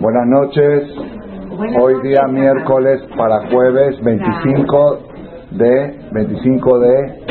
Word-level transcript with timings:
Buenas 0.00 0.26
noches. 0.28 0.88
Hoy 1.78 1.94
día 2.02 2.26
miércoles 2.26 3.02
para 3.18 3.46
jueves 3.50 4.02
25 4.02 4.98
de 5.50 6.08
25 6.10 6.78
de 6.78 7.22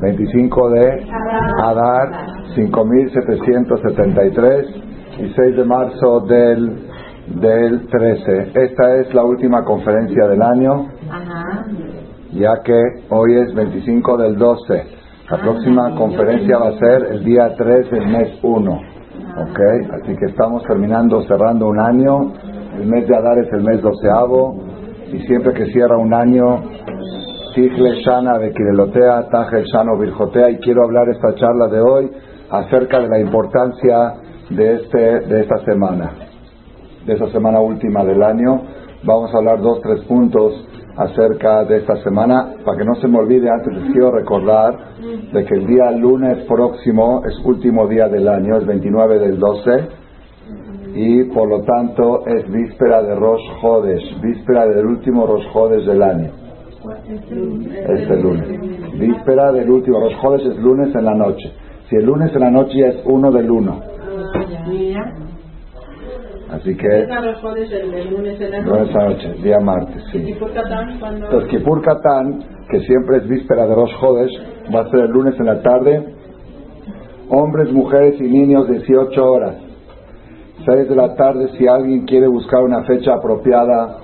25 0.00 0.70
de 0.70 1.06
Adar 1.62 2.10
5773 2.54 4.66
y 5.18 5.28
6 5.36 5.56
de 5.56 5.64
marzo 5.64 6.20
del 6.20 6.88
del 7.34 7.86
13. 7.88 8.52
Esta 8.54 8.96
es 8.96 9.12
la 9.12 9.24
última 9.24 9.62
conferencia 9.62 10.26
del 10.26 10.40
año, 10.40 10.88
ya 12.32 12.62
que 12.64 12.80
hoy 13.10 13.34
es 13.34 13.54
25 13.54 14.16
del 14.16 14.38
12. 14.38 14.84
La 15.30 15.36
próxima 15.36 15.94
conferencia 15.96 16.56
va 16.56 16.68
a 16.68 16.78
ser 16.78 17.08
el 17.12 17.24
día 17.24 17.54
3 17.54 17.90
del 17.90 18.06
mes 18.06 18.38
1. 18.42 18.93
¿Ok? 19.36 19.58
Así 19.92 20.16
que 20.16 20.26
estamos 20.26 20.62
terminando, 20.62 21.20
cerrando 21.22 21.66
un 21.66 21.80
año. 21.80 22.32
El 22.78 22.86
mes 22.86 23.08
de 23.08 23.16
Adar 23.16 23.38
es 23.38 23.52
el 23.52 23.64
mes 23.64 23.82
doceavo. 23.82 24.62
Y 25.12 25.18
siempre 25.26 25.52
que 25.54 25.66
cierra 25.72 25.96
un 25.96 26.14
año, 26.14 26.62
Sigle 27.54 28.00
Shana 28.02 28.38
de 28.38 28.52
Kirelotea, 28.52 29.28
Taje 29.30 29.64
Shano 29.64 29.98
Virjotea. 29.98 30.50
Y 30.50 30.58
quiero 30.58 30.84
hablar 30.84 31.08
esta 31.08 31.34
charla 31.34 31.66
de 31.66 31.80
hoy 31.80 32.12
acerca 32.48 33.00
de 33.00 33.08
la 33.08 33.18
importancia 33.18 34.14
de, 34.50 34.74
este, 34.74 34.98
de 34.98 35.40
esta 35.40 35.58
semana, 35.64 36.12
de 37.04 37.14
esta 37.14 37.28
semana 37.30 37.60
última 37.60 38.04
del 38.04 38.22
año. 38.22 38.62
Vamos 39.02 39.34
a 39.34 39.38
hablar 39.38 39.60
dos, 39.60 39.80
tres 39.82 40.04
puntos 40.04 40.64
acerca 40.96 41.64
de 41.64 41.78
esta 41.78 41.96
semana. 42.02 42.54
Para 42.64 42.78
que 42.78 42.84
no 42.84 42.94
se 42.96 43.08
me 43.08 43.18
olvide, 43.18 43.50
antes 43.50 43.72
les 43.74 43.92
quiero 43.92 44.10
recordar 44.10 44.78
de 45.32 45.44
que 45.44 45.54
el 45.54 45.66
día 45.66 45.90
lunes 45.92 46.44
próximo 46.44 47.22
es 47.26 47.38
último 47.44 47.86
día 47.86 48.08
del 48.08 48.28
año, 48.28 48.56
es 48.56 48.66
29 48.66 49.18
del 49.18 49.38
12, 49.38 49.88
y 50.94 51.24
por 51.24 51.48
lo 51.48 51.62
tanto 51.62 52.24
es 52.26 52.50
víspera 52.50 53.02
de 53.02 53.14
Rosh 53.16 53.40
víspera 54.22 54.66
del 54.66 54.86
último 54.86 55.26
Rosh 55.26 55.84
del 55.84 56.02
año. 56.02 56.30
Este 57.88 58.20
lunes. 58.20 58.98
Víspera 58.98 59.52
del 59.52 59.70
último 59.70 60.00
Rosh 60.00 60.46
es 60.46 60.56
lunes 60.58 60.94
en 60.94 61.04
la 61.04 61.14
noche. 61.14 61.52
Si 61.88 61.96
el 61.96 62.04
lunes 62.04 62.32
en 62.34 62.40
la 62.40 62.50
noche 62.50 62.78
ya 62.78 62.86
es 62.88 63.02
uno 63.04 63.32
del 63.32 63.50
uno. 63.50 63.80
Así 66.54 66.76
que. 66.76 66.86
el 66.86 68.10
lunes 68.10 68.40
en 68.40 68.50
la 68.50 68.60
noche. 68.60 69.34
día 69.42 69.58
martes, 69.58 70.02
sí. 70.12 70.18
Entonces, 70.18 71.50
Kipur 71.50 71.82
Catán, 71.82 72.44
que 72.70 72.80
siempre 72.80 73.18
es 73.18 73.28
víspera 73.28 73.66
de 73.66 73.74
Rosh 73.74 73.94
Hodesh, 74.00 74.32
va 74.74 74.80
a 74.82 74.90
ser 74.90 75.00
el 75.00 75.10
lunes 75.10 75.34
en 75.38 75.46
la 75.46 75.62
tarde. 75.62 76.14
Hombres, 77.28 77.72
mujeres 77.72 78.20
y 78.20 78.24
niños, 78.24 78.68
18 78.68 79.24
horas. 79.24 79.56
6 80.64 80.88
de 80.88 80.96
la 80.96 81.14
tarde, 81.16 81.48
si 81.58 81.66
alguien 81.66 82.06
quiere 82.06 82.28
buscar 82.28 82.62
una 82.62 82.84
fecha 82.84 83.14
apropiada 83.14 83.96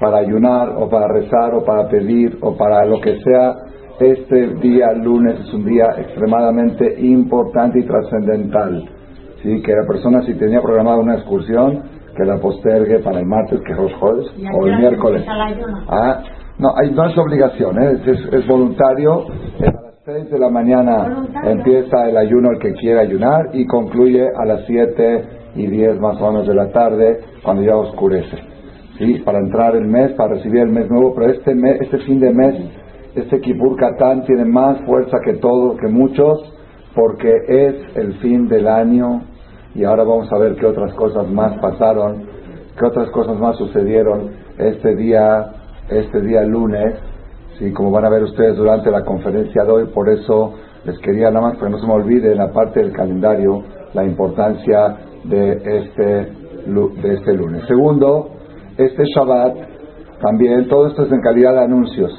para 0.00 0.18
ayunar 0.18 0.70
o 0.76 0.88
para 0.88 1.06
rezar 1.06 1.54
o 1.54 1.64
para 1.64 1.88
pedir 1.88 2.36
o 2.40 2.56
para 2.56 2.84
lo 2.84 3.00
que 3.00 3.20
sea, 3.20 3.54
este 4.00 4.48
día 4.56 4.92
lunes 4.94 5.38
es 5.38 5.54
un 5.54 5.64
día 5.64 5.86
extremadamente 5.96 7.00
importante 7.00 7.78
y 7.78 7.84
trascendental. 7.84 8.88
¿sí? 9.42 9.60
que 9.62 9.72
la 9.72 9.86
persona 9.86 10.22
si 10.22 10.34
tenía 10.34 10.62
programada 10.62 10.98
una 10.98 11.14
excursión, 11.16 11.82
que 12.16 12.24
la 12.24 12.38
postergue 12.38 12.98
para 13.00 13.20
el 13.20 13.26
martes, 13.26 13.60
que 13.64 13.72
es 13.72 13.78
los 13.78 13.92
jueves, 13.94 14.26
o 14.54 14.66
el 14.66 14.78
miércoles. 14.78 15.24
Ah, 15.88 16.22
no, 16.58 16.68
hay, 16.76 16.90
no 16.90 17.06
es 17.06 17.16
obligación, 17.16 17.82
¿eh? 17.82 18.00
es, 18.06 18.32
es, 18.32 18.46
voluntario. 18.46 19.26
A 19.60 19.64
las 19.64 19.84
6 20.04 20.30
de 20.30 20.38
la 20.38 20.50
mañana 20.50 21.26
empieza 21.44 22.08
el 22.08 22.16
ayuno 22.16 22.50
el 22.52 22.58
que 22.58 22.72
quiera 22.74 23.00
ayunar 23.00 23.50
y 23.52 23.66
concluye 23.66 24.26
a 24.28 24.44
las 24.44 24.66
7 24.66 25.24
y 25.54 25.66
10 25.66 26.00
más 26.00 26.20
o 26.20 26.30
menos 26.30 26.46
de 26.46 26.54
la 26.54 26.70
tarde, 26.70 27.20
cuando 27.42 27.62
ya 27.62 27.76
oscurece. 27.76 28.36
¿Sí? 28.98 29.20
Para 29.24 29.38
entrar 29.38 29.74
el 29.74 29.86
mes, 29.86 30.12
para 30.12 30.34
recibir 30.34 30.62
el 30.62 30.70
mes 30.70 30.90
nuevo, 30.90 31.14
pero 31.14 31.32
este, 31.32 31.54
mes, 31.54 31.80
este 31.80 31.98
fin 31.98 32.20
de 32.20 32.32
mes, 32.32 32.54
este 33.14 33.40
Kippur 33.40 33.76
Katán 33.76 34.24
tiene 34.24 34.44
más 34.44 34.80
fuerza 34.86 35.18
que 35.24 35.34
todos, 35.34 35.78
que 35.80 35.88
muchos, 35.88 36.52
porque 36.94 37.32
es 37.48 37.96
el 37.96 38.14
fin 38.20 38.48
del 38.48 38.68
año 38.68 39.22
y 39.74 39.84
ahora 39.84 40.04
vamos 40.04 40.30
a 40.32 40.38
ver 40.38 40.56
qué 40.56 40.66
otras 40.66 40.92
cosas 40.94 41.28
más 41.30 41.58
pasaron, 41.58 42.26
qué 42.78 42.86
otras 42.86 43.10
cosas 43.10 43.38
más 43.38 43.56
sucedieron 43.56 44.30
este 44.58 44.94
día, 44.96 45.52
este 45.88 46.20
día 46.20 46.42
lunes, 46.42 46.94
¿sí? 47.58 47.72
como 47.72 47.90
van 47.90 48.04
a 48.04 48.10
ver 48.10 48.22
ustedes 48.24 48.56
durante 48.56 48.90
la 48.90 49.02
conferencia 49.02 49.64
de 49.64 49.72
hoy, 49.72 49.86
por 49.86 50.08
eso 50.08 50.54
les 50.84 50.98
quería 50.98 51.30
nada 51.30 51.48
más, 51.48 51.56
pero 51.56 51.70
no 51.70 51.78
se 51.78 51.86
me 51.86 51.94
olvide 51.94 52.32
en 52.32 52.38
la 52.38 52.52
parte 52.52 52.80
del 52.80 52.92
calendario 52.92 53.62
la 53.94 54.04
importancia 54.04 54.96
de 55.24 55.52
este, 55.52 56.04
de 56.04 57.14
este 57.14 57.32
lunes. 57.34 57.64
Segundo, 57.66 58.30
este 58.76 59.04
Shabbat, 59.04 59.56
también, 60.20 60.68
todo 60.68 60.88
esto 60.88 61.04
es 61.04 61.12
en 61.12 61.20
calidad 61.20 61.52
de 61.52 61.64
anuncios. 61.64 62.12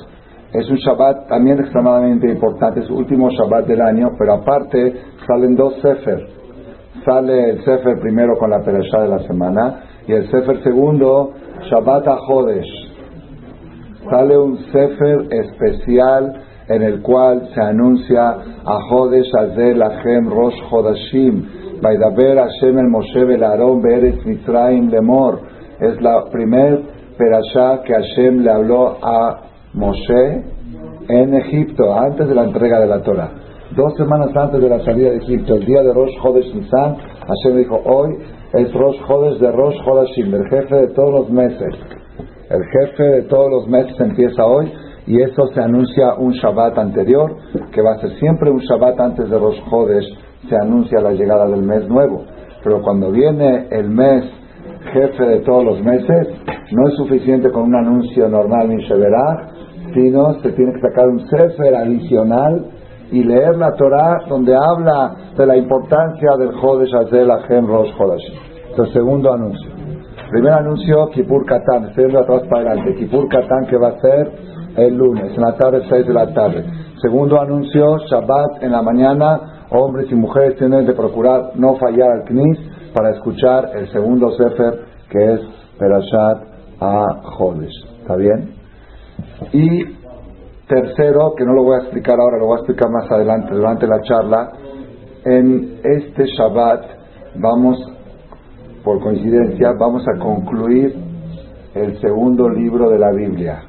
Es 0.53 0.69
un 0.69 0.77
Shabbat 0.77 1.27
también 1.27 1.59
extremadamente 1.59 2.29
importante, 2.29 2.81
es 2.81 2.85
el 2.87 2.93
último 2.93 3.29
Shabbat 3.29 3.65
del 3.65 3.81
año, 3.81 4.09
pero 4.17 4.33
aparte 4.33 4.93
salen 5.27 5.55
dos 5.55 5.75
Sefer 5.81 6.42
sale 7.05 7.49
el 7.51 7.63
Sefer 7.63 7.99
primero 7.99 8.37
con 8.37 8.49
la 8.49 8.61
Perashá 8.61 9.01
de 9.01 9.09
la 9.09 9.19
semana 9.19 9.83
y 10.07 10.13
el 10.13 10.29
Sefer 10.29 10.63
segundo, 10.63 11.31
Shabbat 11.69 12.07
HaJodesh. 12.07 12.91
Sale 14.09 14.37
un 14.37 14.57
Sefer 14.71 15.27
especial 15.31 16.41
en 16.67 16.81
el 16.81 17.01
cual 17.01 17.49
se 17.53 17.61
anuncia 17.61 18.29
a 18.65 18.79
Jodesh 18.89 19.29
Azel 19.37 19.79
Lachem 19.79 20.29
Rosh 20.29 20.55
Hodashim 20.71 21.81
Vaidaber 21.81 22.37
Hashem 22.37 22.79
el 22.79 22.87
Moshe 22.87 23.19
el 23.19 23.43
Aarón 23.43 23.81
Mitzrayim 24.25 24.89
Lemor. 24.89 25.41
Es 25.79 26.01
la 26.01 26.25
primer 26.25 26.81
Perashá 27.17 27.83
que 27.83 27.93
Hashem 27.93 28.43
le 28.43 28.51
habló 28.51 28.97
a 29.01 29.41
Moshe 29.73 30.43
en 31.09 31.33
Egipto, 31.33 31.93
antes 31.93 32.27
de 32.27 32.35
la 32.35 32.45
entrega 32.45 32.79
de 32.79 32.87
la 32.87 33.01
Torah 33.01 33.42
dos 33.75 33.95
semanas 33.97 34.29
antes 34.35 34.61
de 34.61 34.69
la 34.69 34.79
salida 34.83 35.09
de 35.09 35.17
Egipto, 35.17 35.55
el 35.55 35.65
día 35.65 35.81
de 35.81 35.93
Rosh 35.93 36.11
Chodesh 36.21 36.53
Nisan, 36.53 36.95
Hashem 36.95 37.57
dijo, 37.57 37.81
hoy 37.85 38.17
es 38.53 38.71
Rosh 38.73 38.97
Chodesh 39.07 39.39
de 39.39 39.51
Rosh 39.51 39.75
Chodeshim, 39.83 40.33
el 40.33 40.47
jefe 40.49 40.75
de 40.75 40.87
todos 40.89 41.11
los 41.11 41.29
meses. 41.31 41.73
El 42.49 42.63
jefe 42.65 43.03
de 43.03 43.21
todos 43.23 43.49
los 43.49 43.67
meses 43.67 43.99
empieza 43.99 44.45
hoy 44.45 44.71
y 45.07 45.21
eso 45.21 45.47
se 45.53 45.61
anuncia 45.61 46.13
un 46.15 46.33
Shabbat 46.33 46.77
anterior, 46.77 47.35
que 47.71 47.81
va 47.81 47.93
a 47.93 47.99
ser 47.99 48.11
siempre 48.19 48.51
un 48.51 48.59
Shabbat 48.59 48.99
antes 48.99 49.29
de 49.29 49.39
Rosh 49.39 49.59
Chodesh, 49.69 50.05
se 50.47 50.55
anuncia 50.55 51.01
la 51.01 51.13
llegada 51.13 51.47
del 51.47 51.63
mes 51.63 51.87
nuevo. 51.87 52.25
Pero 52.63 52.81
cuando 52.81 53.11
viene 53.11 53.67
el 53.71 53.89
mes 53.89 54.25
jefe 54.93 55.23
de 55.23 55.39
todos 55.39 55.63
los 55.63 55.81
meses, 55.81 56.27
no 56.71 56.87
es 56.89 56.95
suficiente 56.95 57.49
con 57.49 57.63
un 57.63 57.75
anuncio 57.75 58.29
normal 58.29 58.69
ni 58.69 58.85
sino 59.93 60.33
se 60.41 60.51
tiene 60.53 60.73
que 60.73 60.81
sacar 60.81 61.07
un 61.07 61.19
sefer 61.27 61.75
adicional 61.75 62.65
y 63.11 63.23
leer 63.23 63.55
la 63.57 63.71
Torah 63.73 64.19
donde 64.27 64.55
habla 64.55 65.15
de 65.37 65.45
la 65.45 65.57
importancia 65.57 66.31
del 66.37 66.53
Jodesh 66.53 66.93
Azel 66.95 67.29
Ahem 67.31 67.67
Rosh 67.67 67.93
Jodesh. 67.97 68.23
El 68.77 68.93
segundo 68.93 69.31
anuncio. 69.31 69.71
Primer 70.31 70.53
anuncio, 70.53 71.09
Kippur 71.09 71.45
Katan, 71.45 71.89
estoy 71.89 72.05
yendo 72.05 72.19
atrás 72.19 72.41
para 72.49 72.71
adelante. 72.71 72.95
Kippur 72.95 73.27
Katan 73.27 73.67
que 73.67 73.77
va 73.77 73.89
a 73.89 73.99
ser 73.99 74.31
el 74.77 74.95
lunes, 74.95 75.31
en 75.35 75.41
la 75.41 75.55
tarde, 75.55 75.83
6 75.87 76.07
de 76.07 76.13
la 76.13 76.33
tarde. 76.33 76.65
Segundo 77.01 77.39
anuncio, 77.39 77.97
Shabbat 78.09 78.63
en 78.63 78.71
la 78.71 78.81
mañana, 78.81 79.67
hombres 79.69 80.11
y 80.11 80.15
mujeres 80.15 80.57
tienen 80.57 80.85
que 80.85 80.93
procurar 80.93 81.51
no 81.55 81.75
fallar 81.75 82.09
al 82.11 82.23
Knis 82.23 82.59
para 82.93 83.11
escuchar 83.11 83.71
el 83.75 83.91
segundo 83.91 84.31
Sefer 84.31 84.79
que 85.09 85.33
es 85.33 85.41
Perashat 85.77 86.43
a 86.79 87.21
Jodesh. 87.37 87.73
¿Está 88.01 88.15
bien? 88.15 88.55
Y 89.51 89.83
Tercero, 90.73 91.35
que 91.37 91.45
no 91.45 91.53
lo 91.53 91.63
voy 91.65 91.75
a 91.75 91.83
explicar 91.83 92.19
ahora, 92.19 92.39
lo 92.39 92.47
voy 92.47 92.55
a 92.55 92.61
explicar 92.61 92.89
más 92.89 93.11
adelante 93.11 93.53
durante 93.53 93.85
la 93.85 94.01
charla, 94.01 94.51
en 95.23 95.79
este 95.83 96.25
Shabbat 96.25 96.83
vamos, 97.35 97.77
por 98.83 98.99
coincidencia, 98.99 99.73
vamos 99.77 100.03
a 100.07 100.17
concluir 100.17 100.95
el 101.75 102.01
segundo 102.01 102.49
libro 102.49 102.89
de 102.89 102.97
la 102.97 103.11
Biblia, 103.11 103.65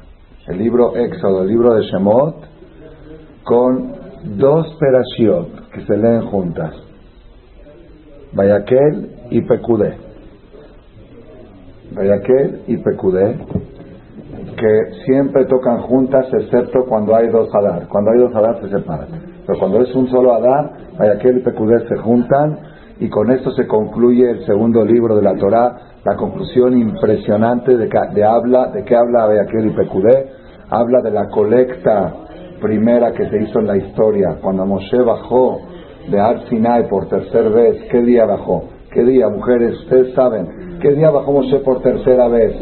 el 0.47 0.57
libro 0.57 0.95
Éxodo, 0.95 1.43
el 1.43 1.49
libro 1.49 1.75
de 1.75 1.83
Shemot, 1.83 2.37
con 3.43 3.93
dos 4.39 4.75
perashiot 4.79 5.69
que 5.73 5.85
se 5.85 5.97
leen 5.97 6.21
juntas, 6.21 6.73
Bayakel 8.33 9.11
y 9.29 9.41
Pekudé. 9.41 9.95
Bayakel 11.91 12.61
y 12.65 12.77
Pekudé 12.77 13.37
que 14.65 15.03
siempre 15.05 15.45
tocan 15.45 15.81
juntas 15.81 16.25
excepto 16.33 16.85
cuando 16.89 17.15
hay 17.15 17.27
dos 17.27 17.53
Adar. 17.53 17.87
Cuando 17.87 18.11
hay 18.11 18.19
dos 18.19 18.35
Adar 18.35 18.59
se 18.61 18.69
separan. 18.69 19.07
Pero 19.45 19.59
cuando 19.59 19.81
es 19.81 19.93
un 19.93 20.09
solo 20.09 20.33
Adar, 20.33 20.71
aquel 21.15 21.37
y 21.37 21.41
Pekudé 21.41 21.87
se 21.87 21.97
juntan 21.97 22.57
y 22.99 23.07
con 23.09 23.29
esto 23.29 23.51
se 23.51 23.67
concluye 23.67 24.27
el 24.31 24.45
segundo 24.45 24.83
libro 24.83 25.15
de 25.15 25.21
la 25.21 25.35
Torá, 25.35 25.77
la 26.03 26.15
conclusión 26.15 26.77
impresionante 26.77 27.77
de, 27.77 27.87
que, 27.89 28.23
habla, 28.23 28.71
de 28.71 28.83
qué 28.85 28.95
habla 28.95 29.25
aquel 29.39 29.67
y 29.67 29.69
Pekudé, 29.71 30.31
habla 30.69 31.01
de 31.03 31.11
la 31.11 31.27
colecta 31.27 32.13
primera 32.59 33.11
que 33.11 33.29
se 33.29 33.43
hizo 33.43 33.59
en 33.59 33.67
la 33.67 33.77
historia, 33.77 34.37
cuando 34.41 34.65
Moshe 34.65 34.97
bajó 34.97 35.59
de 36.09 36.19
Ar 36.19 36.47
Sinai 36.49 36.87
por 36.89 37.07
tercera 37.07 37.49
vez, 37.49 37.83
¿qué 37.91 38.01
día 38.01 38.25
bajó? 38.25 38.63
¿Qué 38.91 39.03
día, 39.03 39.27
mujeres? 39.29 39.77
Ustedes 39.81 40.15
saben, 40.15 40.79
¿qué 40.81 40.91
día 40.91 41.11
bajó 41.11 41.33
Moshe 41.33 41.59
por 41.59 41.81
tercera 41.81 42.29
vez? 42.29 42.55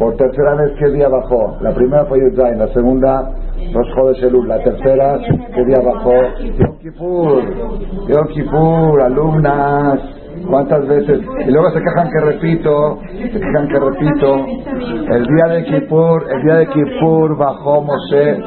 Por 0.00 0.16
tercera 0.16 0.54
vez, 0.54 0.72
¿qué 0.78 0.88
día 0.92 1.10
bajó? 1.10 1.58
La 1.60 1.74
primera 1.74 2.06
fue 2.06 2.20
Yudzain, 2.20 2.58
la 2.58 2.68
segunda, 2.68 3.32
de 3.58 4.14
Shelul, 4.14 4.48
la 4.48 4.58
tercera, 4.64 5.18
¿qué 5.54 5.62
día 5.66 5.78
bajó? 5.84 6.14
Yom 6.58 6.78
Kippur, 6.78 7.42
Yom 8.08 8.26
Kippur, 8.28 9.02
alumnas, 9.02 10.00
¿cuántas 10.48 10.88
veces? 10.88 11.20
Y 11.46 11.50
luego 11.50 11.70
se 11.72 11.82
quejan 11.82 12.08
que 12.10 12.20
repito, 12.24 12.98
se 13.12 13.40
quejan 13.40 13.68
que 13.68 13.78
repito, 13.78 14.36
el 15.16 15.26
día 15.26 15.54
de 15.54 15.64
Kippur, 15.64 16.24
el 16.32 16.42
día 16.44 16.54
de 16.54 16.66
Kippur 16.68 17.36
bajó 17.36 17.82
Moshe, 17.82 18.38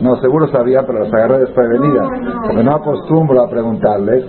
no, 0.00 0.16
seguro 0.16 0.48
sabía, 0.48 0.82
pero 0.84 1.04
las 1.04 1.14
agarré 1.14 1.38
desprevenidas, 1.38 2.08
porque 2.48 2.64
no 2.64 2.74
acostumbro 2.74 3.42
a 3.42 3.48
preguntarles. 3.48 4.24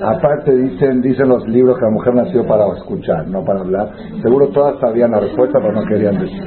Aparte 0.00 0.56
dicen, 0.56 1.00
dicen 1.00 1.28
los 1.28 1.46
libros 1.48 1.78
que 1.78 1.84
la 1.84 1.90
mujer 1.90 2.14
nació 2.14 2.46
para 2.46 2.66
escuchar, 2.76 3.28
no 3.28 3.44
para 3.44 3.60
hablar. 3.60 3.90
Seguro 4.22 4.48
todas 4.48 4.80
sabían 4.80 5.12
la 5.12 5.20
respuesta, 5.20 5.58
pero 5.60 5.72
no 5.72 5.84
querían 5.84 6.18
decir. 6.18 6.42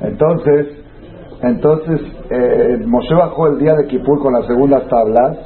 Entonces, 0.00 0.66
entonces 1.42 2.00
eh, 2.30 2.78
Moshe 2.86 3.14
bajó 3.14 3.48
el 3.48 3.58
día 3.58 3.74
de 3.74 3.86
Kippur 3.86 4.20
con 4.20 4.34
las 4.34 4.46
segundas 4.46 4.86
tablas 4.88 5.38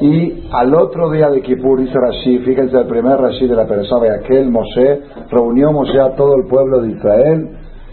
y 0.00 0.48
al 0.52 0.74
otro 0.74 1.10
día 1.10 1.30
de 1.30 1.42
Kippur 1.42 1.80
dice 1.80 1.94
Rashi, 1.94 2.38
fíjense 2.38 2.76
el 2.76 2.86
primer 2.86 3.18
Rashi 3.18 3.46
de 3.46 3.54
la 3.54 3.66
persona, 3.66 4.06
y 4.06 4.24
aquel 4.24 4.50
Moshe 4.50 5.00
reunió 5.30 5.72
Moshe 5.72 6.00
a 6.00 6.16
todo 6.16 6.36
el 6.36 6.48
pueblo 6.48 6.80
de 6.80 6.92
Israel 6.92 7.48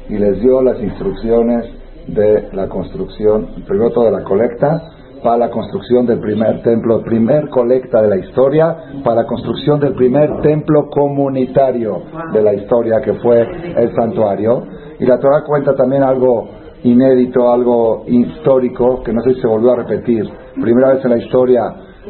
y 0.09 0.17
les 0.17 0.41
dio 0.41 0.61
las 0.61 0.81
instrucciones 0.81 1.65
de 2.07 2.49
la 2.53 2.67
construcción, 2.67 3.47
primero 3.67 3.91
toda 3.91 4.09
la 4.09 4.23
colecta 4.23 4.90
para 5.23 5.37
la 5.37 5.49
construcción 5.49 6.05
del 6.05 6.19
primer 6.19 6.61
templo, 6.63 7.01
primer 7.03 7.49
colecta 7.49 8.01
de 8.01 8.09
la 8.09 8.17
historia, 8.17 8.75
para 9.03 9.21
la 9.21 9.27
construcción 9.27 9.79
del 9.79 9.93
primer 9.93 10.41
templo 10.41 10.89
comunitario 10.89 12.01
de 12.33 12.41
la 12.41 12.53
historia, 12.53 13.01
que 13.01 13.13
fue 13.13 13.41
el 13.41 13.95
santuario. 13.95 14.63
Y 14.99 15.05
la 15.05 15.19
Torah 15.19 15.43
cuenta 15.45 15.75
también 15.75 16.03
algo 16.03 16.49
inédito, 16.83 17.51
algo 17.51 18.03
histórico, 18.07 19.03
que 19.03 19.13
no 19.13 19.21
sé 19.21 19.35
si 19.35 19.41
se 19.41 19.47
volvió 19.47 19.71
a 19.71 19.75
repetir. 19.77 20.27
Primera 20.59 20.93
vez 20.93 21.05
en 21.05 21.11
la 21.11 21.17
historia 21.17 21.61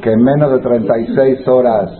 que 0.01 0.11
en 0.11 0.23
menos 0.23 0.51
de 0.51 0.59
36 0.59 1.47
horas 1.47 1.91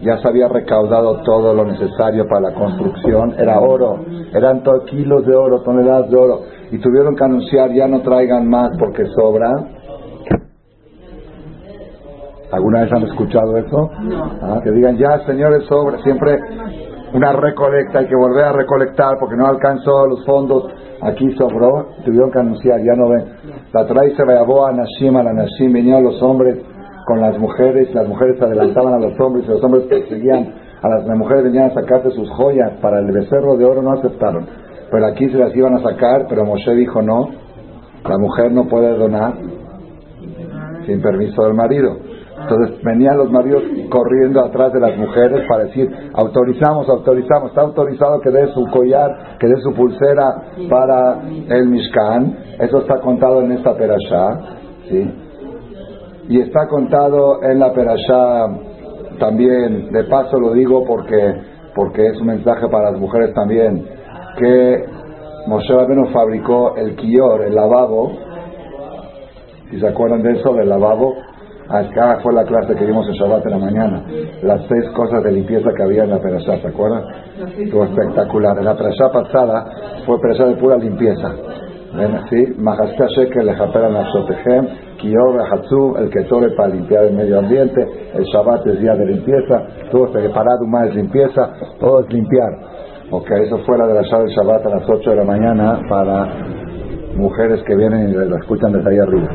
ya 0.00 0.18
se 0.18 0.28
había 0.28 0.48
recaudado 0.48 1.22
todo 1.22 1.54
lo 1.54 1.64
necesario 1.64 2.26
para 2.28 2.50
la 2.50 2.54
construcción. 2.54 3.34
Era 3.38 3.58
oro, 3.60 4.04
eran 4.32 4.62
kilos 4.86 5.24
de 5.24 5.34
oro, 5.34 5.62
toneladas 5.62 6.10
de 6.10 6.16
oro 6.16 6.42
y 6.70 6.78
tuvieron 6.78 7.14
que 7.14 7.24
anunciar 7.24 7.72
ya 7.72 7.86
no 7.86 8.00
traigan 8.02 8.48
más 8.48 8.70
porque 8.78 9.04
sobra. 9.14 9.50
¿Alguna 12.52 12.82
vez 12.82 12.92
han 12.92 13.02
escuchado 13.02 13.56
eso? 13.56 13.90
Ah, 14.42 14.60
que 14.62 14.70
digan 14.70 14.96
ya 14.96 15.18
señores 15.26 15.64
sobra, 15.66 15.98
siempre 16.02 16.38
una 17.12 17.32
recolecta, 17.32 18.00
hay 18.00 18.06
que 18.06 18.16
volver 18.16 18.44
a 18.44 18.52
recolectar 18.52 19.16
porque 19.18 19.36
no 19.36 19.46
alcanzó 19.46 20.06
los 20.06 20.24
fondos, 20.24 20.64
aquí 21.02 21.30
sobró, 21.36 21.88
tuvieron 22.04 22.30
que 22.30 22.38
anunciar, 22.38 22.80
ya 22.80 22.94
no 22.94 23.08
ven. 23.08 23.24
La 23.72 23.86
trae 23.86 24.14
se 24.14 24.22
a 24.22 24.72
Nashim, 24.72 25.16
a 25.16 25.22
la 25.22 25.32
Nashim, 25.32 25.72
venían 25.72 26.02
los 26.02 26.20
hombres 26.22 26.58
con 27.06 27.20
las 27.20 27.38
mujeres, 27.38 27.94
las 27.94 28.08
mujeres 28.08 28.40
adelantaban 28.42 28.94
a 28.94 28.98
los 28.98 29.18
hombres 29.20 29.44
y 29.46 29.48
los 29.48 29.62
hombres 29.62 29.84
perseguían 29.84 30.54
a 30.82 30.88
las, 30.88 31.06
las 31.06 31.16
mujeres 31.16 31.44
venían 31.44 31.70
a 31.70 31.74
sacarse 31.74 32.10
sus 32.10 32.28
joyas 32.30 32.72
para 32.80 32.98
el 32.98 33.10
becerro 33.12 33.56
de 33.56 33.64
oro, 33.64 33.82
no 33.82 33.92
aceptaron 33.92 34.46
pero 34.90 35.06
aquí 35.06 35.28
se 35.28 35.38
las 35.38 35.54
iban 35.54 35.74
a 35.74 35.82
sacar, 35.82 36.26
pero 36.28 36.44
Moshe 36.44 36.72
dijo 36.74 37.02
no, 37.02 37.28
la 38.08 38.18
mujer 38.18 38.52
no 38.52 38.64
puede 38.68 38.96
donar 38.96 39.34
sin 40.86 41.02
permiso 41.02 41.42
del 41.42 41.54
marido. 41.54 41.96
Entonces 42.38 42.82
venían 42.84 43.16
los 43.16 43.30
maridos 43.30 43.62
corriendo 43.90 44.44
atrás 44.44 44.72
de 44.72 44.78
las 44.78 44.96
mujeres 44.96 45.44
para 45.48 45.64
decir, 45.64 45.90
autorizamos, 46.12 46.88
autorizamos, 46.88 47.48
está 47.48 47.62
autorizado 47.62 48.20
que 48.20 48.30
dé 48.30 48.46
su 48.52 48.64
collar, 48.66 49.36
que 49.40 49.48
dé 49.48 49.56
su 49.62 49.74
pulsera 49.74 50.42
para 50.70 51.22
el 51.48 51.66
Mishkan. 51.66 52.36
Eso 52.60 52.78
está 52.78 53.00
contado 53.00 53.40
en 53.40 53.52
esta 53.52 53.74
perashá, 53.74 54.40
¿sí? 54.88 55.10
Y 56.28 56.40
está 56.40 56.68
contado 56.68 57.42
en 57.42 57.58
la 57.58 57.72
perashá 57.72 58.46
también, 59.18 59.90
de 59.90 60.04
paso 60.04 60.38
lo 60.38 60.52
digo 60.52 60.84
porque, 60.86 61.34
porque 61.74 62.06
es 62.06 62.20
un 62.20 62.26
mensaje 62.28 62.68
para 62.68 62.92
las 62.92 63.00
mujeres 63.00 63.32
también 63.34 63.95
que 64.36 64.84
Moshe 65.46 65.72
Rabbeinu 65.72 66.06
fabricó 66.06 66.76
el 66.76 66.96
kior, 66.96 67.42
el 67.44 67.54
lavabo. 67.54 68.12
Si 69.70 69.80
se 69.80 69.86
acuerdan 69.86 70.22
de 70.22 70.32
eso, 70.32 70.52
del 70.54 70.68
lavabo, 70.68 71.14
acá 71.68 72.18
fue 72.22 72.32
la 72.32 72.44
clase 72.44 72.74
que 72.74 72.84
vimos 72.84 73.06
en 73.08 73.14
Shabbat 73.14 73.46
en 73.46 73.50
la 73.52 73.58
mañana. 73.58 74.04
Las 74.42 74.62
seis 74.68 74.88
cosas 74.94 75.22
de 75.22 75.32
limpieza 75.32 75.70
que 75.76 75.82
había 75.82 76.04
en 76.04 76.10
la 76.10 76.18
perashá, 76.18 76.58
¿se 76.58 76.68
acuerdan? 76.68 77.04
Estuvo 77.58 77.84
espectacular. 77.84 78.58
En 78.58 78.64
la 78.64 78.76
perashá 78.76 79.10
pasada 79.10 79.66
fue 80.04 80.20
perashá 80.20 80.46
de 80.46 80.56
pura 80.56 80.76
limpieza. 80.76 81.32
¿Sí? 82.28 82.54
Mahaská 82.58 83.06
Shekel, 83.06 83.46
Lejaperan 83.46 83.96
Ashotejem, 83.96 84.66
Kior, 84.98 85.40
Hatsu, 85.50 85.96
el 85.98 86.10
Ketore 86.10 86.50
para 86.50 86.68
limpiar 86.68 87.04
el 87.04 87.14
medio 87.14 87.38
ambiente, 87.38 87.80
el 88.14 88.24
Shabbat 88.24 88.66
es 88.66 88.80
día 88.80 88.94
de 88.94 89.06
limpieza, 89.06 89.66
todo 89.90 90.12
preparado, 90.12 90.66
más 90.66 90.94
limpieza, 90.94 91.52
todo 91.80 92.00
es 92.00 92.12
limpiar. 92.12 92.75
Ok, 93.08 93.30
eso 93.30 93.58
fue 93.58 93.78
la 93.78 93.86
de 93.86 93.94
la 93.94 94.00
del 94.00 94.28
Shabbat 94.28 94.66
a 94.66 94.68
las 94.68 94.88
8 94.88 95.10
de 95.10 95.16
la 95.16 95.24
mañana 95.24 95.80
para 95.88 96.26
mujeres 97.14 97.62
que 97.64 97.76
vienen 97.76 98.08
y 98.08 98.12
la 98.12 98.36
escuchan 98.38 98.72
desde 98.72 98.90
ahí 98.90 98.98
arriba. 98.98 99.28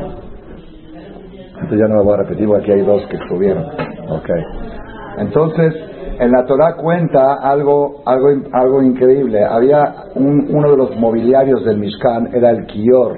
Entonces 1.54 1.78
ya 1.78 1.88
no 1.88 1.96
lo 1.96 2.04
voy 2.04 2.14
a 2.14 2.16
repetir 2.18 2.46
porque 2.48 2.64
aquí 2.64 2.72
hay 2.72 2.82
dos 2.82 3.02
que 3.06 3.16
estuvieron. 3.16 3.64
Ok. 4.10 4.28
Entonces, 5.18 5.74
en 6.18 6.32
la 6.32 6.44
Torah 6.44 6.76
cuenta 6.76 7.36
algo, 7.42 8.02
algo, 8.04 8.28
algo 8.52 8.82
increíble. 8.82 9.42
Había 9.42 9.94
uno 10.16 10.70
de 10.70 10.76
los 10.76 10.94
mobiliarios 10.98 11.64
del 11.64 11.78
Mishkan, 11.78 12.28
era 12.34 12.50
el 12.50 12.66
Kior. 12.66 13.16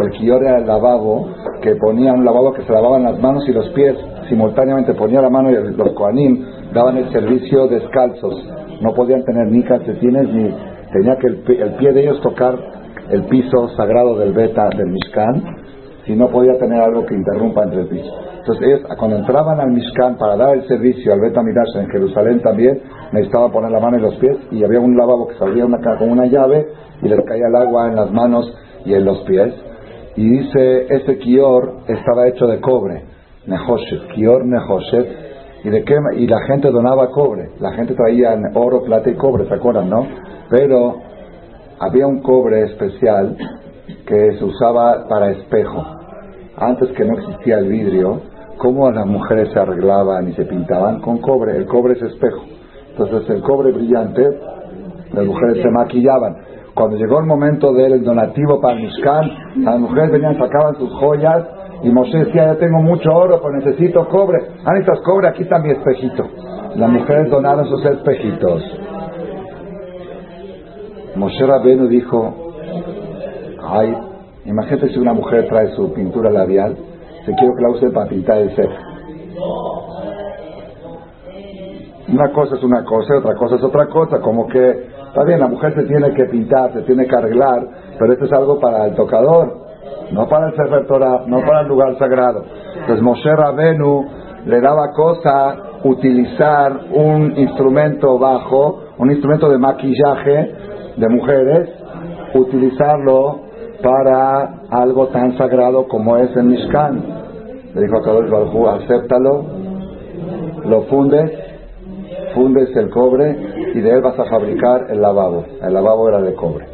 El 0.00 0.10
Kior 0.12 0.42
era 0.42 0.58
el 0.60 0.66
lavabo, 0.66 1.28
que 1.60 1.76
ponía 1.76 2.14
un 2.14 2.24
lavabo 2.24 2.54
que 2.54 2.62
se 2.62 2.72
lavaban 2.72 3.02
las 3.02 3.20
manos 3.20 3.46
y 3.46 3.52
los 3.52 3.68
pies 3.70 3.96
simultáneamente. 4.30 4.94
Ponía 4.94 5.20
la 5.20 5.28
mano 5.28 5.50
y 5.50 5.74
los 5.74 5.92
Koanim 5.92 6.42
daban 6.72 6.96
el 6.96 7.12
servicio 7.12 7.68
descalzos 7.68 8.44
no 8.80 8.94
podían 8.94 9.24
tener 9.24 9.46
ni 9.46 9.62
calcetines 9.62 10.28
ni 10.32 10.54
tenía 10.92 11.16
que 11.16 11.26
el, 11.26 11.74
pie 11.74 11.92
de 11.92 12.02
ellos 12.02 12.20
tocar 12.20 12.58
el 13.10 13.24
piso 13.24 13.68
sagrado 13.76 14.18
del 14.18 14.32
beta 14.32 14.68
del 14.70 14.88
Mishkan, 14.88 15.56
si 16.06 16.14
no 16.14 16.28
podía 16.28 16.58
tener 16.58 16.80
algo 16.80 17.04
que 17.06 17.14
interrumpa 17.14 17.64
entre 17.64 17.82
el. 17.82 17.88
Entonces 18.38 18.66
ellos 18.66 18.80
cuando 18.98 19.18
entraban 19.18 19.60
al 19.60 19.70
Mishkan 19.70 20.16
para 20.16 20.36
dar 20.36 20.56
el 20.56 20.66
servicio 20.66 21.12
al 21.12 21.20
Beta 21.20 21.42
Midrash 21.42 21.76
en 21.76 21.90
Jerusalén 21.90 22.40
también 22.40 22.80
necesitaban 23.12 23.52
poner 23.52 23.70
la 23.70 23.80
mano 23.80 23.96
en 23.96 24.02
los 24.02 24.14
pies 24.16 24.36
y 24.50 24.64
había 24.64 24.80
un 24.80 24.96
lavabo 24.96 25.28
que 25.28 25.34
salía 25.36 25.66
una, 25.66 25.78
con 25.98 26.10
una 26.10 26.26
llave 26.26 26.68
y 27.02 27.08
les 27.08 27.20
caía 27.26 27.48
el 27.48 27.56
agua 27.56 27.88
en 27.88 27.96
las 27.96 28.10
manos 28.10 28.52
y 28.84 28.94
en 28.94 29.04
los 29.04 29.18
pies. 29.20 29.52
Y 30.16 30.28
dice, 30.28 30.86
ese 30.88 31.18
kior 31.18 31.80
estaba 31.86 32.28
hecho 32.28 32.46
de 32.46 32.60
cobre, 32.60 33.04
Nehoshet, 33.46 34.08
kior 34.14 34.44
Nehoshet, 34.44 35.29
y 35.62 35.70
de 35.70 35.84
qué 35.84 35.94
y 36.16 36.26
la 36.26 36.40
gente 36.46 36.70
donaba 36.70 37.10
cobre. 37.10 37.50
La 37.60 37.72
gente 37.72 37.94
traía 37.94 38.34
oro 38.54 38.82
plata 38.82 39.10
y 39.10 39.14
cobre 39.14 39.46
se 39.46 39.54
acuerdan 39.54 39.90
no 39.90 40.06
pero 40.50 40.96
había 41.78 42.06
un 42.06 42.20
cobre 42.20 42.64
especial 42.64 43.36
que 44.06 44.36
se 44.36 44.44
usaba 44.44 45.06
para 45.08 45.30
espejo. 45.30 45.82
Antes 46.56 46.90
que 46.90 47.04
no 47.04 47.14
existía 47.18 47.58
el 47.58 47.68
vidrio 47.68 48.20
cómo 48.58 48.90
las 48.90 49.06
mujeres 49.06 49.50
se 49.52 49.58
arreglaban 49.58 50.28
y 50.28 50.32
se 50.34 50.44
pintaban 50.44 51.00
con 51.00 51.18
cobre. 51.18 51.56
El 51.56 51.66
cobre 51.66 51.94
es 51.94 52.02
espejo. 52.02 52.42
Entonces 52.90 53.30
el 53.30 53.42
cobre 53.42 53.72
brillante 53.72 54.22
las 55.12 55.24
mujeres 55.24 55.62
se 55.62 55.70
maquillaban. 55.70 56.36
Cuando 56.74 56.96
llegó 56.96 57.20
el 57.20 57.26
momento 57.26 57.72
del 57.72 58.02
donativo 58.02 58.60
para 58.60 58.74
Mishkan, 58.74 59.30
las 59.64 59.78
mujeres 59.78 60.10
venían, 60.10 60.36
sacaban 60.36 60.76
sus 60.76 60.92
joyas 60.94 61.46
y 61.82 61.90
Moshe 61.90 62.18
decía, 62.18 62.46
ya 62.46 62.56
tengo 62.56 62.82
mucho 62.82 63.10
oro, 63.10 63.40
pero 63.40 63.54
necesito 63.54 64.06
cobre. 64.08 64.38
Ah, 64.64 64.72
necesitas 64.72 65.00
cobre, 65.00 65.28
aquí 65.28 65.42
está 65.44 65.58
mi 65.58 65.70
espejito. 65.70 66.26
Las 66.76 66.90
mujeres 66.90 67.30
donaron 67.30 67.66
sus 67.66 67.84
espejitos. 67.84 68.62
Moshe 71.16 71.46
Rabenu 71.46 71.88
dijo, 71.88 72.52
ay, 73.66 73.96
imagínate 74.44 74.90
si 74.90 74.98
una 74.98 75.14
mujer 75.14 75.48
trae 75.48 75.68
su 75.74 75.92
pintura 75.92 76.30
labial, 76.30 76.76
se 77.24 77.32
quiero 77.34 77.54
que 77.56 77.62
la 77.62 77.70
use 77.70 77.90
para 77.90 78.08
pintar 78.08 78.38
el 78.38 78.54
ceja. 78.54 78.86
Una 82.12 82.32
cosa 82.32 82.56
es 82.56 82.62
una 82.62 82.84
cosa 82.84 83.18
otra 83.18 83.34
cosa 83.36 83.56
es 83.56 83.62
otra 83.62 83.86
cosa, 83.86 84.20
como 84.20 84.46
que, 84.48 84.70
está 85.08 85.24
bien, 85.24 85.40
la 85.40 85.48
mujer 85.48 85.74
se 85.74 85.84
tiene 85.84 86.12
que 86.12 86.24
pintar, 86.24 86.72
se 86.72 86.82
tiene 86.82 87.06
que 87.06 87.16
arreglar, 87.16 87.66
pero 87.98 88.12
esto 88.12 88.24
es 88.26 88.32
algo 88.32 88.58
para 88.58 88.86
el 88.86 88.94
tocador 88.94 89.69
no 90.12 90.28
para 90.28 90.48
el 90.48 90.56
Sefer 90.56 90.86
Torah, 90.86 91.22
no 91.26 91.40
para 91.40 91.60
el 91.62 91.68
lugar 91.68 91.98
sagrado. 91.98 92.44
Entonces 92.74 93.02
Moshe 93.02 93.34
Rabenu 93.34 94.04
le 94.46 94.60
daba 94.60 94.92
cosa 94.92 95.56
utilizar 95.84 96.72
un 96.92 97.36
instrumento 97.36 98.18
bajo, 98.18 98.80
un 98.98 99.10
instrumento 99.10 99.48
de 99.48 99.58
maquillaje 99.58 100.54
de 100.96 101.08
mujeres, 101.08 101.68
utilizarlo 102.34 103.40
para 103.82 104.60
algo 104.70 105.08
tan 105.08 105.36
sagrado 105.38 105.88
como 105.88 106.16
es 106.16 106.34
el 106.36 106.44
Mishkan. 106.44 107.02
Le 107.74 107.82
dijo 107.82 107.98
a 107.98 108.02
Kadosh 108.02 108.30
Baruj 108.30 108.68
acéptalo, 108.68 109.44
lo 110.64 110.82
fundes, 110.82 111.30
fundes 112.34 112.76
el 112.76 112.90
cobre 112.90 113.36
y 113.74 113.80
de 113.80 113.90
él 113.90 114.02
vas 114.02 114.18
a 114.18 114.24
fabricar 114.24 114.86
el 114.90 115.00
lavabo. 115.00 115.44
El 115.62 115.72
lavabo 115.72 116.08
era 116.08 116.20
de 116.20 116.34
cobre. 116.34 116.66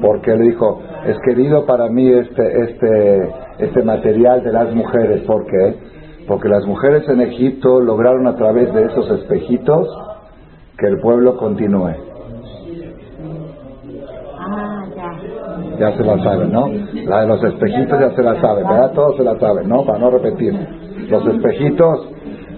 Porque 0.00 0.34
le 0.34 0.44
dijo, 0.44 0.80
es 1.06 1.16
querido 1.24 1.66
para 1.66 1.88
mí 1.88 2.08
este, 2.08 2.62
este, 2.62 3.34
este 3.58 3.82
material 3.82 4.42
de 4.42 4.52
las 4.52 4.74
mujeres. 4.74 5.22
¿Por 5.22 5.46
qué? 5.46 5.74
Porque 6.26 6.48
las 6.48 6.64
mujeres 6.66 7.08
en 7.08 7.20
Egipto 7.20 7.80
lograron 7.80 8.26
a 8.26 8.36
través 8.36 8.72
de 8.74 8.84
esos 8.84 9.10
espejitos 9.10 9.88
que 10.78 10.86
el 10.86 11.00
pueblo 11.00 11.36
continúe. 11.36 12.10
Ya 15.78 15.96
se 15.96 16.04
la 16.04 16.22
saben, 16.22 16.52
¿no? 16.52 16.68
La 17.06 17.22
de 17.22 17.26
los 17.26 17.42
espejitos 17.42 17.98
ya 18.00 18.10
se 18.14 18.22
la 18.22 18.40
saben, 18.40 18.66
¿verdad? 18.68 18.92
Todos 18.92 19.16
se 19.16 19.24
la 19.24 19.38
saben, 19.38 19.68
¿no? 19.68 19.84
Para 19.84 19.98
no 19.98 20.10
repetir. 20.10 20.54
Los 21.08 21.26
espejitos 21.26 22.08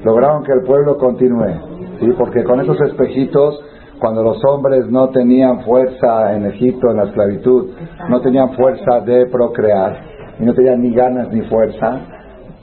lograron 0.05 0.43
que 0.45 0.53
el 0.53 0.63
pueblo 0.63 0.97
continúe, 0.99 1.55
¿sí? 2.01 2.13
Porque 2.19 2.43
con 2.43 2.61
esos 2.61 2.81
espejitos, 2.81 3.61
cuando 3.99 4.23
los 4.23 4.43
hombres 4.45 4.87
no 4.91 5.09
tenían 5.11 5.61
fuerza 5.61 6.35
en 6.35 6.47
Egipto, 6.47 6.91
en 6.91 6.97
la 6.97 7.05
esclavitud, 7.05 7.71
no 8.09 8.21
tenían 8.21 8.51
fuerza 8.55 9.01
de 9.01 9.27
procrear, 9.27 9.97
y 10.39 10.45
no 10.45 10.55
tenían 10.55 10.83
ni 10.83 10.93
ganas 10.93 11.29
ni 11.31 11.43
fuerza, 11.43 12.01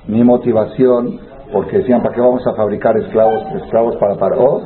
ni 0.07 0.23
motivación, 0.23 1.19
porque 1.53 1.79
decían, 1.79 2.01
¿para 2.01 2.15
qué 2.15 2.21
vamos 2.21 2.45
a 2.45 2.53
fabricar 2.53 2.97
esclavos, 2.97 3.43
esclavos 3.63 3.95
para 3.97 4.15
Paró? 4.15 4.61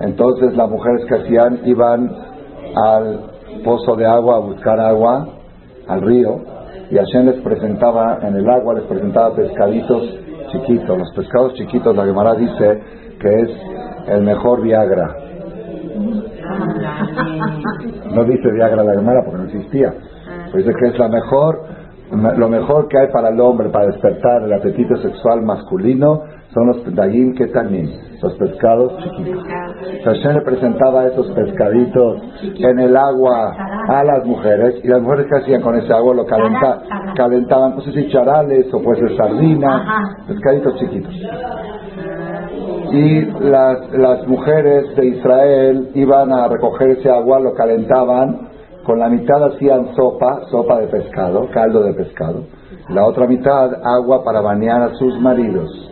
Entonces 0.00 0.56
las 0.56 0.70
mujeres 0.70 1.04
que 1.06 1.14
hacían 1.14 1.60
iban 1.64 2.10
al 2.74 3.20
pozo 3.64 3.96
de 3.96 4.06
agua 4.06 4.36
a 4.36 4.40
buscar 4.40 4.78
agua, 4.78 5.26
al 5.88 6.02
río, 6.02 6.40
y 6.90 6.96
Hashem 6.96 7.26
les 7.26 7.40
presentaba, 7.42 8.18
en 8.22 8.36
el 8.36 8.48
agua 8.48 8.74
les 8.74 8.84
presentaba 8.84 9.34
pescaditos 9.34 10.02
chiquitos. 10.52 10.98
Los 10.98 11.12
pescados 11.14 11.54
chiquitos, 11.54 11.96
la 11.96 12.04
Gemara 12.04 12.34
dice 12.34 12.82
que 13.20 13.40
es 13.40 13.50
el 14.08 14.22
mejor 14.22 14.62
Viagra. 14.62 15.16
No 18.14 18.24
dice 18.24 18.50
Viagra 18.52 18.84
la 18.84 18.94
Gemara 18.94 19.22
porque 19.24 19.38
no 19.38 19.44
existía. 19.44 19.94
dice 20.54 20.72
que 20.74 20.88
es 20.88 20.98
la 20.98 21.08
mejor, 21.08 21.60
lo 22.36 22.48
mejor 22.48 22.88
que 22.88 22.98
hay 22.98 23.08
para 23.12 23.30
el 23.30 23.40
hombre 23.40 23.68
para 23.70 23.86
despertar 23.86 24.42
el 24.42 24.52
apetito 24.52 24.96
sexual 24.96 25.42
masculino 25.42 26.22
son 26.54 26.68
los 26.68 26.94
dagim 26.94 27.34
ketanim, 27.34 27.90
los 28.22 28.32
pescados 28.34 28.96
chiquitos. 29.02 29.44
Hashem 30.04 30.34
le 30.34 30.40
presentaba 30.40 31.06
esos 31.06 31.30
pescaditos 31.32 32.22
en 32.42 32.78
el 32.78 32.96
agua 32.96 33.54
a 33.88 34.04
las 34.04 34.24
mujeres 34.24 34.76
y 34.82 34.88
las 34.88 35.02
mujeres 35.02 35.26
que 35.26 35.36
hacían 35.36 35.60
con 35.60 35.74
ese 35.76 35.92
agua 35.92 36.14
lo 36.14 36.24
calentaban, 36.24 37.74
no 37.74 37.80
sé 37.82 37.92
si 37.92 38.08
charales 38.10 38.72
o 38.72 38.80
pues 38.82 38.98
sardinas, 39.16 39.82
pescaditos 40.26 40.76
chiquitos. 40.78 41.14
Y 42.92 43.24
las, 43.40 43.92
las 43.92 44.26
mujeres 44.26 44.94
de 44.96 45.06
Israel 45.06 45.90
iban 45.94 46.32
a 46.32 46.48
recoger 46.48 46.90
ese 46.90 47.10
agua, 47.10 47.40
lo 47.40 47.54
calentaban, 47.54 48.48
con 48.84 48.98
la 49.00 49.08
mitad 49.08 49.42
hacían 49.44 49.94
sopa, 49.96 50.42
sopa 50.50 50.80
de 50.80 50.86
pescado, 50.86 51.48
caldo 51.52 51.82
de 51.82 51.94
pescado, 51.94 52.44
la 52.88 53.04
otra 53.04 53.26
mitad 53.26 53.70
agua 53.84 54.22
para 54.22 54.40
bañar 54.40 54.82
a 54.82 54.94
sus 54.94 55.20
maridos 55.20 55.86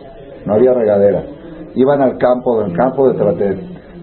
no 0.45 0.53
había 0.53 0.73
regadera. 0.73 1.23
Iban 1.75 2.01
al 2.01 2.17
campo, 2.17 2.61
del 2.61 2.73
campo 2.73 3.11
de, 3.11 3.57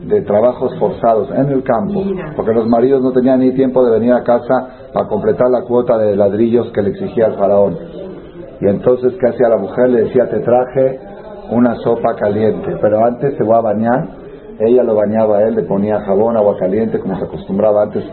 de, 0.05 0.23
trabajos 0.23 0.77
forzados, 0.79 1.31
en 1.31 1.49
el 1.49 1.63
campo, 1.63 2.03
porque 2.37 2.53
los 2.53 2.69
maridos 2.69 3.01
no 3.01 3.13
tenían 3.13 3.41
ni 3.41 3.53
tiempo 3.53 3.85
de 3.85 3.93
venir 3.93 4.13
a 4.13 4.23
casa 4.23 4.89
para 4.93 5.09
completar 5.09 5.49
la 5.51 5.63
cuota 5.63 5.97
de 5.97 6.15
ladrillos 6.15 6.71
que 6.73 6.83
le 6.83 6.91
exigía 6.91 7.29
el 7.29 7.35
faraón. 7.37 7.79
Y 8.61 8.69
entonces, 8.69 9.15
¿qué 9.19 9.29
hacía 9.29 9.49
la 9.49 9.57
mujer? 9.57 9.89
Le 9.89 10.05
decía, 10.05 10.29
te 10.29 10.41
traje 10.41 11.01
una 11.53 11.77
sopa 11.77 12.15
caliente, 12.17 12.77
pero 12.81 13.05
antes 13.05 13.37
te 13.37 13.45
voy 13.45 13.57
a 13.57 13.61
bañar. 13.61 14.09
Ella 14.59 14.83
lo 14.83 14.95
bañaba 14.95 15.39
a 15.39 15.43
él, 15.45 15.57
le 15.57 15.63
ponía 15.63 16.01
jabón, 16.01 16.37
agua 16.37 16.57
caliente, 16.59 16.99
como 16.99 17.19
se 17.19 17.25
acostumbraba 17.25 17.85
antes. 17.85 18.05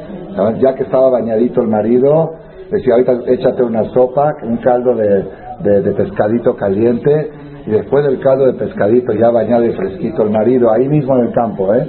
Ya 0.60 0.74
que 0.76 0.84
estaba 0.84 1.10
bañadito 1.10 1.62
el 1.62 1.68
marido, 1.68 2.32
decía, 2.72 2.94
ahorita 2.94 3.14
échate 3.28 3.64
una 3.64 3.84
sopa, 3.94 4.34
un 4.44 4.58
caldo 4.58 4.96
de, 4.96 5.82
de 5.82 5.92
pescadito 5.92 6.56
caliente, 6.56 7.32
y 7.66 7.72
después 7.72 8.04
del 8.06 8.20
caldo 8.20 8.46
de 8.46 8.54
pescadito 8.54 9.14
ya 9.14 9.30
bañado 9.30 9.66
y 9.66 9.74
fresquito 9.74 10.24
el 10.24 10.32
marido, 10.32 10.72
ahí 10.72 10.88
mismo 10.88 11.16
en 11.18 11.26
el 11.28 11.34
campo, 11.34 11.74
¿eh? 11.74 11.88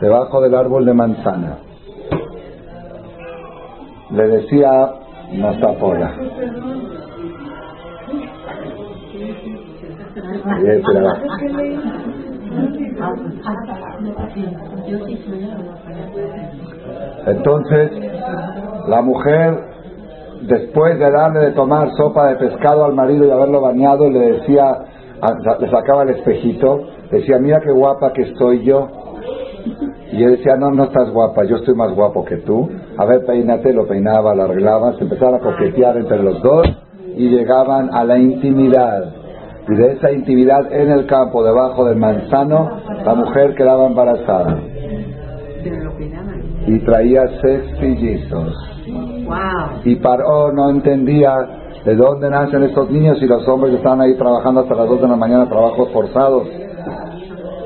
debajo 0.00 0.40
del 0.40 0.54
árbol 0.54 0.84
de 0.84 0.94
manzana. 0.94 1.58
Le 4.10 4.28
decía 4.28 4.90
Entonces, 17.26 17.90
la 18.88 19.02
mujer 19.02 19.72
después 20.42 20.98
de 20.98 21.10
darle 21.10 21.40
de 21.40 21.50
tomar 21.52 21.90
sopa 21.96 22.28
de 22.28 22.36
pescado 22.36 22.84
al 22.84 22.94
marido 22.94 23.26
y 23.26 23.30
haberlo 23.30 23.60
bañado, 23.60 24.08
le 24.10 24.32
decía, 24.32 24.78
le 25.60 25.70
sacaba 25.70 26.02
el 26.02 26.10
espejito, 26.10 26.80
decía, 27.10 27.38
mira 27.38 27.60
qué 27.60 27.70
guapa 27.70 28.12
que 28.12 28.22
estoy 28.22 28.64
yo. 28.64 28.88
Y 30.12 30.24
él 30.24 30.32
decía, 30.32 30.56
no, 30.56 30.70
no 30.70 30.84
estás 30.84 31.10
guapa, 31.10 31.44
yo 31.44 31.56
estoy 31.56 31.74
más 31.74 31.94
guapo 31.94 32.24
que 32.24 32.38
tú. 32.38 32.68
A 32.98 33.04
ver, 33.04 33.24
peínate, 33.24 33.72
lo 33.72 33.86
peinaba, 33.86 34.34
lo 34.34 34.42
arreglaba, 34.44 34.94
se 34.94 35.04
empezaban 35.04 35.36
a 35.36 35.38
coquetear 35.38 35.96
entre 35.96 36.22
los 36.22 36.42
dos 36.42 36.66
y 37.16 37.28
llegaban 37.28 37.94
a 37.94 38.04
la 38.04 38.18
intimidad. 38.18 39.21
Y 39.68 39.74
de 39.74 39.92
esa 39.92 40.10
intimidad 40.10 40.72
en 40.72 40.90
el 40.90 41.06
campo, 41.06 41.44
debajo 41.44 41.84
del 41.84 41.96
manzano, 41.96 42.68
la 43.04 43.14
mujer 43.14 43.54
quedaba 43.54 43.86
embarazada. 43.86 44.58
Y 46.66 46.78
traía 46.80 47.22
seis 47.40 47.62
pillizos. 47.80 48.54
Y 49.84 49.96
Paró 49.96 50.52
no 50.52 50.70
entendía 50.70 51.34
de 51.84 51.96
dónde 51.96 52.30
nacen 52.30 52.62
estos 52.64 52.90
niños 52.90 53.18
y 53.20 53.26
los 53.26 53.46
hombres 53.48 53.74
están 53.74 54.00
ahí 54.00 54.14
trabajando 54.16 54.60
hasta 54.60 54.74
las 54.74 54.88
2 54.88 55.02
de 55.02 55.08
la 55.08 55.16
mañana, 55.16 55.48
trabajos 55.48 55.90
forzados. 55.92 56.48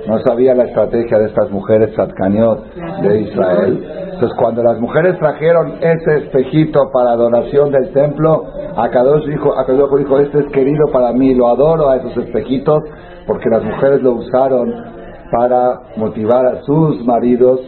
No 0.07 0.19
sabía 0.21 0.55
la 0.55 0.65
estrategia 0.65 1.19
de 1.19 1.27
estas 1.27 1.51
mujeres 1.51 1.93
Tzadkaniot 1.95 2.75
de 3.03 3.21
Israel. 3.23 3.85
Entonces, 4.15 4.39
cuando 4.39 4.63
las 4.63 4.79
mujeres 4.81 5.19
trajeron 5.19 5.75
ese 5.81 6.25
espejito 6.25 6.91
para 6.93 7.11
adoración 7.11 7.71
del 7.71 7.93
templo, 7.93 8.45
Akadosh 8.77 9.27
dijo, 9.27 9.55
dijo, 9.99 10.19
este 10.21 10.39
es 10.39 10.47
querido 10.53 10.87
para 10.93 11.13
mí, 11.13 11.35
lo 11.35 11.49
adoro 11.49 11.91
a 11.91 11.97
esos 11.97 12.17
espejitos, 12.17 12.83
porque 13.27 13.49
las 13.51 13.65
mujeres 13.65 14.03
lo 14.03 14.13
usaron 14.13 14.73
para 15.31 15.81
motivar 15.97 16.47
a 16.47 16.63
sus 16.63 17.05
maridos. 17.05 17.61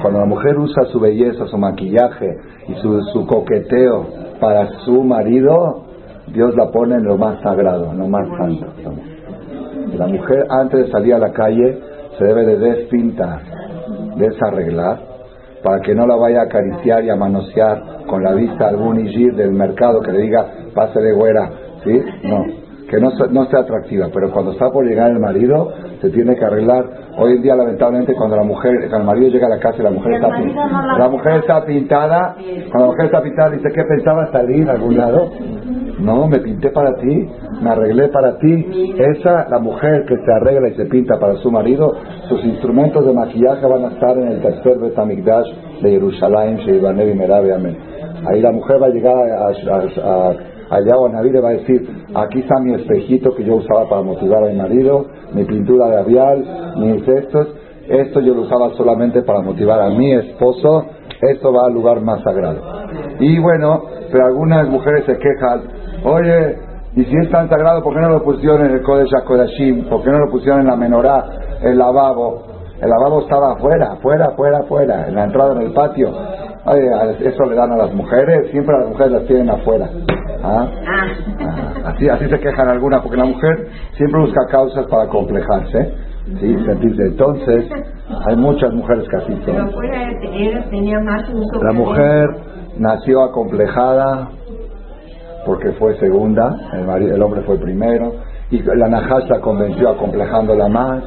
Cuando 0.00 0.20
la 0.20 0.26
mujer 0.26 0.58
usa 0.58 0.84
su 0.86 0.98
belleza, 0.98 1.46
su 1.46 1.58
maquillaje 1.58 2.36
y 2.68 2.74
su, 2.76 3.26
coqueteo 3.26 4.06
para 4.40 4.68
su 4.84 5.02
marido, 5.02 5.84
Dios 6.28 6.54
la 6.56 6.70
pone 6.70 6.96
en 6.96 7.04
lo 7.04 7.16
más 7.16 7.40
sagrado, 7.42 7.90
en 7.92 7.98
lo 7.98 8.08
más 8.08 8.26
santo. 8.38 8.66
La 9.96 10.06
mujer 10.06 10.46
antes 10.48 10.86
de 10.86 10.90
salir 10.90 11.14
a 11.14 11.18
la 11.18 11.32
calle 11.32 11.78
se 12.18 12.24
debe 12.24 12.44
de 12.46 12.56
despintar, 12.58 13.40
desarreglar, 14.16 14.98
para 15.62 15.80
que 15.80 15.94
no 15.94 16.06
la 16.06 16.16
vaya 16.16 16.40
a 16.40 16.44
acariciar 16.44 17.04
y 17.04 17.10
a 17.10 17.16
manosear 17.16 18.04
con 18.06 18.22
la 18.22 18.32
vista 18.32 18.68
algún 18.68 19.06
igir 19.06 19.34
del 19.34 19.52
mercado 19.52 20.00
que 20.00 20.12
le 20.12 20.22
diga, 20.22 20.46
pase 20.74 21.00
de 21.00 21.12
güera, 21.12 21.50
¿sí? 21.84 22.02
No, 22.24 22.44
que 22.88 23.00
no, 23.00 23.10
no 23.30 23.46
sea 23.46 23.60
atractiva, 23.60 24.08
pero 24.12 24.30
cuando 24.32 24.52
está 24.52 24.70
por 24.70 24.84
llegar 24.84 25.10
el 25.10 25.20
marido, 25.20 25.72
se 26.02 26.10
tiene 26.10 26.34
que 26.36 26.44
arreglar. 26.44 26.84
Hoy 27.16 27.36
en 27.36 27.42
día, 27.42 27.54
lamentablemente, 27.54 28.14
cuando 28.14 28.36
la 28.36 28.42
mujer, 28.42 28.72
cuando 28.90 28.98
el 28.98 29.04
marido 29.04 29.28
llega 29.30 29.46
a 29.46 29.50
la 29.50 29.58
casa 29.60 29.76
y 29.78 29.82
la 29.84 29.90
mujer 29.90 30.14
está 30.14 30.36
pintada, 30.36 30.98
la 30.98 31.08
mujer 31.08 31.36
está 31.36 31.64
pintada, 31.64 32.36
cuando 32.70 32.78
la 32.80 32.86
mujer 32.86 33.06
está 33.06 33.22
pintada, 33.22 33.50
dice, 33.50 33.68
¿qué 33.72 33.84
pensaba 33.84 34.32
salir 34.32 34.68
a 34.68 34.72
algún 34.72 34.96
lado? 34.96 35.30
No, 36.00 36.26
me 36.26 36.40
pinté 36.40 36.70
para 36.70 36.96
ti, 36.96 37.28
me 37.62 37.70
arreglé 37.70 38.08
para 38.08 38.36
ti. 38.38 38.94
Esa, 38.98 39.48
la 39.48 39.60
mujer 39.60 40.04
que 40.06 40.16
se 40.16 40.32
arregla 40.32 40.68
y 40.70 40.74
se 40.74 40.86
pinta 40.86 41.20
para 41.20 41.36
su 41.36 41.50
marido, 41.52 41.94
sus 42.28 42.44
instrumentos 42.44 43.06
de 43.06 43.12
maquillaje 43.12 43.64
van 43.64 43.84
a 43.84 43.88
estar 43.88 44.18
en 44.18 44.26
el 44.26 44.40
tercer 44.42 44.78
Betamigdash 44.80 45.46
de 45.82 45.90
Jerusalén, 45.90 46.56
Sheibanev 46.56 47.10
y 47.10 47.14
Merabe, 47.14 47.54
amén. 47.54 47.78
Ahí 48.26 48.40
la 48.40 48.50
mujer 48.50 48.82
va 48.82 48.86
a 48.86 48.90
llegar 48.90 49.16
a 49.30 50.32
allá 50.72 50.96
o 50.96 51.08
le 51.08 51.40
va 51.40 51.50
a 51.50 51.52
decir, 51.52 51.86
aquí 52.14 52.40
está 52.40 52.58
mi 52.60 52.74
espejito 52.74 53.34
que 53.34 53.44
yo 53.44 53.56
usaba 53.56 53.88
para 53.88 54.02
motivar 54.02 54.42
a 54.44 54.46
mi 54.46 54.56
marido, 54.56 55.06
mi 55.34 55.44
pintura 55.44 55.86
de 55.88 55.96
labial, 55.96 56.74
mis 56.78 57.06
estos, 57.06 57.48
esto 57.88 58.20
yo 58.20 58.34
lo 58.34 58.42
usaba 58.42 58.70
solamente 58.70 59.22
para 59.22 59.42
motivar 59.42 59.82
a 59.82 59.90
mi 59.90 60.14
esposo, 60.14 60.86
esto 61.20 61.52
va 61.52 61.66
al 61.66 61.74
lugar 61.74 62.00
más 62.00 62.22
sagrado. 62.22 62.60
Y 63.20 63.38
bueno, 63.38 63.82
pero 64.10 64.26
algunas 64.26 64.66
mujeres 64.68 65.04
se 65.04 65.18
quejan, 65.18 65.62
oye, 66.04 66.56
y 66.96 67.04
si 67.04 67.16
es 67.16 67.30
tan 67.30 67.48
sagrado, 67.50 67.82
¿por 67.82 67.94
qué 67.94 68.00
no 68.00 68.08
lo 68.08 68.22
pusieron 68.22 68.64
en 68.64 68.72
el 68.72 68.82
Kodesh 68.82 69.14
HaKodashim? 69.14 69.88
¿Por 69.88 70.02
qué 70.02 70.10
no 70.10 70.20
lo 70.20 70.30
pusieron 70.30 70.60
en 70.60 70.66
la 70.68 70.76
menorá, 70.76 71.24
el 71.62 71.78
lavabo? 71.78 72.51
El 72.82 72.90
lavabo 72.90 73.20
estaba 73.20 73.52
afuera, 73.52 73.92
afuera, 73.92 74.26
afuera, 74.26 74.58
afuera, 74.58 75.06
en 75.06 75.14
la 75.14 75.24
entrada 75.24 75.52
en 75.54 75.62
el 75.62 75.72
patio. 75.72 76.10
Oye, 76.64 76.90
eso 77.20 77.44
le 77.44 77.54
dan 77.54 77.70
a 77.70 77.76
las 77.76 77.94
mujeres, 77.94 78.50
siempre 78.50 78.74
a 78.74 78.80
las 78.80 78.88
mujeres 78.88 79.12
las 79.12 79.24
tienen 79.26 79.50
afuera. 79.50 79.88
¿Ah? 80.42 80.66
Así, 81.84 82.08
así 82.08 82.28
se 82.28 82.40
quejan 82.40 82.68
algunas, 82.68 83.00
porque 83.02 83.16
la 83.16 83.24
mujer 83.24 83.68
siempre 83.96 84.20
busca 84.20 84.46
causas 84.50 84.84
para 84.86 85.06
complejarse, 85.06 85.94
¿sí? 86.40 86.56
sentirse. 86.66 87.02
Entonces, 87.04 87.70
hay 88.26 88.34
muchas 88.34 88.72
mujeres 88.72 89.08
que 89.08 89.16
así 89.16 89.42
son. 89.46 89.70
La 91.62 91.72
mujer 91.72 92.26
nació 92.78 93.22
acomplejada 93.22 94.28
porque 95.46 95.70
fue 95.72 95.96
segunda, 95.98 96.56
el, 96.72 97.12
el 97.12 97.22
hombre 97.22 97.42
fue 97.42 97.58
primero, 97.58 98.12
y 98.50 98.60
la 98.62 98.88
Nahash 98.88 99.28
la 99.28 99.40
convenció 99.40 99.90
acomplejándola 99.90 100.68
más. 100.68 101.04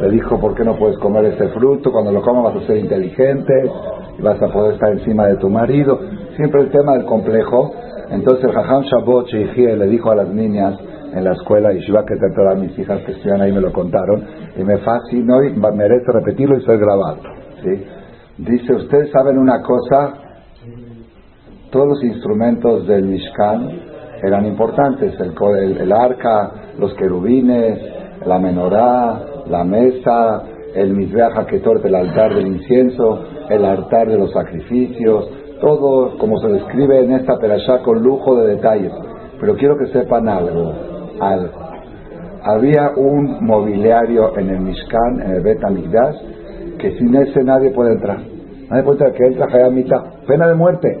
Le 0.00 0.10
dijo, 0.10 0.38
¿por 0.38 0.54
qué 0.54 0.64
no 0.64 0.76
puedes 0.76 0.98
comer 0.98 1.24
este 1.26 1.48
fruto? 1.48 1.90
Cuando 1.90 2.12
lo 2.12 2.22
comas 2.22 2.54
vas 2.54 2.64
a 2.64 2.66
ser 2.66 2.78
inteligente 2.78 3.52
vas 4.18 4.40
a 4.42 4.48
poder 4.48 4.74
estar 4.74 4.92
encima 4.92 5.26
de 5.26 5.36
tu 5.36 5.48
marido. 5.48 5.98
Siempre 6.36 6.62
el 6.62 6.70
tema 6.70 6.94
del 6.94 7.04
complejo. 7.04 7.72
Entonces 8.10 8.44
el 8.44 8.52
Jajam 8.52 8.82
Shabot 8.82 9.30
le 9.32 9.86
dijo 9.88 10.10
a 10.10 10.16
las 10.16 10.28
niñas 10.28 10.78
en 11.12 11.24
la 11.24 11.32
escuela 11.32 11.72
y 11.72 11.80
Shiva 11.80 12.04
que 12.04 12.14
a 12.14 12.54
mis 12.54 12.78
hijas 12.78 13.00
que 13.02 13.12
estudian 13.12 13.40
ahí 13.40 13.52
me 13.52 13.60
lo 13.60 13.72
contaron 13.72 14.22
y 14.56 14.62
me 14.62 14.78
fascinó 14.78 15.42
y 15.42 15.52
merece 15.54 16.12
repetirlo 16.12 16.58
y 16.58 16.64
ser 16.64 16.78
grabado. 16.78 17.18
¿sí? 17.62 17.84
Dice, 18.38 18.74
ustedes 18.74 19.10
saben 19.10 19.38
una 19.38 19.62
cosa, 19.62 20.12
todos 21.70 21.88
los 21.88 22.04
instrumentos 22.04 22.86
del 22.86 23.06
Mishkan 23.06 23.70
eran 24.22 24.46
importantes, 24.46 25.14
el, 25.18 25.78
el, 25.80 25.92
arca, 25.92 26.52
los 26.78 26.94
querubines, 26.94 27.80
la 28.26 28.38
menorá, 28.38 29.22
la 29.48 29.64
mesa, 29.64 30.42
el 30.74 30.94
Mizbeach 30.94 31.46
que 31.46 31.56
el 31.56 31.94
altar 31.94 32.34
del 32.34 32.46
incienso, 32.46 33.24
el 33.48 33.64
altar 33.64 34.08
de 34.08 34.18
los 34.18 34.32
sacrificios, 34.32 35.30
todo 35.60 36.18
como 36.18 36.38
se 36.38 36.48
describe 36.48 37.04
en 37.04 37.12
esta 37.12 37.38
perashá 37.38 37.78
con 37.82 38.02
lujo 38.02 38.36
de 38.36 38.56
detalles. 38.56 38.92
Pero 39.40 39.56
quiero 39.56 39.76
que 39.78 39.86
sepan 39.86 40.28
algo, 40.28 40.72
algo. 41.20 41.66
Había 42.42 42.92
un 42.96 43.44
mobiliario 43.44 44.36
en 44.36 44.50
el 44.50 44.60
Mishkan, 44.60 45.20
en 45.20 45.30
el 45.32 45.42
Bet 45.42 45.60
que 46.78 46.92
sin 46.98 47.14
ese 47.14 47.42
nadie 47.42 47.70
puede 47.70 47.94
entrar. 47.94 48.18
Nadie 48.70 48.82
puede 48.82 48.98
entrar, 48.98 49.12
que 49.12 49.26
entra 49.26 49.70
mitad 49.70 50.04
pena 50.26 50.46
de 50.48 50.54
muerte. 50.54 50.98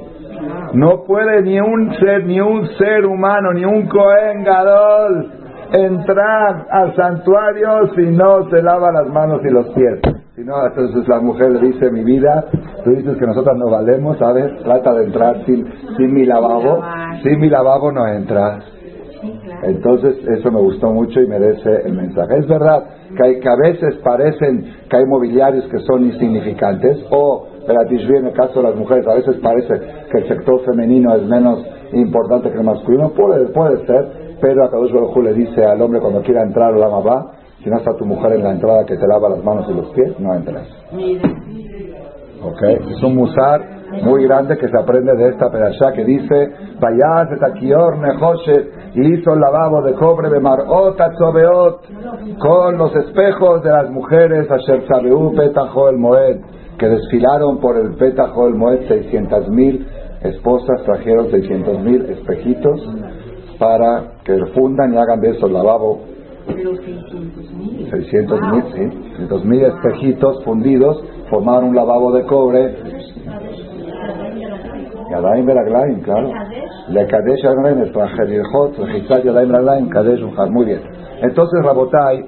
No 0.72 1.04
puede 1.04 1.42
ni 1.42 1.60
un 1.60 1.92
ser, 1.98 2.24
ni 2.24 2.40
un 2.40 2.66
ser 2.78 3.04
humano, 3.06 3.52
ni 3.52 3.64
un 3.64 3.86
Cohen 3.88 4.44
Gadol 4.44 5.45
entrar 5.72 6.66
al 6.70 6.94
santuario 6.94 7.94
si 7.94 8.02
no 8.06 8.48
se 8.50 8.62
lava 8.62 8.92
las 8.92 9.08
manos 9.08 9.40
y 9.44 9.50
los 9.50 9.66
pies. 9.70 10.00
Si 10.34 10.44
no, 10.44 10.54
entonces 10.66 11.08
la 11.08 11.20
mujer 11.20 11.52
le 11.52 11.68
dice, 11.68 11.90
mi 11.90 12.04
vida, 12.04 12.44
tú 12.84 12.90
dices 12.90 13.16
que 13.16 13.26
nosotras 13.26 13.56
no 13.56 13.70
valemos, 13.70 14.18
¿sabes? 14.18 14.52
Trata 14.62 14.92
de 14.94 15.04
entrar 15.04 15.44
sin, 15.46 15.66
sin 15.96 16.12
mi 16.12 16.26
lavabo. 16.26 16.82
Sin 17.22 17.40
mi 17.40 17.48
lavabo 17.48 17.90
no 17.90 18.06
entras. 18.06 18.62
Entonces, 19.62 20.16
eso 20.28 20.50
me 20.52 20.60
gustó 20.60 20.90
mucho 20.90 21.20
y 21.20 21.26
merece 21.26 21.70
el 21.86 21.94
mensaje. 21.94 22.38
Es 22.38 22.48
verdad 22.48 22.84
que, 23.16 23.24
hay, 23.24 23.40
que 23.40 23.48
a 23.48 23.56
veces 23.56 23.96
parecen 24.04 24.64
que 24.90 24.96
hay 24.96 25.06
mobiliarios 25.06 25.66
que 25.68 25.78
son 25.80 26.04
insignificantes, 26.04 26.98
o, 27.10 27.48
pero 27.66 27.80
en 27.82 28.26
el 28.26 28.32
caso 28.32 28.60
de 28.60 28.68
las 28.68 28.76
mujeres, 28.76 29.06
a 29.06 29.14
veces 29.14 29.36
parece 29.36 29.80
que 30.10 30.18
el 30.18 30.28
sector 30.28 30.60
femenino 30.64 31.14
es 31.14 31.22
menos 31.22 31.64
importante 31.92 32.50
que 32.50 32.58
el 32.58 32.64
masculino. 32.64 33.10
Puede, 33.10 33.46
puede 33.46 33.86
ser, 33.86 34.25
pero 34.40 34.64
a 34.64 34.70
Kadosh 34.70 34.92
Baruj 34.92 35.16
le 35.18 35.32
dice 35.34 35.64
al 35.64 35.80
hombre 35.80 36.00
cuando 36.00 36.22
quiera 36.22 36.42
entrar, 36.42 36.74
la 36.74 36.88
va, 36.88 37.32
si 37.62 37.70
no 37.70 37.78
está 37.78 37.96
tu 37.96 38.04
mujer 38.04 38.32
en 38.32 38.44
la 38.44 38.52
entrada 38.52 38.84
que 38.84 38.96
te 38.96 39.06
lava 39.06 39.28
las 39.28 39.42
manos 39.42 39.66
y 39.68 39.74
los 39.74 39.86
pies, 39.90 40.18
no 40.20 40.34
entras. 40.34 40.68
¿Ok? 42.42 42.62
Es 42.62 43.02
un 43.02 43.16
musar 43.16 43.76
muy 44.02 44.24
grande 44.24 44.56
que 44.58 44.68
se 44.68 44.78
aprende 44.78 45.14
de 45.16 45.30
esta 45.30 45.50
perashá 45.50 45.92
que 45.92 46.04
dice 46.04 46.50
Vayaz 46.80 47.32
etakior 47.32 47.98
nehoshet 47.98 48.70
y 48.94 49.14
hizo 49.14 49.32
el 49.32 49.40
lavabo 49.40 49.82
de 49.82 49.94
cobre 49.94 50.28
de 50.28 50.40
marot 50.40 50.96
con 52.38 52.78
los 52.78 52.94
espejos 52.96 53.62
de 53.62 53.70
las 53.70 53.90
mujeres 53.90 54.50
asher 54.50 54.86
sabeu 54.86 55.34
petajo 55.34 55.88
el 55.88 55.98
moed 55.98 56.40
que 56.78 56.88
desfilaron 56.88 57.58
por 57.58 57.76
el 57.76 57.94
petajo 57.94 58.46
el 58.48 58.54
moed 58.54 58.86
600 58.88 59.48
mil 59.48 59.86
esposas 60.22 60.82
trajeron 60.84 61.30
600 61.30 61.80
mil 61.80 62.04
espejitos 62.06 62.80
para 63.58 64.04
que 64.24 64.36
fundan 64.54 64.94
y 64.94 64.96
hagan 64.96 65.20
de 65.20 65.30
eso 65.30 65.46
el 65.46 65.52
lavabo 65.52 66.00
600 66.46 68.40
mil, 68.40 68.62
sí, 68.72 68.90
600 69.16 69.44
mil 69.44 69.62
espejitos 69.64 70.44
fundidos 70.44 71.02
formaron 71.28 71.70
un 71.70 71.76
lavabo 71.76 72.12
de 72.12 72.24
cobre 72.24 72.76
Yadayim 75.10 75.46
Beraglaim, 75.46 76.00
claro. 76.02 76.30
Le 76.88 77.06
Kadesh 77.06 77.42
Yadayim, 77.42 77.82
Estrangeriejot, 77.84 78.78
Registrar 78.78 79.22
Yadayim 79.22 79.48
Beraglaim, 79.48 79.88
Kadesh 79.88 80.22
Unjar. 80.22 80.50
Muy 80.50 80.66
bien. 80.66 80.80
Entonces, 81.22 81.62
Rabotai, 81.64 82.24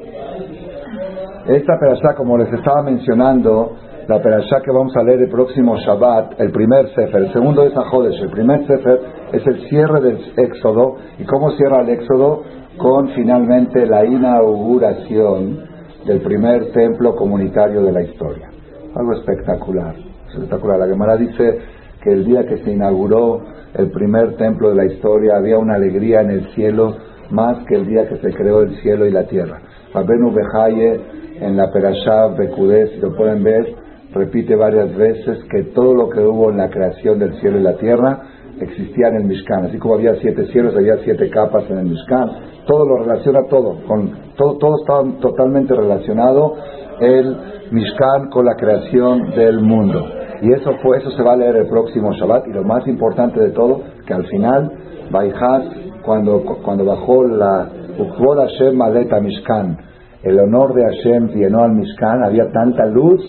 esta 1.49 1.79
perashá, 1.79 2.15
como 2.15 2.39
les 2.39 2.53
estaba 2.53 2.83
mencionando, 2.83 3.77
la 4.09 4.23
perashá 4.23 4.63
que 4.65 4.73
vamos 4.73 4.97
a 4.97 5.03
leer 5.03 5.21
el 5.21 5.29
próximo 5.29 5.77
Shabbat, 5.77 6.41
el 6.41 6.51
primer 6.51 6.89
Sefer, 6.95 7.25
el 7.25 7.33
segundo 7.33 7.63
de 7.63 7.73
Sajodesh, 7.73 8.23
el 8.23 8.31
primer 8.31 8.67
Sefer 8.67 9.01
es 9.33 9.47
el 9.47 9.69
cierre 9.69 10.01
del 10.01 10.19
Éxodo. 10.35 10.97
¿Y 11.19 11.25
cómo 11.25 11.51
cierra 11.51 11.83
el 11.83 11.91
Éxodo? 11.91 12.43
Con 12.79 13.11
finalmente 13.11 13.85
la 13.85 14.07
inauguración 14.07 15.59
del 16.07 16.23
primer 16.23 16.73
templo 16.73 17.15
comunitario 17.17 17.83
de 17.83 17.93
la 17.93 18.03
historia. 18.03 18.49
Algo 18.95 19.13
espectacular, 19.13 19.95
espectacular. 20.33 20.79
La 20.79 20.87
Gemara 20.87 21.17
dice 21.19 21.59
que 22.03 22.11
el 22.11 22.25
día 22.25 22.47
que 22.47 22.65
se 22.65 22.73
inauguró 22.73 23.43
el 23.75 23.91
primer 23.91 24.37
templo 24.37 24.71
de 24.71 24.77
la 24.77 24.87
historia 24.87 25.37
había 25.37 25.59
una 25.59 25.75
alegría 25.75 26.23
en 26.23 26.31
el 26.31 26.47
cielo 26.55 26.97
más 27.31 27.59
que 27.67 27.75
el 27.75 27.87
día 27.87 28.09
que 28.09 28.17
se 28.17 28.33
creó 28.33 28.63
el 28.63 28.75
cielo 28.77 29.05
y 29.05 29.11
la 29.11 29.25
tierra. 29.25 29.61
Abenu 29.93 30.33
Behaye 30.33 30.99
en 31.41 31.59
la 31.59 31.71
Perashá 31.71 32.29
Bekudé, 32.29 32.89
si 32.95 33.01
lo 33.01 33.15
pueden 33.15 33.43
ver, 33.43 33.88
repite 34.13 34.57
varias 34.57 34.95
veces 34.97 35.45
que 35.51 35.65
todo 35.75 35.95
lo 35.95 36.09
que 36.09 36.21
hubo 36.21 36.51
en 36.51 36.59
la 36.59 36.71
creación 36.71 37.19
del 37.19 37.35
cielo 37.41 37.59
y 37.59 37.63
la 37.63 37.77
tierra 37.77 38.23
existía 38.61 39.09
en 39.09 39.17
el 39.17 39.25
Mishkan. 39.25 39.67
Así 39.67 39.79
como 39.79 39.95
había 39.95 40.15
siete 40.17 40.47
cielos, 40.47 40.75
había 40.77 40.97
siete 41.05 41.31
capas 41.31 41.65
en 41.71 41.79
el 41.79 41.87
Mishkan. 41.87 42.31
Todo 42.67 42.87
lo 42.87 43.05
relaciona 43.05 43.41
todo, 43.49 43.79
con, 43.87 44.11
todo, 44.37 44.59
todo 44.59 44.77
está 44.81 45.21
totalmente 45.21 45.75
relacionado 45.75 46.57
el 47.01 47.37
Mishkan 47.71 48.31
con 48.31 48.45
la 48.45 48.55
creación 48.57 49.31
del 49.31 49.61
mundo. 49.61 50.05
Y 50.43 50.53
eso 50.53 50.73
fue, 50.83 50.99
eso 50.99 51.11
se 51.11 51.23
va 51.23 51.33
a 51.33 51.37
leer 51.37 51.57
el 51.57 51.67
próximo 51.69 52.13
Shabbat. 52.13 52.47
Y 52.49 52.53
lo 52.53 52.65
más 52.65 52.87
importante 52.87 53.41
de 53.41 53.51
todo, 53.51 53.83
que 54.07 54.15
al 54.15 54.27
final, 54.27 54.71
Baihaz, 55.11 55.65
cuando, 56.05 56.43
cuando 56.65 56.85
bajó 56.85 57.25
la 57.25 57.69
Ukvod 57.99 58.39
Hashem 58.39 58.77
Maleta 58.77 59.21
Mishkan, 59.21 59.79
el 60.23 60.39
honor 60.39 60.75
de 60.75 60.83
Hashem 60.83 61.29
llenó 61.35 61.63
al 61.63 61.73
Mishkan, 61.73 62.25
había 62.25 62.51
tanta 62.51 62.87
luz 62.87 63.21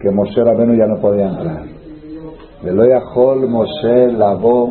que 0.00 0.10
Moshe 0.10 0.42
Rabenu 0.42 0.74
ya 0.74 0.86
no 0.86 1.00
podía 1.00 1.28
entrar. 1.28 1.62
Hol 3.14 3.48
Moshe 3.48 4.12
lavó 4.12 4.68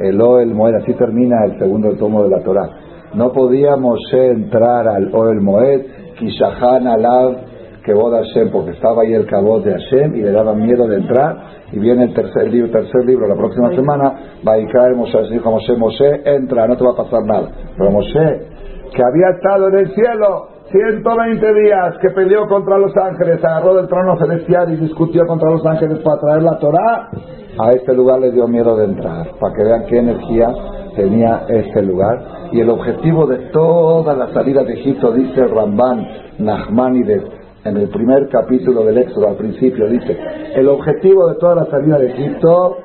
Elo 0.00 0.40
el 0.40 0.54
Moed, 0.54 0.74
así 0.76 0.94
termina 0.94 1.44
el 1.44 1.58
segundo 1.58 1.94
tomo 1.96 2.24
de 2.24 2.30
la 2.30 2.42
Torah. 2.42 2.68
No 3.14 3.32
podía 3.32 3.76
Moshe 3.76 4.30
entrar 4.30 4.88
al 4.88 5.14
Oel 5.14 5.40
Moed, 5.40 5.82
Kishahan 6.18 6.86
Alav 6.86 7.52
que 7.84 7.92
boda 7.92 8.18
Hashem, 8.18 8.50
porque 8.50 8.70
estaba 8.70 9.02
ahí 9.02 9.12
el 9.12 9.26
cabot 9.26 9.64
de 9.64 9.72
Hashem 9.72 10.14
y 10.14 10.22
le 10.22 10.32
daba 10.32 10.54
miedo 10.54 10.86
de 10.86 10.96
entrar. 10.96 11.36
Y 11.72 11.78
viene 11.78 12.04
el 12.04 12.14
tercer 12.14 12.48
libro, 12.50 12.70
tercer 12.70 13.04
libro 13.04 13.26
la 13.26 13.34
próxima 13.34 13.74
semana, 13.74 14.14
va 14.46 14.54
a 14.54 14.72
caer 14.72 14.94
Moshe, 14.94 15.18
dijo 15.30 15.50
Moshe, 15.50 15.74
Moshe, 15.76 16.22
entra, 16.24 16.66
no 16.66 16.76
te 16.76 16.84
va 16.84 16.92
a 16.92 16.96
pasar 16.96 17.24
nada. 17.24 17.48
Pero 17.76 17.90
Moshe, 17.90 18.46
que 18.94 19.02
había 19.02 19.30
estado 19.36 19.68
en 19.68 19.78
el 19.78 19.94
cielo 19.94 20.51
120 20.72 21.54
días, 21.54 21.98
que 22.00 22.08
peleó 22.10 22.48
contra 22.48 22.78
los 22.78 22.96
ángeles, 22.96 23.44
agarró 23.44 23.74
del 23.74 23.88
trono 23.88 24.16
celestial 24.16 24.72
y 24.72 24.76
discutió 24.76 25.26
contra 25.26 25.50
los 25.50 25.64
ángeles 25.66 25.98
para 25.98 26.18
traer 26.18 26.42
la 26.42 26.58
Torah, 26.58 27.10
a 27.58 27.72
este 27.72 27.92
lugar 27.92 28.20
le 28.20 28.32
dio 28.32 28.48
miedo 28.48 28.74
de 28.78 28.86
entrar, 28.86 29.28
para 29.38 29.54
que 29.54 29.64
vean 29.64 29.84
qué 29.86 29.98
energía 29.98 30.48
tenía 30.96 31.42
este 31.48 31.82
lugar. 31.82 32.48
Y 32.52 32.60
el 32.60 32.70
objetivo 32.70 33.26
de 33.26 33.50
toda 33.50 34.14
la 34.14 34.32
salida 34.32 34.64
de 34.64 34.72
Egipto, 34.72 35.12
dice 35.12 35.46
Ramban 35.46 36.06
Nachmanides, 36.38 37.22
en 37.64 37.76
el 37.76 37.90
primer 37.90 38.30
capítulo 38.30 38.82
del 38.84 38.96
Éxodo, 38.96 39.28
al 39.28 39.36
principio, 39.36 39.86
dice, 39.88 40.18
el 40.54 40.68
objetivo 40.68 41.28
de 41.28 41.34
toda 41.34 41.54
la 41.54 41.66
salida 41.66 41.98
de 41.98 42.06
Egipto 42.12 42.78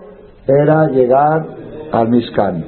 era 0.45 0.88
llegar 0.88 1.45
al 1.93 2.10
Mishkan, 2.10 2.65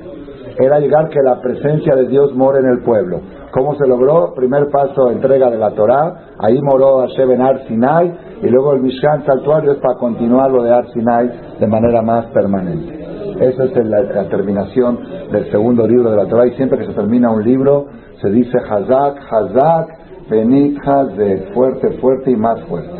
era 0.58 0.80
llegar 0.80 1.10
que 1.10 1.20
la 1.22 1.42
presencia 1.42 1.94
de 1.96 2.08
Dios 2.08 2.34
more 2.34 2.60
en 2.60 2.68
el 2.68 2.80
pueblo. 2.84 3.20
¿Cómo 3.52 3.76
se 3.76 3.88
logró? 3.88 4.34
Primer 4.36 4.70
paso, 4.70 5.10
entrega 5.10 5.50
de 5.50 5.58
la 5.58 5.72
Torá, 5.72 6.36
ahí 6.38 6.62
moró 6.62 7.00
Hashem 7.00 7.32
en 7.32 7.42
Ar 7.42 7.68
Sinai, 7.68 8.18
y 8.44 8.48
luego 8.48 8.74
el 8.74 8.82
Mishkan 8.82 9.26
santuario 9.26 9.72
es 9.72 9.80
para 9.80 9.96
continuar 9.96 10.52
lo 10.52 10.62
de 10.62 10.72
Ar 10.72 10.88
Sinai 10.94 11.58
de 11.60 11.68
manera 11.68 12.04
más 12.04 12.28
permanente. 12.28 12.96
Esa 13.40 13.64
es 13.64 13.88
la, 13.88 14.02
la, 14.02 14.30
terminación 14.30 15.00
del 15.32 15.50
segundo 15.50 15.88
libro 15.88 16.12
de 16.12 16.18
la 16.18 16.28
Torah, 16.28 16.46
y 16.46 16.52
siempre 16.56 16.78
que 16.80 16.88
se 16.88 16.94
termina 16.94 17.32
un 17.32 17.44
libro, 17.44 17.88
se 18.22 18.30
dice 18.30 18.58
Hazak, 18.58 19.18
Hazak, 19.32 20.00
Benitjas 20.30 21.18
de 21.18 21.50
fuerte, 21.56 21.90
fuerte 22.00 22.30
y 22.30 22.36
más 22.36 22.62
fuerte. 22.66 22.92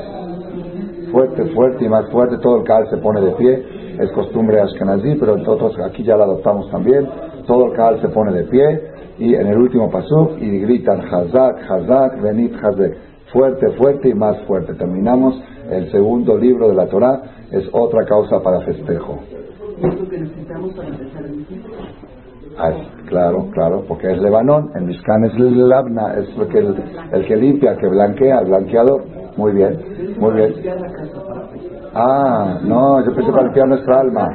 Fuerte, 1.12 1.46
fuerte 1.54 1.86
y 1.86 1.90
más 1.90 2.10
fuerte. 2.10 2.38
Todo 2.40 2.58
el 2.58 2.64
cal 2.64 2.90
se 2.90 2.98
pone 2.98 3.22
de 3.22 3.32
pie. 3.34 3.80
es 4.00 4.12
costumbre 4.14 4.60
ashkenazí, 4.60 5.14
pero 5.20 5.38
nosotros 5.38 5.76
aquí 5.86 6.04
ya 6.04 6.16
la 6.16 6.24
adoptamos 6.24 6.72
también. 6.72 7.08
Todo 7.46 7.68
el 7.68 7.74
canal 7.74 8.02
se 8.02 8.10
pone 8.10 8.32
de 8.32 8.46
pie 8.46 8.99
y 9.20 9.36
en 9.36 9.48
el 9.48 9.58
último 9.58 9.92
paso 9.92 10.38
y 10.40 10.60
gritan 10.60 11.02
Hazak, 11.02 11.70
Hazak, 11.70 12.22
Benit, 12.22 12.54
Hazek. 12.56 12.98
Fuerte, 13.32 13.70
fuerte 13.78 14.10
y 14.10 14.14
más 14.16 14.40
fuerte. 14.48 14.74
Terminamos 14.74 15.40
el 15.70 15.92
segundo 15.92 16.36
libro 16.36 16.70
de 16.70 16.76
la 16.76 16.88
Torah, 16.88 17.22
es 17.52 17.70
otra 17.74 18.06
causa 18.06 18.42
para 18.42 18.62
festejo. 18.62 19.20
¿Es 19.82 20.10
que 20.10 20.20
necesitamos 20.20 20.74
para 20.74 20.88
empezar 20.90 21.26
el 21.26 21.46
Ah, 22.58 22.72
claro, 23.06 23.48
claro, 23.52 23.86
porque 23.88 24.12
es 24.12 24.22
Lebanón, 24.22 24.72
el 24.76 24.84
Mishkan 24.84 25.24
es 25.24 25.34
el 25.36 25.70
labna, 25.70 26.16
es 26.16 26.28
el 26.38 26.48
que, 26.50 26.60
el, 26.60 27.26
que 27.26 27.36
limpia, 27.38 27.72
el 27.72 27.78
que 27.78 27.88
blanquea, 27.88 28.40
el 28.40 28.48
blanqueador. 28.48 29.04
Muy 29.38 29.54
bien, 29.54 29.80
muy 30.20 30.34
bien. 30.34 30.54
Ah, 31.94 32.60
no, 32.64 33.06
yo 33.06 33.14
pensé 33.16 33.32
para 33.32 33.44
limpiar 33.44 33.68
nuestra 33.68 34.02
alma. 34.02 34.28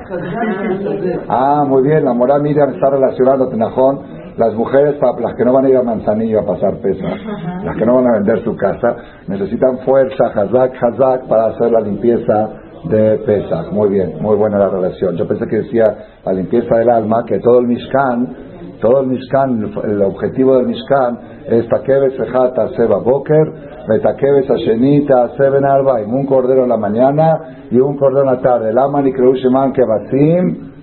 Ah, 1.28 1.64
muy 1.68 1.82
bien, 1.82 2.04
la 2.04 2.14
moral 2.14 2.42
Miriam 2.42 2.70
está 2.70 2.88
relacionando 2.90 3.48
Tenajón. 3.48 4.23
Las 4.36 4.52
mujeres, 4.54 4.96
las 5.00 5.34
que 5.36 5.44
no 5.44 5.52
van 5.52 5.66
a 5.66 5.68
ir 5.68 5.76
a 5.76 5.82
Manzanillo 5.82 6.40
a 6.40 6.46
pasar 6.46 6.74
pesas, 6.78 7.20
las 7.64 7.76
que 7.76 7.86
no 7.86 7.94
van 7.94 8.08
a 8.08 8.12
vender 8.18 8.42
su 8.42 8.56
casa, 8.56 8.96
necesitan 9.28 9.78
fuerza, 9.80 10.26
hazak, 10.34 10.72
hazak, 10.82 11.28
para 11.28 11.46
hacer 11.46 11.70
la 11.70 11.80
limpieza 11.80 12.50
de 12.84 13.18
Pesach. 13.18 13.70
Muy 13.72 13.90
bien, 13.90 14.14
muy 14.20 14.36
buena 14.36 14.58
la 14.58 14.68
relación. 14.68 15.16
Yo 15.16 15.26
pensé 15.26 15.46
que 15.46 15.56
decía 15.56 15.84
la 16.24 16.32
limpieza 16.32 16.76
del 16.76 16.90
alma, 16.90 17.24
que 17.26 17.38
todo 17.38 17.60
el 17.60 17.66
Mishkan, 17.66 18.36
todo 18.80 19.00
el 19.00 19.06
Mishkan, 19.06 19.72
el 19.84 20.02
objetivo 20.02 20.56
del 20.56 20.66
Mishkan 20.66 21.18
es 21.46 21.68
Takeves 21.68 22.14
Sejata 22.16 22.68
Seba 22.76 22.98
Boker, 22.98 23.52
Betakeves 23.88 24.50
Ashenita 24.50 25.30
Seben 25.36 25.64
Arbaim, 25.64 26.12
un 26.12 26.26
cordero 26.26 26.64
en 26.64 26.70
la 26.70 26.76
mañana 26.76 27.66
y 27.70 27.78
un 27.78 27.96
cordero 27.96 28.22
en 28.28 28.34
la 28.34 28.40
tarde. 28.40 28.70
El 28.70 28.78
Aman 28.78 29.06
y 29.06 29.12
Kebasim, 29.12 30.73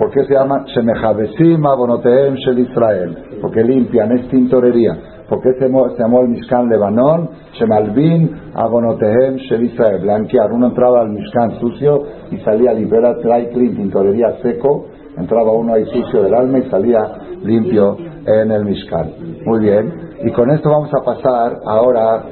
¿por 0.00 0.10
qué 0.10 0.24
se 0.24 0.32
llama 0.32 0.64
Shemejabesim 0.64 1.64
Abonoteem 1.66 2.34
Shel 2.36 2.58
Israel? 2.60 3.38
Porque 3.42 3.62
limpian, 3.62 4.10
es 4.12 4.28
tintorería. 4.28 4.96
¿Por 5.28 5.42
qué 5.42 5.52
se 5.58 5.68
llamó, 5.68 6.20
el 6.22 6.28
Mishkan 6.28 6.70
Lebanon? 6.70 7.28
Shemalvin 7.52 8.52
Abonotehem 8.54 9.36
Shel 9.36 9.64
Israel. 9.64 10.00
Blanquear. 10.00 10.50
Uno 10.52 10.68
entraba 10.68 11.02
al 11.02 11.10
Mishkan 11.10 11.60
sucio 11.60 12.02
y 12.30 12.38
salía 12.38 12.72
libera, 12.72 13.12
dry 13.14 13.50
clean, 13.52 13.76
tintorería 13.76 14.38
seco. 14.42 14.86
Entraba 15.18 15.52
uno 15.52 15.74
ahí 15.74 15.84
sucio 15.84 16.22
del 16.22 16.34
alma 16.34 16.58
y 16.60 16.70
salía 16.70 17.00
limpio 17.42 17.98
en 18.26 18.50
el 18.50 18.64
Mishkan. 18.64 19.12
Muy 19.44 19.60
bien. 19.60 19.92
Y 20.24 20.32
con 20.32 20.50
esto 20.50 20.70
vamos 20.70 20.90
a 20.94 21.04
pasar 21.04 21.58
ahora 21.66 22.22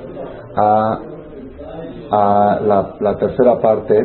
a, 0.57 0.99
a 2.11 2.61
la, 3.01 3.17
tercera 3.19 3.61
parte. 3.61 3.97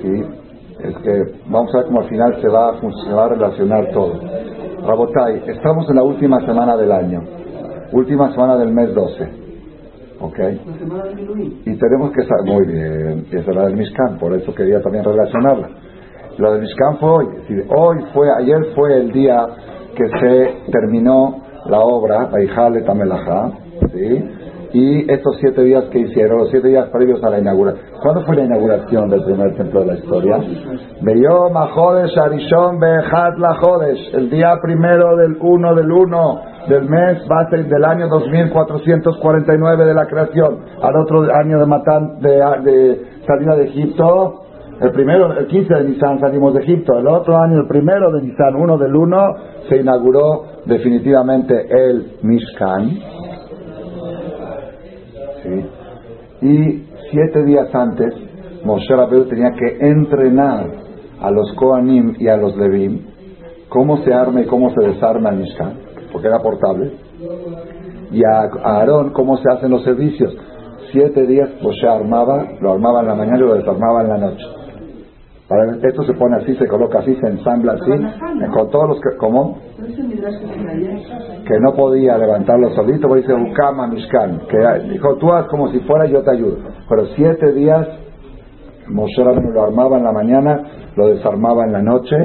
¿sí? 0.00 0.45
Es 0.88 0.96
que 0.98 1.24
vamos 1.48 1.74
a 1.74 1.78
ver 1.78 1.86
cómo 1.86 2.00
al 2.00 2.08
final 2.08 2.40
se 2.40 2.48
va, 2.48 2.80
se 2.80 3.12
va 3.12 3.24
a 3.24 3.28
relacionar 3.28 3.90
todo. 3.92 4.20
Rabotai, 4.86 5.42
estamos 5.48 5.88
en 5.88 5.96
la 5.96 6.02
última 6.02 6.40
semana 6.46 6.76
del 6.76 6.92
año 6.92 7.22
última 7.92 8.30
semana 8.32 8.56
del 8.56 8.72
mes 8.72 8.94
12. 8.94 9.28
¿Ok? 10.20 10.38
Y 11.66 11.76
tenemos 11.76 12.10
que 12.12 12.22
estar 12.22 12.42
muy 12.44 12.66
bien, 12.66 13.26
y 13.30 13.36
es 13.36 13.46
la 13.46 13.66
del 13.66 13.76
Mishkan, 13.76 14.18
por 14.18 14.34
eso 14.34 14.54
quería 14.54 14.80
también 14.80 15.04
relacionarla. 15.04 15.68
La 16.38 16.52
del 16.52 16.62
Mishkan 16.62 16.98
fue 16.98 17.10
hoy, 17.10 17.26
hoy 17.68 17.96
fue, 18.14 18.28
ayer 18.38 18.74
fue 18.74 18.98
el 18.98 19.12
día 19.12 19.46
que 19.94 20.04
se 20.20 20.70
terminó 20.70 21.42
la 21.66 21.80
obra, 21.80 22.30
Aijale 22.32 22.82
Tamelajá, 22.82 23.52
¿sí? 23.92 24.24
Y 24.78 25.10
estos 25.10 25.38
siete 25.40 25.62
días 25.62 25.84
que 25.84 26.00
hicieron, 26.00 26.36
los 26.36 26.50
siete 26.50 26.68
días 26.68 26.90
previos 26.90 27.24
a 27.24 27.30
la 27.30 27.38
inauguración. 27.38 27.82
¿Cuándo 28.02 28.26
fue 28.26 28.36
la 28.36 28.44
inauguración 28.44 29.08
del 29.08 29.24
primer 29.24 29.56
templo 29.56 29.80
de 29.80 29.86
la 29.86 29.94
historia? 29.94 30.38
Beyom 31.00 31.54
Jodesh 31.54 32.18
Arishon 32.18 32.78
Behat 32.78 33.38
La 33.38 33.54
Jodesh, 33.54 34.14
el 34.14 34.28
día 34.28 34.58
primero 34.60 35.16
del 35.16 35.38
uno 35.40 35.74
del 35.74 35.90
uno 35.90 36.40
del 36.68 36.90
mes 36.90 37.22
del 37.70 37.84
año 37.86 38.08
2449 38.08 39.84
de 39.86 39.94
la 39.94 40.06
creación 40.08 40.58
al 40.82 40.94
otro 40.94 41.22
año 41.34 41.58
de, 41.58 41.64
matan, 41.64 42.20
de, 42.20 42.32
de 42.62 43.00
salida 43.26 43.56
de 43.56 43.64
Egipto. 43.68 44.42
El 44.78 44.92
primero, 44.92 45.32
el 45.32 45.46
15 45.46 45.74
de 45.74 45.84
Nisan 45.84 46.20
salimos 46.20 46.52
de 46.52 46.60
Egipto. 46.60 46.98
El 46.98 47.06
otro 47.06 47.38
año, 47.38 47.60
el 47.60 47.66
primero 47.66 48.12
de 48.12 48.20
Nisan, 48.20 48.54
uno 48.56 48.76
del 48.76 48.94
uno, 48.94 49.36
se 49.70 49.76
inauguró 49.78 50.44
definitivamente 50.66 51.66
el 51.70 52.18
Mishkan. 52.20 53.15
Y 56.42 56.84
siete 57.10 57.44
días 57.44 57.74
antes, 57.74 58.14
Moshe 58.64 58.94
Rabbeinu 58.94 59.26
tenía 59.26 59.50
que 59.52 59.86
entrenar 59.86 60.66
a 61.20 61.30
los 61.30 61.52
Kohanim 61.54 62.14
y 62.18 62.28
a 62.28 62.36
los 62.36 62.56
Levim 62.56 63.16
cómo 63.68 63.98
se 64.04 64.12
arma 64.12 64.40
y 64.40 64.46
cómo 64.46 64.70
se 64.70 64.86
desarma 64.86 65.30
el 65.30 65.38
Mishkan 65.38 65.74
porque 66.12 66.28
era 66.28 66.38
portable. 66.40 66.92
Y 68.10 68.22
a, 68.24 68.48
Aarón, 68.62 69.10
¿cómo 69.12 69.36
se 69.36 69.52
hacen 69.52 69.70
los 69.70 69.82
servicios? 69.84 70.34
Siete 70.92 71.26
días 71.26 71.50
se 71.80 71.86
armaba, 71.86 72.46
lo 72.60 72.72
armaba 72.72 73.00
en 73.00 73.08
la 73.08 73.14
mañana 73.14 73.38
y 73.38 73.40
lo 73.40 73.54
desarmaba 73.54 74.02
en 74.02 74.08
la 74.08 74.18
noche. 74.18 74.44
Para, 75.48 75.76
esto 75.76 76.02
se 76.02 76.14
pone 76.14 76.36
así, 76.36 76.56
se 76.56 76.66
coloca 76.66 76.98
así, 76.98 77.14
se 77.14 77.26
ensambla 77.28 77.74
así, 77.74 77.92
con 78.52 78.68
todos 78.70 78.88
los 78.88 79.00
que, 79.00 79.16
¿cómo? 79.16 79.58
Que 81.46 81.60
no 81.60 81.72
podía 81.76 82.18
levantarlo 82.18 82.70
solito, 82.70 83.06
porque 83.06 83.22
dice 83.22 83.34
Ukama 83.34 83.86
Mishkan, 83.86 84.40
que 84.48 84.58
dijo, 84.90 85.14
tú 85.16 85.32
haz 85.32 85.46
como 85.46 85.70
si 85.70 85.78
fuera 85.80 86.06
yo 86.06 86.22
te 86.22 86.32
ayudo. 86.32 86.56
Pero 86.88 87.06
siete 87.14 87.52
días 87.52 87.86
Moshe 88.88 89.22
lo 89.22 89.62
armaba 89.62 89.98
en 89.98 90.04
la 90.04 90.12
mañana, 90.12 90.62
lo 90.96 91.08
desarmaba 91.08 91.64
en 91.64 91.72
la 91.72 91.82
noche, 91.82 92.16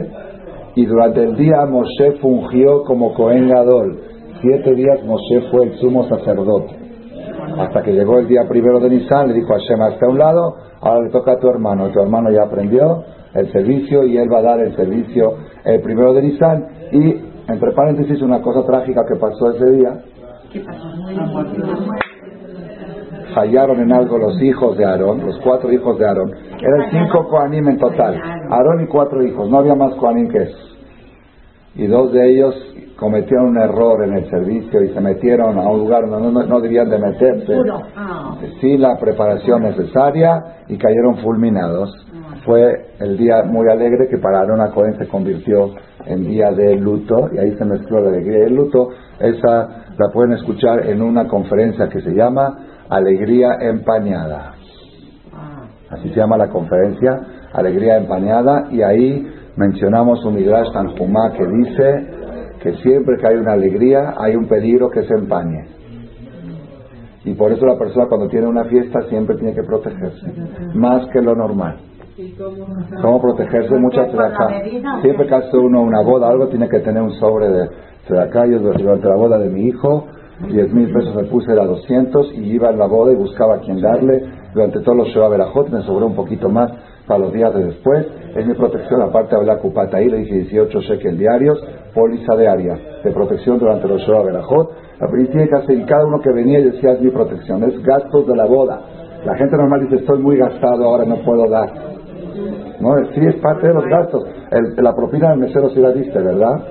y 0.75 0.85
durante 0.85 1.23
el 1.23 1.35
día 1.35 1.65
Moshe 1.65 2.13
fungió 2.21 2.83
como 2.83 3.13
Cohen 3.13 3.47
Gadol. 3.49 3.99
Siete 4.41 4.73
días 4.73 5.03
Moshe 5.05 5.41
fue 5.51 5.67
el 5.67 5.73
sumo 5.77 6.07
sacerdote. 6.07 6.80
Hasta 7.57 7.81
que 7.83 7.91
llegó 7.91 8.19
el 8.19 8.27
día 8.27 8.47
primero 8.47 8.79
de 8.79 8.89
Nisan, 8.89 9.27
le 9.27 9.33
dijo 9.33 9.53
a 9.53 9.57
Hashem, 9.57 9.81
hasta 9.81 10.07
un 10.07 10.17
lado, 10.17 10.55
ahora 10.81 11.03
le 11.03 11.09
toca 11.09 11.33
a 11.33 11.39
tu 11.39 11.47
hermano. 11.47 11.89
Tu 11.89 11.99
hermano 11.99 12.31
ya 12.31 12.43
aprendió 12.43 13.03
el 13.33 13.51
servicio 13.51 14.03
y 14.03 14.17
él 14.17 14.31
va 14.31 14.39
a 14.39 14.41
dar 14.41 14.59
el 14.59 14.75
servicio 14.75 15.35
el 15.63 15.81
primero 15.81 16.13
de 16.13 16.21
Nisan. 16.21 16.67
Y, 16.91 17.31
entre 17.47 17.71
paréntesis, 17.73 18.21
una 18.21 18.41
cosa 18.41 18.65
trágica 18.65 19.01
que 19.07 19.15
pasó 19.15 19.51
ese 19.51 19.65
día. 19.71 20.01
Fallaron 23.33 23.79
en 23.79 23.93
algo 23.93 24.17
los 24.17 24.41
hijos 24.41 24.77
de 24.77 24.85
Aarón, 24.85 25.25
los 25.25 25.39
cuatro 25.39 25.71
hijos 25.71 25.97
de 25.97 26.05
Aarón. 26.05 26.31
Eran 26.31 26.91
cinco 26.91 27.27
Koanim 27.29 27.67
en 27.69 27.77
total. 27.77 28.19
Aarón 28.49 28.83
y 28.83 28.87
cuatro 28.87 29.23
hijos, 29.23 29.49
no 29.49 29.59
había 29.59 29.75
más 29.75 29.93
Koanim 29.95 30.29
que 30.29 30.43
eso. 30.43 30.70
Y 31.75 31.87
dos 31.87 32.11
de 32.11 32.29
ellos 32.29 32.55
cometieron 33.01 33.47
un 33.47 33.57
error 33.57 34.03
en 34.03 34.13
el 34.13 34.29
servicio 34.29 34.83
y 34.83 34.89
se 34.89 35.01
metieron 35.01 35.57
a 35.57 35.67
un 35.69 35.79
lugar 35.79 36.07
donde 36.07 36.31
no, 36.31 36.43
no 36.43 36.61
debían 36.61 36.87
de 36.87 36.99
meterse 36.99 37.53
sin 38.59 38.81
la 38.81 38.97
preparación 38.99 39.63
necesaria 39.63 40.63
y 40.67 40.77
cayeron 40.77 41.17
fulminados. 41.17 41.89
Fue 42.45 42.93
el 42.99 43.17
día 43.17 43.43
muy 43.43 43.67
alegre 43.69 44.07
que 44.07 44.17
para 44.17 44.39
Aarón 44.41 44.71
Cohen 44.71 44.97
se 44.97 45.07
convirtió 45.07 45.73
en 46.05 46.25
día 46.25 46.51
de 46.51 46.75
luto 46.75 47.29
y 47.33 47.39
ahí 47.39 47.55
se 47.57 47.65
mezcló 47.65 48.01
la 48.01 48.09
alegría 48.09 48.39
y 48.39 48.47
el 48.47 48.55
luto. 48.55 48.89
Esa 49.19 49.67
la 49.97 50.09
pueden 50.13 50.33
escuchar 50.33 50.87
en 50.87 51.01
una 51.01 51.27
conferencia 51.27 51.89
que 51.89 52.01
se 52.01 52.11
llama 52.13 52.57
Alegría 52.89 53.57
Empañada. 53.61 54.53
Así 55.89 56.09
se 56.09 56.15
llama 56.15 56.37
la 56.37 56.49
conferencia, 56.49 57.19
Alegría 57.53 57.97
Empañada, 57.97 58.67
y 58.71 58.81
ahí 58.81 59.27
mencionamos 59.55 60.23
un 60.25 60.35
Midrash 60.35 60.71
Tanjumá 60.73 61.33
que 61.33 61.45
dice 61.45 62.07
que 62.61 62.73
siempre 62.77 63.17
que 63.17 63.27
hay 63.27 63.35
una 63.35 63.53
alegría 63.53 64.13
hay 64.17 64.35
un 64.35 64.47
peligro 64.47 64.89
que 64.89 65.03
se 65.03 65.13
empañe. 65.13 65.67
Y 67.23 67.33
por 67.33 67.51
eso 67.51 67.65
la 67.65 67.77
persona 67.77 68.07
cuando 68.07 68.27
tiene 68.27 68.47
una 68.47 68.63
fiesta 68.65 69.01
siempre 69.09 69.35
tiene 69.37 69.53
que 69.53 69.63
protegerse, 69.63 70.27
más 70.73 71.07
que 71.11 71.21
lo 71.21 71.35
normal. 71.35 71.77
¿Cómo 73.01 73.21
protegerse? 73.21 73.75
Mucha 73.77 74.03
acá. 74.03 74.61
Siempre 75.01 75.27
que 75.27 75.35
hace 75.35 75.57
uno 75.57 75.81
una 75.81 76.01
boda, 76.01 76.29
algo 76.29 76.47
tiene 76.47 76.67
que 76.67 76.79
tener 76.79 77.01
un 77.01 77.13
sobre 77.13 77.47
de 77.47 78.19
acá. 78.19 78.45
Yo 78.45 78.59
durante 78.59 79.07
la 79.07 79.15
boda 79.15 79.37
de 79.37 79.49
mi 79.49 79.67
hijo 79.67 80.07
10 80.47 80.73
mil 80.73 80.91
pesos 80.91 81.15
me 81.15 81.23
puse, 81.25 81.51
era 81.51 81.65
200 81.65 82.33
y 82.33 82.53
iba 82.53 82.69
a 82.69 82.71
la 82.71 82.87
boda 82.87 83.11
y 83.11 83.15
buscaba 83.15 83.55
a 83.55 83.59
quien 83.59 83.79
darle. 83.79 84.23
Durante 84.53 84.79
todos 84.79 84.97
los 84.97 85.07
Shoah 85.09 85.29
Berajot 85.29 85.69
me 85.69 85.81
sobró 85.83 86.07
un 86.07 86.15
poquito 86.15 86.49
más 86.49 86.71
para 87.07 87.19
los 87.19 87.33
días 87.33 87.53
de 87.53 87.65
después. 87.65 88.07
Es 88.35 88.45
mi 88.45 88.53
protección, 88.53 89.01
aparte 89.01 89.35
de 89.35 89.41
hablar 89.41 89.59
Cupata 89.59 89.97
ahí, 89.97 90.09
le 90.09 90.19
dije 90.19 90.35
18 90.35 90.79
shekels 90.81 91.17
diarios, 91.17 91.61
póliza 91.93 92.35
diaria 92.37 92.79
de 93.03 93.11
protección 93.11 93.59
durante 93.59 93.87
los 93.87 94.01
Shoah 94.01 94.23
Berajot. 94.23 94.71
Y 95.19 95.27
tiene 95.27 95.49
que 95.49 95.55
hacer, 95.55 95.77
y 95.77 95.83
cada 95.83 96.05
uno 96.05 96.19
que 96.21 96.31
venía 96.31 96.59
y 96.59 96.71
decía 96.71 96.93
es 96.93 97.01
mi 97.01 97.09
protección, 97.09 97.63
es 97.63 97.81
gastos 97.83 98.27
de 98.27 98.35
la 98.35 98.45
boda. 98.45 98.81
La 99.25 99.35
gente 99.35 99.57
normal 99.57 99.81
dice 99.81 100.01
estoy 100.01 100.19
muy 100.19 100.37
gastado, 100.37 100.85
ahora 100.85 101.05
no 101.05 101.17
puedo 101.23 101.49
dar. 101.49 101.69
No, 102.79 102.95
sí 103.13 103.19
es 103.19 103.35
parte 103.35 103.67
de 103.67 103.73
los 103.73 103.85
gastos. 103.85 104.25
la 104.77 104.95
propina 104.95 105.31
del 105.31 105.39
mesero 105.39 105.69
sí 105.69 105.79
la 105.79 105.91
diste, 105.91 106.19
¿verdad? 106.19 106.61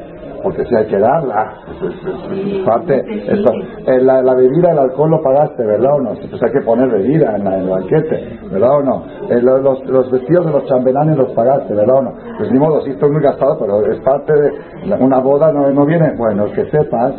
Porque 0.43 0.65
si 0.65 0.75
hay 0.75 0.87
que 0.87 0.99
darla. 0.99 1.55
Es, 1.83 2.65
parte, 2.65 3.01
eh, 3.01 4.01
la, 4.03 4.23
la, 4.23 4.35
bebida, 4.35 4.73
el 4.73 4.79
alcohol 4.79 5.11
lo 5.11 5.23
pagaste, 5.23 5.65
¿verdad 5.65 5.95
o 5.95 6.01
no? 6.01 6.11
Pues 6.15 6.43
hay 6.43 6.53
que 6.53 6.61
poner 6.65 6.89
bebida 6.91 7.37
en, 7.37 7.47
el 7.47 7.69
banquete, 7.69 8.39
¿verdad 8.51 8.79
o 8.79 8.83
no? 8.83 9.05
Eh, 9.31 9.41
los, 9.43 9.85
los, 9.87 10.11
vestidos 10.11 10.47
de 10.47 10.53
los 10.53 10.65
chambelanes 10.67 11.17
los 11.17 11.33
pagaste, 11.33 11.75
¿verdad 11.75 11.97
o 11.97 12.03
no? 12.03 12.13
Pues 12.39 12.51
ni 12.51 12.59
modo, 12.59 12.81
sí 12.83 12.91
estoy 12.91 13.11
muy 13.11 13.23
gastado, 13.23 13.59
pero 13.59 13.87
es 13.87 14.01
parte 14.01 14.33
de 14.33 14.95
una 15.01 15.19
boda, 15.21 15.53
no, 15.53 15.71
no 15.71 15.87
viene. 15.87 16.15
Bueno, 16.17 16.45
que 16.53 16.71
sepas 16.71 17.15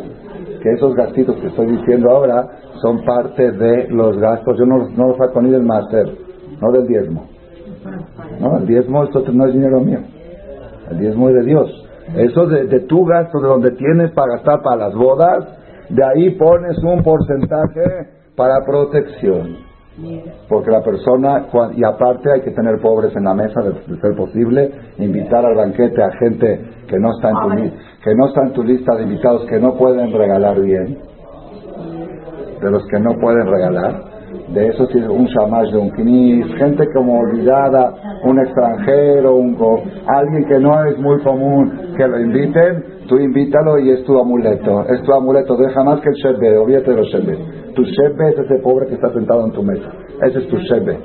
que 0.61 0.71
esos 0.73 0.95
gastitos 0.95 1.35
que 1.37 1.47
estoy 1.47 1.67
diciendo 1.67 2.11
ahora 2.11 2.47
son 2.81 3.03
parte 3.03 3.51
de 3.51 3.87
los 3.89 4.17
gastos. 4.17 4.57
Yo 4.57 4.65
no, 4.65 4.87
no 4.89 5.07
los 5.07 5.17
saco 5.17 5.41
ni 5.41 5.49
del 5.49 5.63
máster, 5.63 6.07
no 6.61 6.71
del 6.71 6.87
diezmo. 6.87 7.27
No, 8.39 8.57
el 8.57 8.67
diezmo 8.67 9.03
esto 9.03 9.23
no 9.31 9.47
es 9.47 9.53
dinero 9.53 9.79
mío. 9.79 9.99
El 10.89 10.99
diezmo 10.99 11.29
es 11.29 11.35
de 11.35 11.43
Dios. 11.43 11.80
Eso 12.15 12.45
de, 12.45 12.65
de 12.65 12.81
tu 12.81 13.05
gasto, 13.05 13.39
de 13.39 13.47
donde 13.47 13.71
tienes 13.71 14.11
para 14.11 14.33
gastar 14.33 14.61
para 14.61 14.87
las 14.87 14.93
bodas, 14.93 15.45
de 15.89 16.03
ahí 16.03 16.31
pones 16.31 16.77
un 16.83 17.03
porcentaje 17.03 18.09
para 18.35 18.65
protección. 18.65 19.57
Porque 20.47 20.71
la 20.71 20.81
persona, 20.81 21.47
y 21.75 21.83
aparte 21.83 22.31
hay 22.31 22.41
que 22.41 22.51
tener 22.51 22.79
pobres 22.81 23.15
en 23.15 23.25
la 23.25 23.33
mesa, 23.33 23.61
de, 23.61 23.73
ser 23.99 24.15
posible, 24.15 24.71
invitar 24.97 25.45
al 25.45 25.55
banquete 25.55 26.01
a 26.01 26.11
gente 26.13 26.61
que 26.87 26.97
no, 26.97 27.11
está 27.11 27.29
en 27.29 27.35
tu, 27.35 27.75
que 28.03 28.15
no 28.15 28.27
está 28.27 28.41
en 28.43 28.53
tu 28.53 28.63
lista 28.63 28.95
de 28.95 29.03
invitados, 29.03 29.45
que 29.45 29.59
no 29.59 29.75
pueden 29.77 30.11
regalar 30.11 30.59
bien, 30.61 30.97
de 32.61 32.71
los 32.71 32.87
que 32.87 32.99
no 32.99 33.15
pueden 33.19 33.47
regalar 33.47 34.10
de 34.53 34.67
eso 34.67 34.85
sí 34.87 34.97
un 34.99 35.25
shamash 35.25 35.71
de 35.71 35.77
un 35.77 35.89
knis, 35.91 36.45
gente 36.57 36.85
como 36.93 37.19
olvidada, 37.19 37.93
un 38.23 38.39
extranjero, 38.39 39.35
un, 39.35 39.57
alguien 40.07 40.45
que 40.45 40.59
no 40.59 40.83
es 40.85 40.97
muy 40.99 41.21
común, 41.21 41.93
que 41.95 42.07
lo 42.07 42.19
inviten, 42.19 42.83
tú 43.07 43.17
invítalo 43.17 43.79
y 43.79 43.91
es 43.91 44.03
tu 44.03 44.19
amuleto, 44.19 44.85
es 44.89 45.01
tu 45.03 45.13
amuleto, 45.13 45.55
deja 45.55 45.83
más 45.83 46.01
que 46.01 46.09
el 46.09 46.15
shebe, 46.15 46.57
olvídate 46.57 46.91
de 46.91 46.97
los 46.97 47.07
shebe. 47.07 47.37
Tu 47.75 47.83
shebe 47.83 48.29
es 48.29 48.39
ese 48.39 48.55
pobre 48.61 48.87
que 48.87 48.95
está 48.95 49.11
sentado 49.13 49.45
en 49.45 49.51
tu 49.53 49.63
mesa, 49.63 49.89
ese 50.21 50.39
es 50.39 50.47
tu 50.47 50.57
shebe. 50.57 50.97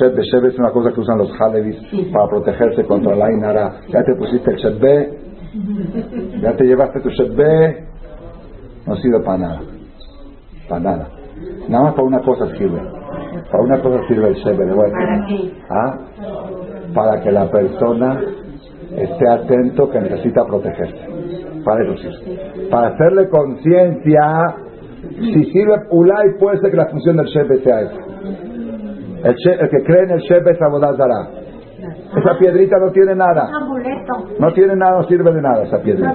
Shebe, 0.00 0.22
shebe 0.22 0.48
es 0.48 0.58
una 0.58 0.70
cosa 0.70 0.90
que 0.92 1.00
usan 1.00 1.18
los 1.18 1.30
halevis 1.40 1.76
para 2.12 2.28
protegerse 2.28 2.84
contra 2.84 3.14
la 3.14 3.30
inara. 3.30 3.74
Ya 3.88 4.02
te 4.02 4.14
pusiste 4.16 4.50
el 4.50 4.56
shebe, 4.56 5.18
ya 6.42 6.56
te 6.56 6.64
llevaste 6.64 7.00
tu 7.00 7.10
shebe, 7.10 7.86
no 8.86 8.96
sirve 8.96 9.20
para 9.20 9.38
nada, 9.38 9.60
para 10.68 10.80
nada. 10.80 11.21
Nada 11.68 11.84
más 11.84 11.94
para 11.94 12.06
una 12.06 12.20
cosa 12.20 12.46
sirve. 12.56 12.80
Para 13.50 13.64
una 13.64 13.80
cosa 13.80 14.00
sirve 14.08 14.28
el 14.28 14.42
¿Para 14.44 15.26
qué? 15.26 15.52
¿Ah? 15.70 15.98
Para 16.94 17.20
que 17.20 17.30
la 17.30 17.50
persona 17.50 18.20
esté 18.96 19.28
atento 19.28 19.90
que 19.90 20.00
necesita 20.00 20.44
protegerse. 20.44 21.62
Para 21.64 21.84
eso 21.84 21.96
sirve. 21.96 22.68
Para 22.70 22.88
hacerle 22.88 23.28
conciencia, 23.28 24.56
si 25.18 25.44
sirve 25.44 25.74
Ulay, 25.90 26.38
puede 26.38 26.58
ser 26.58 26.70
que 26.70 26.76
la 26.76 26.88
función 26.88 27.16
del 27.16 27.26
Shebe 27.26 27.58
sea 27.62 27.80
esa. 27.80 27.96
El, 29.24 29.34
el, 29.60 29.70
que 29.70 29.84
cree 29.84 30.04
en 30.04 30.10
el 30.10 30.20
Shebe 30.20 30.50
es 30.50 30.62
Abodazara. 30.62 31.41
Esa 32.16 32.38
piedrita 32.38 32.76
no 32.78 32.90
tiene 32.90 33.14
nada. 33.14 33.48
No 34.38 34.52
tiene 34.52 34.76
nada, 34.76 34.98
no 34.98 35.08
sirve 35.08 35.32
de 35.32 35.40
nada 35.40 35.62
esa 35.62 35.78
piedrita. 35.78 36.14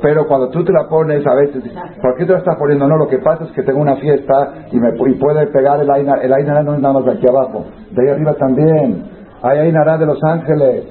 Pero 0.00 0.26
cuando 0.26 0.48
tú 0.48 0.64
te 0.64 0.72
la 0.72 0.88
pones, 0.88 1.26
a 1.26 1.34
veces, 1.34 1.62
¿por 2.00 2.16
qué 2.16 2.24
te 2.24 2.32
la 2.32 2.38
estás 2.38 2.56
poniendo? 2.56 2.88
No, 2.88 2.96
lo 2.96 3.08
que 3.08 3.18
pasa 3.18 3.44
es 3.44 3.52
que 3.52 3.62
tengo 3.62 3.80
una 3.80 3.96
fiesta 3.96 4.54
y 4.72 4.78
me 4.78 4.90
y 5.10 5.14
puede 5.14 5.46
pegar 5.48 5.80
el 5.80 5.90
aina. 5.90 6.14
El 6.22 6.32
aina 6.32 6.62
no 6.62 6.74
es 6.74 6.80
nada 6.80 6.94
más 6.94 7.04
de 7.04 7.12
aquí 7.12 7.26
abajo, 7.28 7.66
de 7.90 8.02
ahí 8.02 8.14
arriba 8.14 8.32
también. 8.34 9.04
Hay 9.42 9.58
ainará 9.58 9.98
de 9.98 10.06
los 10.06 10.22
ángeles. 10.24 10.84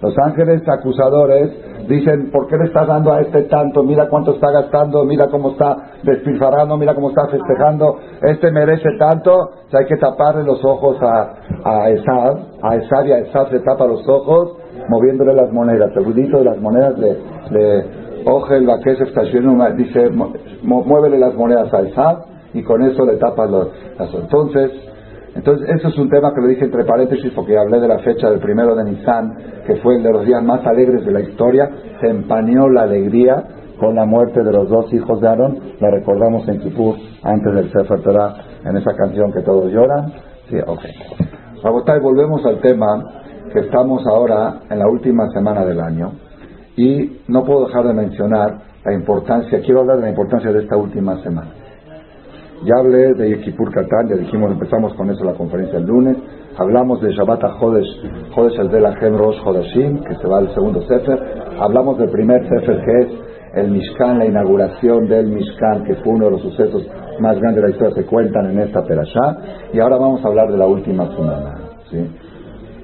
Los 0.00 0.14
ángeles 0.18 0.62
acusadores 0.68 1.50
dicen, 1.88 2.30
¿por 2.30 2.46
qué 2.48 2.56
le 2.56 2.64
estás 2.64 2.86
dando 2.86 3.12
a 3.12 3.20
este 3.20 3.42
tanto? 3.42 3.82
Mira 3.82 4.08
cuánto 4.08 4.34
está 4.34 4.50
gastando, 4.50 5.04
mira 5.04 5.28
cómo 5.28 5.50
está 5.50 5.76
despilfarrando, 6.02 6.76
mira 6.76 6.94
cómo 6.94 7.10
está 7.10 7.26
festejando. 7.28 7.96
Este 8.22 8.50
merece 8.50 8.88
tanto, 8.98 9.32
o 9.34 9.76
hay 9.76 9.86
que 9.86 9.96
taparle 9.96 10.44
los 10.44 10.64
ojos 10.64 10.96
a, 11.02 11.34
a 11.64 11.90
Esad, 11.90 12.38
a 12.62 12.76
Esad 12.76 13.04
y 13.04 13.12
a 13.12 13.18
Esad 13.18 13.48
se 13.50 13.60
tapa 13.60 13.86
los 13.86 14.06
ojos 14.08 14.56
moviéndole 14.88 15.34
las 15.34 15.52
monedas. 15.52 15.90
El 15.96 16.04
ruidito 16.04 16.38
de 16.38 16.44
las 16.44 16.60
monedas 16.60 16.98
le, 16.98 17.18
le 17.50 17.84
oje 18.26 18.56
el 18.56 18.68
estaciona, 18.68 19.70
dice, 19.70 20.10
muévele 20.62 21.18
las 21.18 21.34
monedas 21.34 21.72
a 21.72 21.80
Esad 21.80 22.18
y 22.52 22.62
con 22.62 22.82
eso 22.82 23.04
le 23.04 23.16
tapa 23.16 23.46
los, 23.46 23.68
las... 23.98 24.14
Entonces, 24.14 24.70
entonces, 25.34 25.68
eso 25.68 25.88
es 25.88 25.98
un 25.98 26.08
tema 26.08 26.32
que 26.32 26.40
lo 26.40 26.46
dije 26.46 26.64
entre 26.64 26.84
paréntesis 26.84 27.32
porque 27.34 27.58
hablé 27.58 27.80
de 27.80 27.88
la 27.88 27.98
fecha 27.98 28.30
del 28.30 28.38
primero 28.38 28.76
de 28.76 28.84
Nisan, 28.84 29.36
que 29.66 29.76
fue 29.76 29.96
el 29.96 30.02
de 30.04 30.12
los 30.12 30.24
días 30.24 30.42
más 30.44 30.64
alegres 30.64 31.04
de 31.04 31.10
la 31.10 31.20
historia. 31.20 31.68
Se 32.00 32.08
empañó 32.08 32.68
la 32.68 32.82
alegría 32.82 33.42
con 33.80 33.96
la 33.96 34.04
muerte 34.04 34.44
de 34.44 34.52
los 34.52 34.68
dos 34.68 34.92
hijos 34.92 35.20
de 35.20 35.28
Aarón. 35.28 35.58
La 35.80 35.90
recordamos 35.90 36.46
en 36.48 36.60
Kippur, 36.60 36.96
antes 37.24 37.52
del 37.52 37.72
Sefer 37.72 38.00
Torah, 38.02 38.34
en 38.64 38.76
esa 38.76 38.94
canción 38.94 39.32
que 39.32 39.40
todos 39.40 39.72
lloran. 39.72 40.12
Sí, 40.48 40.56
ok. 40.64 40.84
y 41.64 42.00
volvemos 42.00 42.46
al 42.46 42.60
tema 42.60 43.02
que 43.52 43.60
estamos 43.60 44.06
ahora 44.06 44.60
en 44.70 44.78
la 44.78 44.86
última 44.86 45.28
semana 45.30 45.64
del 45.64 45.80
año. 45.80 46.12
Y 46.76 47.22
no 47.26 47.44
puedo 47.44 47.66
dejar 47.66 47.86
de 47.86 47.94
mencionar 47.94 48.58
la 48.84 48.92
importancia, 48.92 49.60
quiero 49.62 49.80
hablar 49.80 49.96
de 49.96 50.02
la 50.02 50.10
importancia 50.10 50.52
de 50.52 50.62
esta 50.62 50.76
última 50.76 51.20
semana. 51.22 51.63
Ya 52.64 52.76
hablé 52.78 53.12
de 53.12 53.28
Yekipur 53.28 53.70
Katán, 53.70 54.08
ya 54.08 54.16
dijimos, 54.16 54.50
empezamos 54.50 54.94
con 54.94 55.10
eso 55.10 55.22
la 55.22 55.34
conferencia 55.34 55.78
el 55.78 55.84
lunes. 55.84 56.16
Hablamos 56.56 56.98
de 57.02 57.12
Shabbat 57.12 57.42
Jodesh, 57.58 57.86
Jodesh 58.34 58.58
el 58.58 58.70
de 58.70 58.80
la 58.80 58.94
Rosh 58.94 59.36
Hodeshim, 59.44 60.02
que 60.02 60.14
se 60.14 60.26
va 60.26 60.38
al 60.38 60.54
segundo 60.54 60.80
Sefer. 60.82 61.18
Hablamos 61.60 61.98
del 61.98 62.08
primer 62.08 62.42
Sefer 62.48 62.82
que 62.82 62.98
es 63.00 63.08
el 63.56 63.70
Mishkan, 63.70 64.18
la 64.18 64.24
inauguración 64.24 65.06
del 65.08 65.26
Mishkan, 65.26 65.84
que 65.84 65.96
fue 65.96 66.14
uno 66.14 66.24
de 66.24 66.30
los 66.30 66.40
sucesos 66.40 66.88
más 67.20 67.38
grandes 67.38 67.62
de 67.62 67.68
la 67.68 67.74
historia, 67.74 67.94
se 67.96 68.06
cuentan 68.06 68.50
en 68.50 68.58
esta 68.60 68.82
perashá. 68.82 69.36
Y 69.74 69.80
ahora 69.80 69.98
vamos 69.98 70.24
a 70.24 70.28
hablar 70.28 70.50
de 70.50 70.56
la 70.56 70.66
última 70.66 71.06
semana. 71.14 71.58
¿sí? 71.90 71.98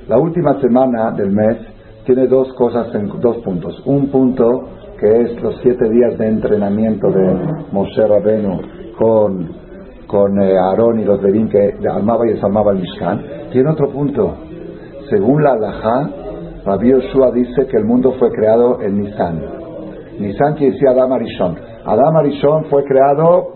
La 0.08 0.18
última 0.18 0.60
semana 0.60 1.12
del 1.12 1.30
mes 1.30 1.56
tiene 2.04 2.26
dos 2.26 2.52
cosas, 2.52 2.94
en, 2.94 3.08
dos 3.18 3.38
puntos. 3.38 3.80
Un 3.86 4.08
punto 4.08 4.68
que 5.00 5.22
es 5.22 5.42
los 5.42 5.58
siete 5.62 5.88
días 5.88 6.18
de 6.18 6.28
entrenamiento 6.28 7.10
de 7.10 7.34
Moshe 7.72 8.06
Rabenu 8.06 8.60
con 8.98 9.69
con 10.11 10.42
eh, 10.42 10.59
Aarón 10.59 10.99
y 10.99 11.05
los 11.05 11.23
Levín 11.23 11.49
que 11.49 11.77
armaba 11.88 12.27
y 12.27 12.33
desarmaba 12.33 12.73
el 12.73 12.81
Mishkan. 12.81 13.23
Tiene 13.53 13.70
otro 13.70 13.90
punto. 13.90 14.35
Según 15.09 15.44
la 15.44 15.53
Alajá, 15.53 16.11
Rabbi 16.64 16.90
Yoshua 16.90 17.31
dice 17.31 17.66
que 17.70 17.77
el 17.77 17.85
mundo 17.85 18.14
fue 18.18 18.31
creado 18.33 18.81
en 18.83 18.99
Nisan. 18.99 19.40
Nisan 20.18 20.55
quiere 20.55 20.73
decir 20.73 20.88
Adam 20.88 21.12
Arishon. 21.12 21.57
Adam 21.85 22.16
Arishon 22.16 22.64
fue 22.64 22.85
creado 22.85 23.53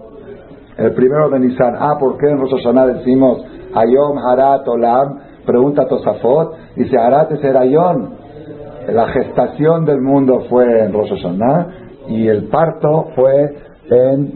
el 0.79 0.95
primero 0.95 1.29
de 1.29 1.40
Nisan. 1.40 1.75
Ah, 1.77 1.97
¿por 1.99 2.19
qué 2.19 2.29
en 2.31 2.38
Rosh 2.38 2.53
decimos 2.99 3.45
Ayom 3.75 4.19
Harat 4.19 4.67
Olam? 4.69 5.19
Pregunta 5.45 5.87
Tosafot. 5.87 6.55
Dice 6.77 6.97
Harat 6.97 7.33
es 7.33 7.43
el 7.43 7.57
Ayom. 7.57 8.11
La 8.93 9.09
gestación 9.09 9.85
del 9.85 10.01
mundo 10.01 10.45
fue 10.49 10.85
en 10.85 10.93
Rosh 10.93 11.12
y 12.07 12.29
el 12.29 12.49
parto 12.49 13.09
fue 13.17 13.55
en 13.90 14.33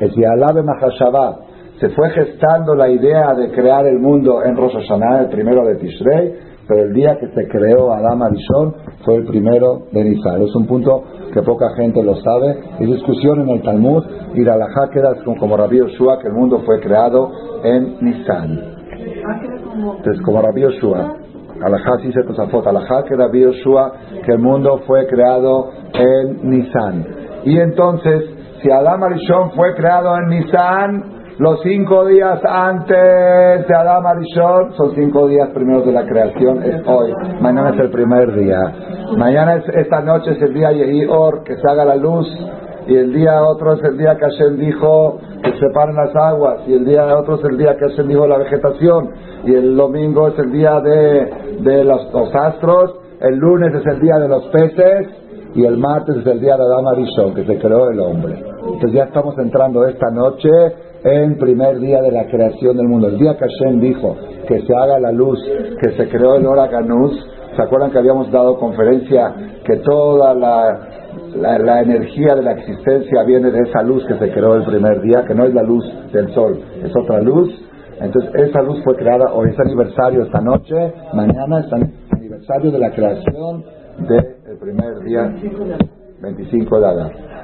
el 0.00 0.10
Yalabe 0.14 0.62
Mahashabah 0.62 1.45
se 1.80 1.90
fue 1.90 2.10
gestando 2.10 2.74
la 2.74 2.88
idea 2.88 3.34
de 3.34 3.50
crear 3.52 3.86
el 3.86 3.98
mundo 3.98 4.42
en 4.42 4.56
Rosh 4.56 4.72
Hashanah, 4.72 5.22
el 5.22 5.28
primero 5.28 5.64
de 5.66 5.76
Tishrei, 5.76 6.34
pero 6.66 6.82
el 6.82 6.92
día 6.94 7.16
que 7.20 7.28
se 7.28 7.48
creó 7.48 7.92
Adam 7.92 8.22
Arishon 8.22 8.74
fue 9.04 9.16
el 9.16 9.24
primero 9.26 9.82
de 9.92 10.04
Nisan. 10.04 10.42
Es 10.42 10.54
un 10.56 10.66
punto 10.66 11.04
que 11.32 11.42
poca 11.42 11.70
gente 11.76 12.02
lo 12.02 12.16
sabe. 12.16 12.58
Hay 12.80 12.86
discusión 12.86 13.42
en 13.42 13.50
el 13.50 13.62
Talmud 13.62 14.04
y 14.34 14.42
la 14.42 14.54
Alajá 14.54 14.88
queda 14.90 15.14
como 15.38 15.56
Rabbi 15.56 15.78
Yoshua 15.78 16.18
que 16.18 16.28
el 16.28 16.34
mundo 16.34 16.62
fue 16.64 16.80
creado 16.80 17.30
en 17.62 17.98
Nisan. 18.00 18.58
Entonces, 19.98 20.22
como 20.24 20.42
Rabbi 20.42 20.62
Yoshua. 20.62 21.18
Alajá 21.62 21.98
sí 22.02 22.12
se. 22.12 22.20
Alajá 22.68 23.04
que 23.04 23.16
Rabbi 23.16 23.42
Yoshua 23.42 23.92
que 24.24 24.32
el 24.32 24.38
mundo 24.38 24.80
fue 24.86 25.06
creado 25.06 25.70
en 25.94 26.50
Nisan. 26.50 27.06
Y 27.44 27.58
entonces, 27.58 28.24
si 28.62 28.70
Adam 28.70 29.04
Arishon 29.04 29.52
fue 29.52 29.74
creado 29.74 30.16
en 30.18 30.26
Nisan, 30.30 31.15
los 31.38 31.60
cinco 31.62 32.06
días 32.06 32.40
antes 32.48 33.68
de 33.68 33.74
Adam 33.76 34.06
Arishon 34.06 34.72
son 34.74 34.94
cinco 34.94 35.28
días 35.28 35.50
primeros 35.50 35.84
de 35.84 35.92
la 35.92 36.06
creación, 36.06 36.62
es 36.62 36.80
hoy. 36.86 37.12
Mañana 37.40 37.70
es 37.74 37.80
el 37.80 37.90
primer 37.90 38.34
día. 38.34 38.58
Mañana 39.18 39.56
es, 39.56 39.68
esta 39.68 40.00
noche 40.00 40.30
es 40.30 40.40
el 40.40 40.54
día 40.54 40.72
Yehior, 40.72 41.44
que 41.44 41.56
se 41.56 41.70
haga 41.70 41.84
la 41.84 41.96
luz. 41.96 42.26
Y 42.86 42.96
el 42.96 43.12
día 43.12 43.42
otro 43.42 43.74
es 43.74 43.84
el 43.84 43.98
día 43.98 44.16
que 44.16 44.24
Hashem 44.24 44.56
dijo 44.56 45.18
que 45.42 45.50
se 45.52 45.58
separen 45.58 45.96
las 45.96 46.16
aguas. 46.16 46.60
Y 46.66 46.72
el 46.72 46.86
día 46.86 47.04
otro 47.18 47.34
es 47.34 47.44
el 47.44 47.58
día 47.58 47.76
que 47.76 47.86
Hashem 47.90 48.08
dijo 48.08 48.26
la 48.26 48.38
vegetación. 48.38 49.10
Y 49.44 49.54
el 49.54 49.76
domingo 49.76 50.28
es 50.28 50.38
el 50.38 50.52
día 50.52 50.80
de, 50.80 51.58
de 51.60 51.84
los, 51.84 52.12
los 52.14 52.34
astros. 52.34 52.94
El 53.20 53.36
lunes 53.36 53.74
es 53.74 53.84
el 53.86 54.00
día 54.00 54.18
de 54.18 54.28
los 54.28 54.46
peces. 54.46 55.08
Y 55.54 55.66
el 55.66 55.76
martes 55.76 56.16
es 56.16 56.26
el 56.26 56.40
día 56.40 56.56
de 56.56 56.62
Adam 56.62 56.86
Arishon, 56.86 57.34
que 57.34 57.44
se 57.44 57.58
creó 57.58 57.90
el 57.90 58.00
hombre. 58.00 58.42
Entonces 58.62 58.92
ya 58.92 59.04
estamos 59.04 59.36
entrando 59.38 59.86
esta 59.86 60.10
noche 60.10 60.48
en 61.06 61.38
primer 61.38 61.78
día 61.78 62.02
de 62.02 62.10
la 62.10 62.26
creación 62.26 62.76
del 62.76 62.88
mundo. 62.88 63.06
El 63.06 63.18
día 63.18 63.36
que 63.36 63.46
Hashem 63.46 63.80
dijo 63.80 64.16
que 64.48 64.60
se 64.62 64.74
haga 64.74 64.98
la 64.98 65.12
luz, 65.12 65.38
que 65.80 65.92
se 65.92 66.08
creó 66.08 66.34
el 66.34 66.46
Oraganus, 66.46 67.12
¿se 67.54 67.62
acuerdan 67.62 67.92
que 67.92 67.98
habíamos 67.98 68.30
dado 68.32 68.58
conferencia 68.58 69.32
que 69.64 69.76
toda 69.76 70.34
la 70.34 71.80
energía 71.80 72.34
de 72.34 72.42
la 72.42 72.52
existencia 72.52 73.22
viene 73.22 73.52
de 73.52 73.60
esa 73.60 73.82
luz 73.82 74.04
que 74.06 74.18
se 74.18 74.32
creó 74.32 74.56
el 74.56 74.64
primer 74.64 75.00
día, 75.00 75.24
que 75.26 75.34
no 75.34 75.44
es 75.44 75.54
la 75.54 75.62
luz 75.62 75.84
del 76.12 76.34
sol, 76.34 76.60
es 76.82 76.90
otra 76.96 77.20
luz. 77.20 77.50
Entonces 78.00 78.30
esa 78.34 78.62
luz 78.62 78.82
fue 78.82 78.96
creada, 78.96 79.32
hoy 79.32 79.50
es 79.50 79.60
aniversario 79.60 80.24
esta 80.24 80.40
noche, 80.40 80.92
mañana 81.14 81.60
es 81.60 81.72
aniversario 82.10 82.72
de 82.72 82.78
la 82.78 82.90
creación 82.90 83.64
del 84.08 84.58
primer 84.58 84.98
día, 85.04 85.32
25 86.20 86.80
de. 86.80 87.35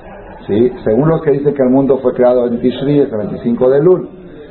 ¿Sí? 0.47 0.73
Según 0.85 1.09
los 1.09 1.23
que 1.23 1.33
dicen 1.33 1.55
que 1.55 1.63
el 1.63 1.71
mundo 1.71 1.99
fue 2.03 2.13
creado 2.15 2.47
en 2.47 2.61
Tishri, 2.61 3.01
es 3.01 3.13
el 3.13 3.19
25 3.19 3.71
de 3.71 3.83
Lul. 3.83 4.09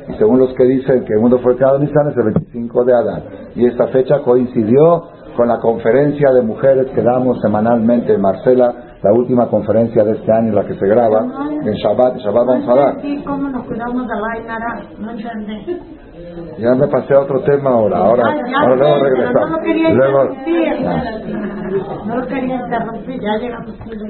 Y 0.08 0.14
según 0.14 0.38
los 0.38 0.52
que 0.54 0.64
dicen 0.64 1.04
que 1.04 1.14
el 1.14 1.20
mundo 1.20 1.38
fue 1.38 1.56
creado 1.56 1.76
en 1.76 1.82
Nisan, 1.82 2.08
es 2.10 2.16
el 2.16 2.24
25 2.24 2.84
de 2.84 2.94
Adar. 2.94 3.22
Y 3.54 3.66
esta 3.66 3.88
fecha 3.88 4.20
coincidió 4.20 5.04
con 5.36 5.48
la 5.48 5.58
conferencia 5.58 6.30
de 6.32 6.42
mujeres 6.42 6.90
que 6.90 7.02
damos 7.02 7.40
semanalmente 7.40 8.14
en 8.14 8.20
Marcela, 8.20 8.74
la 9.02 9.12
última 9.12 9.48
conferencia 9.48 10.04
de 10.04 10.12
este 10.12 10.32
año, 10.32 10.52
la 10.52 10.64
que 10.64 10.74
se 10.74 10.86
graba, 10.86 11.24
en 11.50 11.74
Shabbat, 11.74 12.18
Shabbat 12.18 12.46
vamos 12.46 12.68
a 12.68 12.74
dar. 12.74 12.94
¿Cómo 13.24 13.48
nos 13.48 13.66
cuidamos 13.66 14.06
de 14.06 14.14
la. 14.14 16.01
Ya 16.58 16.74
me 16.74 16.86
pasé 16.88 17.14
a 17.14 17.20
otro 17.20 17.40
tema 17.40 17.70
ahora, 17.70 17.96
ahora, 17.96 18.24
ahora 18.60 18.76
luego 18.76 18.96
regresamos. 19.02 19.50
No 19.50 19.56
lo 19.56 19.62
quería 19.62 19.90
Luego, 19.90 20.28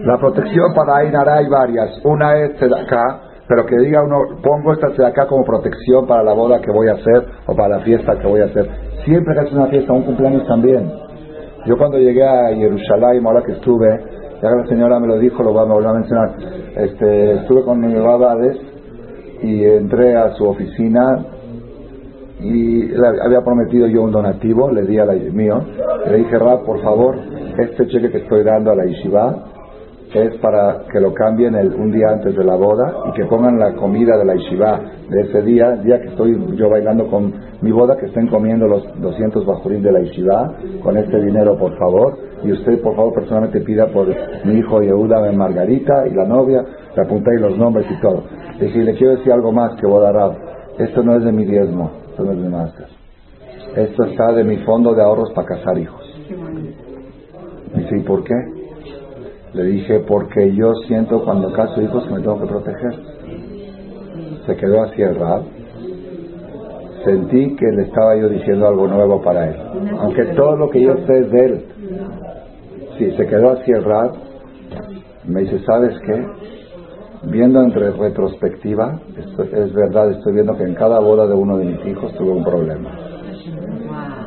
la 0.05 0.19
protección 0.19 0.75
para 0.75 0.97
Ainara 0.97 1.37
hay 1.37 1.49
varias. 1.49 2.01
Una 2.05 2.37
es 2.39 2.61
acá, 2.61 3.21
pero 3.47 3.65
que 3.67 3.77
diga 3.77 4.03
uno, 4.03 4.41
pongo 4.43 4.73
esta 4.73 4.89
acá 5.07 5.27
como 5.27 5.45
protección 5.45 6.07
para 6.07 6.25
la 6.25 6.33
boda 6.33 6.61
que 6.61 6.73
voy 6.73 6.89
a 6.89 6.95
hacer 6.95 7.25
o 7.47 7.55
para 7.55 7.77
la 7.77 7.85
fiesta 7.85 8.19
que 8.19 8.27
voy 8.27 8.41
a 8.41 8.47
hacer. 8.47 8.69
Siempre 9.05 9.35
que 9.35 9.41
haces 9.41 9.53
una 9.53 9.67
fiesta, 9.67 9.93
un 9.93 10.03
cumpleaños 10.03 10.47
también. 10.49 10.93
Yo 11.67 11.79
cuando 11.79 11.99
llegué 11.99 12.27
a 12.27 12.49
Jerusalén, 12.49 13.25
ahora 13.25 13.43
que 13.43 13.53
estuve, 13.53 13.89
ya 14.43 14.49
que 14.49 14.57
la 14.57 14.67
señora 14.67 14.99
me 14.99 15.07
lo 15.07 15.19
dijo, 15.19 15.45
lo 15.45 15.53
voy 15.53 15.63
a 15.63 15.73
volver 15.73 15.91
a 15.91 15.95
mencionar, 15.95 16.31
este, 16.77 17.35
estuve 17.35 17.63
con 17.63 17.79
mi 17.79 17.95
Babades 17.95 18.57
y 19.43 19.65
entré 19.65 20.17
a 20.17 20.31
su 20.31 20.49
oficina 20.49 21.25
y 22.43 22.89
le 22.89 23.07
había 23.25 23.41
prometido 23.43 23.87
yo 23.87 24.03
un 24.03 24.11
donativo, 24.11 24.71
le 24.71 24.83
di 24.83 24.99
a 24.99 25.05
la 25.05 25.15
mío, 25.15 25.61
le 26.07 26.19
dije, 26.19 26.39
Rab, 26.39 26.65
por 26.65 26.81
favor, 26.83 27.17
este 27.59 27.87
cheque 27.87 28.11
que 28.11 28.19
estoy 28.19 28.43
dando 28.43 28.73
a 28.73 28.75
la 28.75 28.85
Yeshiva 28.85 29.53
es 30.15 30.37
para 30.39 30.83
que 30.93 31.01
lo 31.01 31.15
cambien 31.15 31.55
el, 31.55 31.73
un 31.73 31.91
día 31.91 32.09
antes 32.11 32.37
de 32.37 32.45
la 32.45 32.55
boda 32.57 32.93
y 33.09 33.13
que 33.13 33.25
pongan 33.25 33.59
la 33.59 33.73
comida 33.75 34.19
de 34.19 34.25
la 34.25 34.35
Yeshiva 34.35 34.81
de 35.09 35.21
ese 35.23 35.43
día, 35.43 35.77
día 35.77 36.01
que 36.01 36.09
estoy 36.09 36.37
yo 36.57 36.69
bailando 36.69 37.07
con 37.09 37.33
mi 37.63 37.71
boda, 37.71 37.97
que 37.97 38.07
estén 38.07 38.27
comiendo 38.27 38.67
los 38.67 38.83
200 39.01 39.47
bajurín 39.47 39.83
de 39.83 39.93
la 39.93 40.01
Yeshiva 40.01 40.55
con 40.83 40.97
este 40.97 41.19
dinero, 41.21 41.57
por 41.57 41.77
favor. 41.79 42.19
Y 42.43 42.53
usted, 42.53 42.83
por 42.83 42.97
favor, 42.97 43.15
personalmente 43.15 43.61
pida 43.61 43.87
por 43.87 44.09
mi 44.45 44.59
hijo 44.59 44.83
Yehuda 44.83 45.21
Ben 45.21 45.37
Margarita 45.37 46.07
y 46.09 46.15
la 46.15 46.25
novia, 46.25 46.63
le 46.95 47.03
apunté 47.03 47.31
ahí 47.31 47.39
los 47.39 47.57
nombres 47.57 47.87
y 47.89 48.01
todo. 48.01 48.25
Le 48.59 48.67
dije, 48.67 48.83
le 48.83 48.95
quiero 48.95 49.17
decir 49.17 49.33
algo 49.33 49.53
más 49.53 49.75
que 49.81 49.87
boda 49.87 50.13
Rab. 50.13 50.33
Esto 50.79 51.03
no 51.03 51.17
es 51.17 51.25
de 51.25 51.33
mi 51.33 51.45
diezmo, 51.45 52.02
esto 53.77 54.05
está 54.05 54.33
de 54.33 54.45
mi 54.45 54.59
fondo 54.59 54.95
de 54.95 55.03
ahorros 55.03 55.33
para 55.33 55.49
casar 55.49 55.79
hijos. 55.79 56.01
Dice, 57.75 57.97
¿y 57.97 58.01
por 58.01 58.23
qué? 58.25 58.35
Le 59.55 59.65
dije, 59.65 60.01
porque 60.01 60.55
yo 60.55 60.75
siento 60.87 61.25
cuando 61.25 61.53
caso 61.53 61.81
hijos 61.81 62.05
que 62.05 62.15
me 62.15 62.21
tengo 62.21 62.41
que 62.41 62.47
proteger. 62.47 62.95
Se 64.47 64.57
quedó 64.57 64.83
así 64.83 65.03
el 65.03 65.15
rab. 65.15 65.43
Sentí 67.05 67.57
que 67.57 67.67
le 67.67 67.83
estaba 67.83 68.17
yo 68.17 68.29
diciendo 68.29 68.69
algo 68.69 68.87
nuevo 68.87 69.23
para 69.23 69.49
él. 69.49 69.57
Aunque 69.99 70.25
todo 70.37 70.57
lo 70.57 70.71
que 70.71 70.83
yo 70.83 70.95
sé 71.07 71.13
de 71.13 71.45
él. 71.45 71.65
Sí, 72.99 73.11
se 73.17 73.27
quedó 73.27 73.53
así 73.53 73.71
el 73.71 73.85
rab. 73.85 74.13
Me 75.25 75.41
dice, 75.43 75.59
¿sabes 75.65 75.99
qué? 76.07 76.27
Viendo 77.25 77.63
entre 77.63 77.93
retrospectiva, 77.93 78.99
esto 79.17 79.45
es 79.45 79.73
verdad, 79.73 80.11
estoy 80.11 80.35
viendo 80.35 80.57
que 80.57 80.65
en 80.65 80.75
cada 80.75 80.99
boda 80.99 81.27
de 81.27 81.35
uno 81.35 81.57
de 81.57 81.67
mis 81.67 81.87
hijos 81.87 82.13
tuve 82.17 82.33
un 82.33 82.45
problema. 82.45 82.91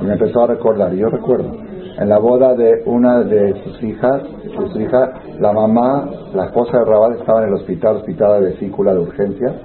Y 0.02 0.06
me 0.06 0.14
empezó 0.14 0.44
a 0.44 0.48
recordar, 0.48 0.94
y 0.94 1.00
yo 1.00 1.10
recuerdo, 1.10 1.52
en 1.98 2.10
la 2.10 2.20
boda 2.20 2.56
de 2.56 2.84
una 2.86 3.22
de 3.22 3.54
sus 3.64 3.84
hijas, 3.84 4.24
de 4.24 4.70
su 4.70 4.80
hija, 4.80 5.12
la 5.40 5.52
mamá, 5.52 6.10
la 6.34 6.46
esposa 6.46 6.80
de 6.80 6.86
Rabal 6.86 7.18
estaba 7.20 7.42
en 7.44 7.50
el 7.50 7.54
hospital, 7.56 7.98
hospital 7.98 8.42
de 8.42 8.50
vesícula 8.52 8.94
de 8.94 9.00
urgencia, 9.00 9.56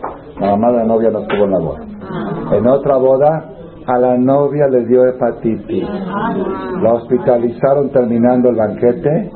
la 0.41 0.51
mamá 0.51 0.73
de 0.73 0.79
la 0.79 0.85
novia 0.85 1.11
no 1.11 1.21
estuvo 1.21 1.45
en 1.45 1.51
la 1.51 1.59
boda. 1.59 1.81
En 2.53 2.67
otra 2.67 2.97
boda, 2.97 3.51
a 3.87 3.99
la 3.99 4.17
novia 4.17 4.69
le 4.69 4.87
dio 4.87 5.07
hepatitis. 5.07 5.89
La 6.83 6.95
hospitalizaron 6.95 7.91
terminando 7.91 8.51
el 8.51 8.57
banquete 8.57 9.31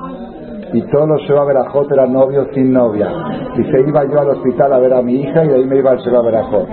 y 0.74 0.82
todos 0.90 1.08
los 1.08 1.22
Sheba 1.22 1.44
Berajot 1.44 1.90
eran 1.92 2.12
novios 2.12 2.48
sin 2.52 2.72
novia. 2.72 3.08
Y 3.56 3.62
se 3.62 3.80
iba 3.88 4.04
yo 4.10 4.20
al 4.20 4.30
hospital 4.30 4.72
a 4.72 4.78
ver 4.80 4.92
a 4.92 5.02
mi 5.02 5.20
hija 5.20 5.44
y 5.44 5.48
de 5.48 5.54
ahí 5.54 5.64
me 5.64 5.78
iba 5.78 5.92
al 5.92 5.98
Sheba 5.98 6.20
Berajot. 6.20 6.68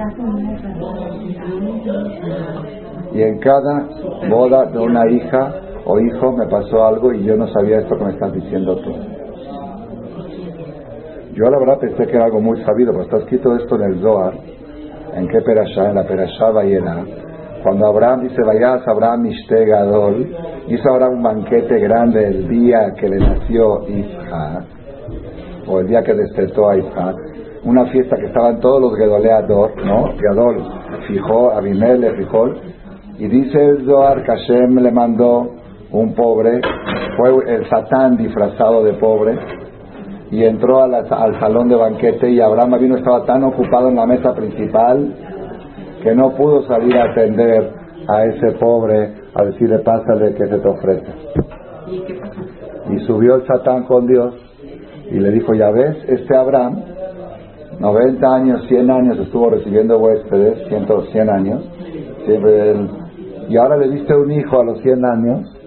Y 3.13 3.21
en 3.21 3.39
cada 3.39 3.87
boda 4.27 4.65
de 4.65 4.79
una 4.79 5.07
hija 5.07 5.53
o 5.85 5.99
hijo 5.99 6.31
me 6.31 6.47
pasó 6.47 6.83
algo 6.83 7.13
y 7.13 7.23
yo 7.23 7.37
no 7.37 7.47
sabía 7.49 7.79
esto 7.79 7.95
que 7.95 8.05
me 8.05 8.11
estás 8.11 8.33
diciendo 8.33 8.75
tú. 8.77 8.91
Yo 11.33 11.49
la 11.49 11.59
verdad 11.59 11.77
pensé 11.79 12.07
que 12.07 12.15
era 12.15 12.25
algo 12.25 12.41
muy 12.41 12.59
sabido, 12.63 12.93
pero 12.93 13.03
está 13.03 13.17
escrito 13.17 13.55
esto 13.55 13.75
en 13.75 13.83
el 13.83 14.01
Zohar. 14.01 14.33
¿En 15.13 15.27
qué 15.27 15.41
perashá? 15.41 15.89
En 15.89 15.95
la 15.95 16.07
perashá 16.07 16.49
Bayena. 16.49 17.05
Cuando 17.63 17.85
Abraham 17.85 18.21
dice, 18.21 18.41
vayas 18.43 18.87
Abraham 18.87 19.29
Gadol, 19.49 20.35
hizo 20.67 20.89
Abraham 20.89 21.13
un 21.13 21.23
banquete 21.23 21.79
grande 21.79 22.25
el 22.27 22.47
día 22.47 22.93
que 22.99 23.07
le 23.07 23.19
nació 23.19 23.87
Isaac, 23.87 24.63
o 25.67 25.79
el 25.79 25.87
día 25.87 26.03
que 26.03 26.13
despertó 26.15 26.69
a 26.69 26.77
Isaac, 26.77 27.15
una 27.63 27.85
fiesta 27.85 28.15
que 28.17 28.25
estaban 28.25 28.59
todos 28.59 28.81
los 28.81 28.97
Gedoleador, 28.97 29.85
¿no? 29.85 30.09
Gadol, 30.19 30.63
fijó, 31.07 31.51
Abimele, 31.51 32.13
fijó, 32.15 32.49
y 33.19 33.27
dice 33.27 33.63
el 33.63 33.85
Zohar 33.85 34.23
que 34.23 34.31
Hashem 34.31 34.79
le 34.79 34.91
mandó 34.91 35.51
un 35.91 36.15
pobre, 36.15 36.61
fue 37.17 37.29
el 37.47 37.69
Satán 37.69 38.17
disfrazado 38.17 38.83
de 38.83 38.93
pobre, 38.93 39.37
y 40.31 40.45
entró 40.45 40.87
la- 40.87 40.99
al 40.99 41.39
salón 41.39 41.67
de 41.67 41.75
banquete 41.75 42.31
y 42.31 42.39
Abraham 42.39 42.79
vino 42.79 42.95
estaba 42.97 43.25
tan 43.25 43.43
ocupado 43.43 43.89
en 43.89 43.97
la 43.97 44.05
mesa 44.07 44.33
principal 44.33 45.13
que 46.03 46.15
no 46.15 46.31
pudo 46.35 46.63
salir 46.67 46.95
a 46.97 47.11
atender 47.11 47.71
a 48.07 48.25
ese 48.25 48.51
pobre 48.59 49.13
a 49.35 49.45
decirle 49.45 49.79
pásale 49.79 50.33
que 50.33 50.47
se 50.47 50.57
te 50.59 50.67
ofrece. 50.67 51.11
Y 52.89 52.99
subió 53.05 53.35
el 53.35 53.45
Satán 53.47 53.83
con 53.83 54.07
Dios 54.07 54.35
y 55.11 55.19
le 55.19 55.31
dijo, 55.31 55.53
ya 55.53 55.71
ves, 55.71 55.97
este 56.07 56.35
Abraham, 56.35 56.81
90 57.79 58.35
años, 58.35 58.65
100 58.67 58.91
años 58.91 59.19
estuvo 59.19 59.49
recibiendo 59.49 59.97
huéspedes, 59.99 60.67
100, 60.67 60.87
100 61.11 61.29
años, 61.29 61.63
siempre 62.25 62.71
él- 62.71 62.89
y 63.49 63.57
ahora 63.57 63.77
le 63.77 63.89
diste 63.89 64.15
un 64.15 64.31
hijo 64.31 64.59
a 64.59 64.63
los 64.63 64.79
100 64.81 65.03
años 65.05 65.57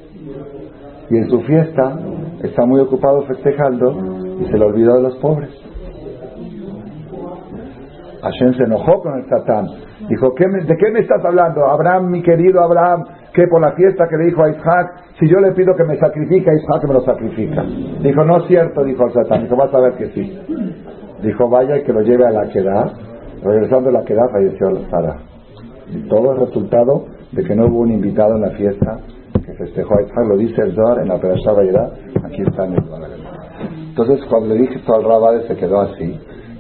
y 1.10 1.16
en 1.16 1.28
su 1.28 1.40
fiesta 1.42 1.98
está 2.42 2.64
muy 2.66 2.80
ocupado 2.80 3.22
festejando 3.22 3.92
y 4.40 4.46
se 4.46 4.58
le 4.58 4.64
olvidó 4.64 4.96
de 4.96 5.02
los 5.02 5.16
pobres. 5.16 5.50
Hashem 8.22 8.54
se 8.54 8.64
enojó 8.64 9.00
con 9.02 9.18
el 9.18 9.28
Satán. 9.28 9.66
Dijo, 10.08 10.34
¿qué 10.34 10.46
me- 10.48 10.64
¿de 10.64 10.76
qué 10.76 10.90
me 10.90 11.00
estás 11.00 11.24
hablando? 11.24 11.64
Abraham, 11.66 12.10
mi 12.10 12.22
querido 12.22 12.60
Abraham, 12.62 13.04
que 13.32 13.46
por 13.48 13.60
la 13.60 13.72
fiesta 13.72 14.06
que 14.08 14.16
le 14.16 14.24
dijo 14.26 14.42
a 14.42 14.50
Isaac, 14.50 14.92
si 15.18 15.28
yo 15.28 15.38
le 15.40 15.52
pido 15.52 15.74
que 15.76 15.84
me 15.84 15.96
sacrifique, 15.98 16.50
Isaac 16.54 16.86
me 16.86 16.94
lo 16.94 17.00
sacrifica. 17.02 17.62
Dijo, 17.62 18.24
no 18.24 18.38
es 18.38 18.46
cierto, 18.46 18.84
dijo 18.84 19.04
el 19.06 19.12
Satán. 19.12 19.42
Dijo, 19.44 19.56
vas 19.56 19.72
a 19.74 19.80
ver 19.80 19.92
que 19.94 20.08
sí. 20.10 20.38
Dijo, 21.22 21.48
vaya 21.48 21.78
y 21.78 21.82
que 21.84 21.92
lo 21.92 22.02
lleve 22.02 22.26
a 22.26 22.30
la 22.30 22.48
quedad. 22.48 22.92
Regresando 23.42 23.88
a 23.90 23.92
la 23.92 24.04
quedad, 24.04 24.28
falleció 24.30 24.70
la 24.70 24.88
Sara. 24.90 25.16
Y 25.90 26.08
todo 26.08 26.32
el 26.32 26.40
resultado 26.46 27.06
de 27.32 27.42
que 27.44 27.54
no 27.56 27.66
hubo 27.66 27.80
un 27.80 27.92
invitado 27.92 28.36
en 28.36 28.42
la 28.42 28.50
fiesta 28.50 28.98
que 29.44 29.52
festejó 29.54 29.98
a 29.98 30.02
Isaac, 30.02 30.26
lo 30.28 30.36
dice 30.36 30.62
el 30.62 30.74
Zohar 30.74 30.98
en 31.00 31.08
la 31.08 31.18
Perashá 31.20 31.52
Vayera, 31.52 31.90
aquí 32.24 32.42
está 32.42 32.66
en 32.66 32.74
el. 32.74 32.82
Entonces, 33.90 34.24
cuando 34.28 34.48
le 34.54 34.60
dije 34.62 34.76
esto 34.76 34.94
al 34.94 35.04
Rabade, 35.04 35.46
se 35.46 35.56
quedó 35.56 35.80
así. 35.80 36.18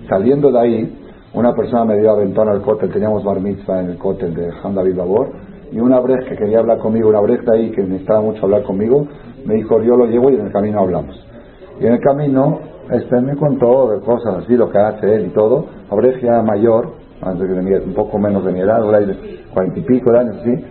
Saliendo 0.08 0.52
de 0.52 0.60
ahí, 0.60 0.98
una 1.34 1.52
persona 1.52 1.84
me 1.84 1.98
dio 1.98 2.10
aventón 2.12 2.48
al 2.48 2.62
cótel, 2.62 2.90
teníamos 2.92 3.24
bar 3.24 3.40
mitzvah 3.40 3.80
en 3.80 3.90
el 3.90 3.98
cótel 3.98 4.34
de 4.34 4.50
Han 4.62 4.74
David 4.74 4.96
Babor, 4.96 5.28
y 5.72 5.80
una 5.80 5.98
brej 6.00 6.28
que 6.28 6.36
quería 6.36 6.60
hablar 6.60 6.78
conmigo, 6.78 7.08
una 7.08 7.20
brej 7.20 7.40
de 7.44 7.56
ahí 7.56 7.70
que 7.72 7.82
necesitaba 7.82 8.20
mucho 8.20 8.44
hablar 8.44 8.62
conmigo, 8.62 9.06
me 9.44 9.54
dijo, 9.54 9.82
yo 9.82 9.96
lo 9.96 10.06
llevo 10.06 10.30
y 10.30 10.34
en 10.36 10.46
el 10.46 10.52
camino 10.52 10.80
hablamos. 10.80 11.20
Y 11.80 11.86
en 11.86 11.94
el 11.94 12.00
camino, 12.00 12.60
este 12.90 13.20
me 13.20 13.34
contó 13.36 13.90
de 13.90 14.00
cosas 14.04 14.44
así, 14.44 14.56
lo 14.56 14.70
que 14.70 14.78
hace 14.78 15.12
él 15.14 15.26
y 15.26 15.30
todo, 15.30 15.66
la 15.90 15.96
brej 15.96 16.20
ya 16.22 16.40
mayor, 16.42 16.92
antes 17.20 17.48
de 17.48 17.62
mi- 17.62 17.74
un 17.74 17.94
poco 17.94 18.18
menos 18.18 18.44
de 18.44 18.52
mi 18.52 18.60
edad, 18.60 18.82
ahora 18.82 19.00
cuarenta 19.52 19.78
y 19.78 19.82
pico 19.82 20.12
de 20.12 20.18
años 20.18 20.36
así, 20.40 20.64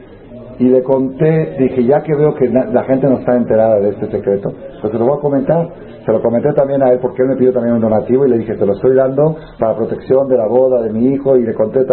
y 0.59 0.69
le 0.69 0.83
conté, 0.83 1.57
dije, 1.59 1.83
ya 1.83 2.01
que 2.03 2.15
veo 2.15 2.35
que 2.35 2.47
la 2.47 2.83
gente 2.83 3.07
no 3.07 3.17
está 3.19 3.35
enterada 3.35 3.79
de 3.79 3.89
este 3.89 4.09
secreto, 4.11 4.53
pues 4.81 4.93
se 4.93 4.99
lo 4.99 5.05
voy 5.05 5.17
a 5.17 5.21
comentar. 5.21 5.67
Se 6.05 6.11
lo 6.11 6.21
comenté 6.21 6.51
también 6.53 6.83
a 6.83 6.91
él 6.91 6.99
porque 7.01 7.21
él 7.21 7.29
me 7.29 7.35
pidió 7.37 7.53
también 7.53 7.75
un 7.75 7.81
donativo 7.81 8.25
y 8.25 8.29
le 8.29 8.37
dije, 8.39 8.55
te 8.55 8.65
lo 8.65 8.73
estoy 8.73 8.95
dando 8.95 9.37
para 9.57 9.75
protección 9.75 10.27
de 10.27 10.37
la 10.37 10.47
boda 10.47 10.81
de 10.81 10.91
mi 10.91 11.13
hijo 11.13 11.37
y 11.37 11.43
le 11.43 11.53
conté 11.53 11.85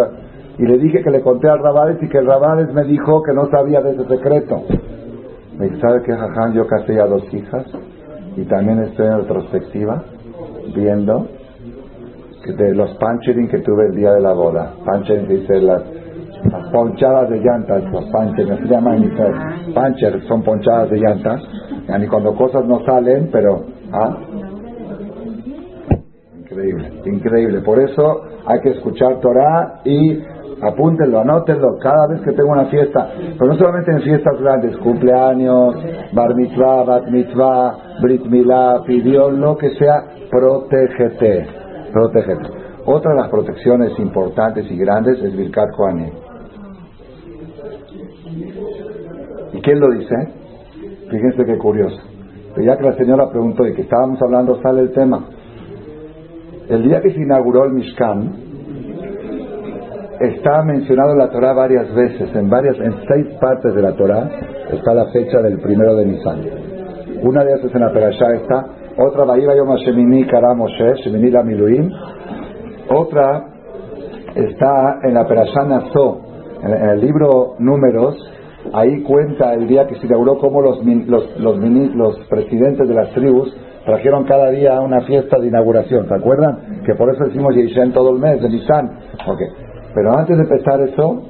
y 0.57 0.65
le 0.65 0.77
dije 0.77 1.01
que 1.01 1.09
le 1.09 1.21
conté 1.21 1.49
al 1.49 1.59
Rabales 1.59 1.97
y 2.01 2.09
que 2.09 2.17
el 2.17 2.27
Rabales 2.27 2.73
me 2.73 2.83
dijo 2.83 3.23
que 3.23 3.33
no 3.33 3.49
sabía 3.49 3.81
de 3.81 3.91
ese 3.91 4.05
secreto. 4.05 4.63
Me 5.57 5.69
dice, 5.69 5.79
¿sabe 5.79 6.03
qué, 6.03 6.13
Jaján? 6.13 6.53
Yo 6.53 6.67
casé 6.67 6.99
a 6.99 7.07
dos 7.07 7.23
hijas 7.33 7.65
y 8.35 8.43
también 8.43 8.79
estoy 8.79 9.07
en 9.07 9.17
retrospectiva 9.19 10.03
viendo 10.75 11.27
que 12.43 12.53
de 12.53 12.73
los 12.75 12.93
panchering 12.97 13.47
que 13.47 13.59
tuve 13.59 13.87
el 13.87 13.95
día 13.95 14.11
de 14.11 14.21
la 14.21 14.33
boda. 14.33 14.73
Panchering 14.85 15.27
dice 15.27 15.61
las, 15.61 15.83
las 16.51 16.67
ponchadas 16.71 17.29
de 17.29 17.39
llantas, 17.39 17.83
los 17.91 18.05
panchering, 18.11 18.57
se 18.57 18.67
llaman. 18.67 19.13
Pancher 19.73 20.21
son 20.27 20.43
ponchadas 20.43 20.89
de 20.89 20.97
llantas. 20.97 21.41
Y 21.99 22.07
cuando 22.07 22.35
cosas 22.35 22.65
no 22.65 22.83
salen, 22.85 23.29
pero... 23.31 23.70
¿ah? 23.93 24.17
Increíble, 26.39 26.91
increíble. 27.05 27.61
Por 27.61 27.79
eso 27.79 28.23
hay 28.45 28.59
que 28.61 28.71
escuchar 28.71 29.19
Torah 29.21 29.81
y 29.85 30.19
apúntenlo, 30.61 31.19
anótenlo 31.19 31.77
cada 31.79 32.07
vez 32.07 32.21
que 32.21 32.33
tengo 32.33 32.51
una 32.51 32.65
fiesta. 32.65 33.09
Pero 33.37 33.51
no 33.51 33.57
solamente 33.57 33.91
en 33.91 34.01
fiestas 34.01 34.39
grandes, 34.39 34.77
cumpleaños, 34.77 35.75
bar 36.13 36.35
mitzvah, 36.35 36.83
bat 36.83 37.07
mitzvah, 37.07 37.77
brit 38.01 38.25
milah, 38.25 38.83
pidió 38.85 39.31
lo 39.31 39.57
que 39.57 39.69
sea, 39.75 40.03
protégete, 40.29 41.47
protégete. 41.93 42.49
Otra 42.85 43.11
de 43.11 43.17
las 43.17 43.29
protecciones 43.29 43.97
importantes 43.99 44.69
y 44.69 44.77
grandes 44.77 45.21
es 45.21 45.35
Birkat 45.35 45.69
Kohanim. 45.75 46.11
¿Y 49.53 49.61
quién 49.61 49.79
lo 49.79 49.91
dice? 49.91 50.15
Fíjense 51.09 51.45
qué 51.45 51.57
curioso. 51.57 52.10
Pero 52.55 52.65
ya 52.65 52.77
que 52.77 52.83
la 52.83 52.95
señora 52.97 53.29
preguntó 53.29 53.65
y 53.67 53.73
que 53.73 53.83
estábamos 53.83 54.21
hablando, 54.21 54.61
sale 54.61 54.81
el 54.81 54.91
tema. 54.91 55.25
El 56.69 56.83
día 56.83 57.01
que 57.01 57.11
se 57.11 57.21
inauguró 57.21 57.65
el 57.65 57.73
Mishkan, 57.73 58.51
está 60.21 60.61
mencionado 60.63 61.11
en 61.11 61.17
la 61.17 61.29
Torah 61.29 61.53
varias 61.53 61.93
veces, 61.93 62.33
en 62.35 62.49
varias, 62.49 62.77
en 62.77 62.93
seis 63.07 63.27
partes 63.39 63.73
de 63.73 63.81
la 63.81 63.93
Torah 63.93 64.29
está 64.71 64.93
la 64.93 65.07
fecha 65.07 65.41
del 65.41 65.59
primero 65.59 65.95
de 65.95 66.05
Nisan. 66.05 66.39
Una 67.23 67.43
de 67.43 67.51
ellas 67.51 67.65
es 67.65 67.75
en 67.75 67.81
la 67.81 67.91
Perashá 67.91 68.33
está, 68.33 68.65
otra 68.97 69.25
Bahiba 69.25 69.55
Yom 69.55 69.75
Shemini 69.75 70.25
Kara 70.27 70.53
Moshe, 70.53 70.95
Shemini 71.03 71.31
la 71.31 71.43
Miluim, 71.43 71.89
otra 72.89 73.47
está 74.35 74.99
en 75.03 75.13
la 75.13 75.27
Perashá 75.27 75.63
Nazó, 75.65 76.21
en, 76.63 76.89
el 76.89 77.01
libro 77.01 77.55
Números, 77.59 78.15
ahí 78.73 79.03
cuenta 79.03 79.53
el 79.53 79.67
día 79.67 79.87
que 79.87 79.95
se 79.95 80.05
inauguró 80.05 80.37
cómo 80.37 80.61
los, 80.61 80.83
los, 80.85 81.39
los, 81.39 81.57
los 81.95 82.19
presidentes 82.29 82.87
de 82.87 82.93
las 82.93 83.09
tribus 83.11 83.55
trajeron 83.85 84.25
cada 84.25 84.49
día 84.49 84.79
una 84.79 85.01
fiesta 85.01 85.39
de 85.39 85.47
inauguración, 85.47 86.07
¿se 86.07 86.15
acuerdan? 86.15 86.83
Que 86.85 86.95
por 86.95 87.13
eso 87.13 87.25
decimos 87.25 87.55
Yishen 87.55 87.91
todo 87.93 88.11
el 88.11 88.19
mes 88.19 88.41
de 88.41 88.49
Nisan. 88.49 88.91
Okay. 89.27 89.47
Pero 89.93 90.17
antes 90.17 90.37
de 90.37 90.43
empezar 90.43 90.79
eso, 90.81 91.21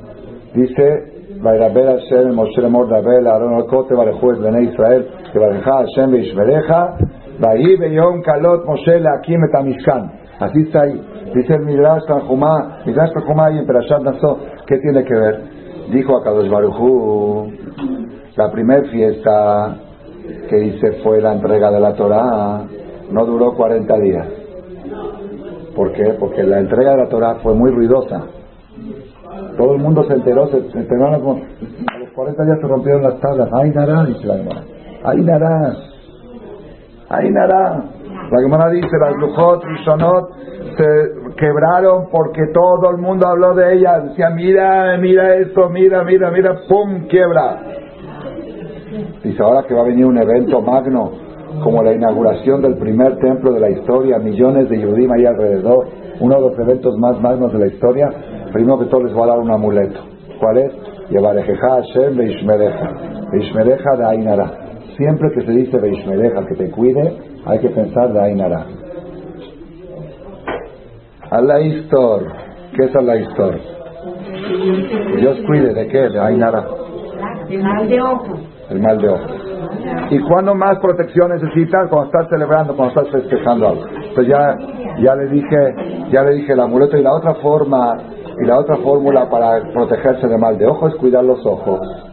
dice, 0.53 1.11
Vairabel 1.41 1.99
Hashem, 1.99 2.33
Moshe 2.35 2.61
Lemor 2.61 2.89
Dabel, 2.89 3.25
Aaron 3.25 3.55
Alcote, 3.55 3.95
Barejú, 3.95 4.39
Bene 4.41 4.63
Israel, 4.63 5.07
que 5.31 5.39
Bareja 5.39 5.71
Hashem, 5.71 6.11
Beishmereja, 6.11 6.97
Vaí 7.39 7.77
Beyom 7.77 8.21
Kalot 8.21 8.65
Moshe 8.65 8.99
Leakim 8.99 9.43
Etamishkan. 9.45 10.11
Así 10.39 10.61
está 10.61 10.81
ahí. 10.81 11.01
Dice 11.33 11.53
el 11.53 11.65
Midrash 11.65 12.03
Tanjumá, 12.07 12.79
Midrash 12.85 13.13
Tanjumá 13.13 13.51
y 13.51 13.59
en 13.59 13.65
Perashat 13.65 14.01
Naso, 14.01 14.39
¿qué 14.67 14.77
tiene 14.79 15.03
que 15.05 15.13
ver? 15.13 15.60
Dijo 15.89 16.17
a 16.17 16.23
Kadosh 16.23 16.49
Barujú, 16.49 17.51
la 18.35 18.51
primera 18.51 18.83
fiesta 18.89 19.77
que 20.49 20.65
hice 20.65 20.91
fue 21.03 21.21
la 21.21 21.33
entrega 21.33 21.71
de 21.71 21.79
la 21.79 21.93
Torah, 21.93 22.61
no 23.11 23.25
duró 23.25 23.55
40 23.55 23.97
días. 23.99 24.27
¿Por 25.75 25.93
qué? 25.93 26.15
Porque 26.19 26.43
la 26.43 26.59
entrega 26.59 26.91
de 26.91 26.97
la 26.97 27.09
Torah 27.09 27.35
fue 27.41 27.53
muy 27.55 27.71
ruidosa. 27.71 28.23
Todo 29.57 29.75
el 29.75 29.81
mundo 29.81 30.03
se 30.03 30.13
enteró, 30.13 30.47
se, 30.47 30.57
enteraron 30.57 31.43
a 31.87 31.97
los 31.97 32.09
40 32.11 32.43
días 32.45 32.59
se 32.61 32.67
rompieron 32.67 33.03
las 33.03 33.19
tablas. 33.19 33.49
¡Ay, 33.53 33.71
nará! 33.71 34.05
Dice 34.05 34.25
la. 34.25 34.35
¡Ay, 35.03 35.21
nará! 35.21 35.75
¡Ay, 37.09 37.29
nará! 37.31 37.83
La 38.31 38.41
Gemara 38.41 38.69
dice, 38.69 38.97
las 38.97 39.17
Lujot, 39.17 39.61
Rishonot, 39.61 40.31
se 40.77 41.35
quebraron 41.35 42.07
porque 42.09 42.41
todo 42.53 42.89
el 42.91 42.97
mundo 42.97 43.27
habló 43.27 43.53
de 43.53 43.73
ellas. 43.73 44.05
Decía, 44.05 44.29
mira, 44.29 44.97
mira 44.97 45.35
esto, 45.35 45.69
mira, 45.69 46.01
mira, 46.05 46.31
mira, 46.31 46.61
¡pum! 46.69 47.07
quiebra. 47.09 47.59
Dice, 49.21 49.43
ahora 49.43 49.63
que 49.67 49.73
va 49.73 49.81
a 49.81 49.85
venir 49.85 50.05
un 50.05 50.17
evento 50.17 50.61
magno, 50.61 51.11
como 51.61 51.83
la 51.83 51.93
inauguración 51.93 52.61
del 52.61 52.77
primer 52.77 53.17
templo 53.17 53.51
de 53.51 53.59
la 53.59 53.69
historia, 53.69 54.17
millones 54.17 54.69
de 54.69 54.79
Yudim 54.79 55.11
ahí 55.11 55.25
alrededor, 55.25 55.87
uno 56.21 56.35
de 56.35 56.41
los 56.41 56.57
eventos 56.57 56.97
más 56.99 57.19
magnos 57.19 57.51
de 57.51 57.59
la 57.59 57.67
historia, 57.67 58.09
primero 58.53 58.79
que 58.79 58.85
todo 58.85 59.03
les 59.03 59.13
voy 59.13 59.23
a 59.23 59.33
dar 59.33 59.39
un 59.39 59.51
amuleto. 59.51 59.99
¿Cuál 60.39 60.57
es? 60.57 60.71
Yevarejeja 61.09 61.67
Hashem 61.67 62.15
Beishmereja. 62.15 62.91
Beishmereja 63.33 63.97
de 63.97 64.05
Ainara. 64.05 64.51
Siempre 64.95 65.31
que 65.33 65.41
se 65.41 65.51
dice 65.51 65.77
Beishmereja, 65.77 66.45
que 66.45 66.55
te 66.55 66.71
cuide, 66.71 67.30
hay 67.45 67.59
que 67.59 67.69
pensar 67.69 68.13
de 68.13 68.21
Ainara. 68.21 68.65
Allah 71.31 71.61
Istor. 71.61 72.31
¿Qué 72.75 72.85
es 72.85 72.95
Allah 72.95 73.15
Istor? 73.17 73.59
Dios 75.17 75.37
cuide 75.47 75.73
de 75.73 75.87
qué? 75.87 76.09
De 76.09 76.19
Ainara. 76.19 76.65
El 77.49 77.63
mal 77.63 77.87
de 77.87 78.01
ojo. 78.01 78.37
El 78.69 78.79
mal 78.79 78.97
de 78.97 79.09
ojo. 79.09 79.51
¿Y 80.09 80.19
cuándo 80.19 80.55
más 80.55 80.77
protección 80.79 81.31
necesitas? 81.31 81.89
Cuando 81.89 82.07
estás 82.07 82.29
celebrando, 82.29 82.75
cuando 82.75 83.01
estás 83.01 83.21
festejando 83.21 83.67
algo. 83.69 83.85
Entonces 83.87 84.27
ya, 84.27 84.55
ya 85.01 85.15
le 85.15 85.27
dije, 85.27 86.09
ya 86.11 86.23
le 86.23 86.35
dije 86.35 86.53
el 86.53 86.59
amuleto 86.59 86.97
y 86.97 87.03
la 87.03 87.13
otra 87.13 87.35
forma 87.35 87.97
y 88.41 88.45
la 88.45 88.59
otra 88.59 88.77
fórmula 88.77 89.29
para 89.29 89.61
protegerse 89.73 90.27
de 90.27 90.37
mal 90.37 90.57
de 90.57 90.67
ojo 90.67 90.87
es 90.87 90.95
cuidar 90.95 91.23
los 91.23 91.45
ojos. 91.45 92.10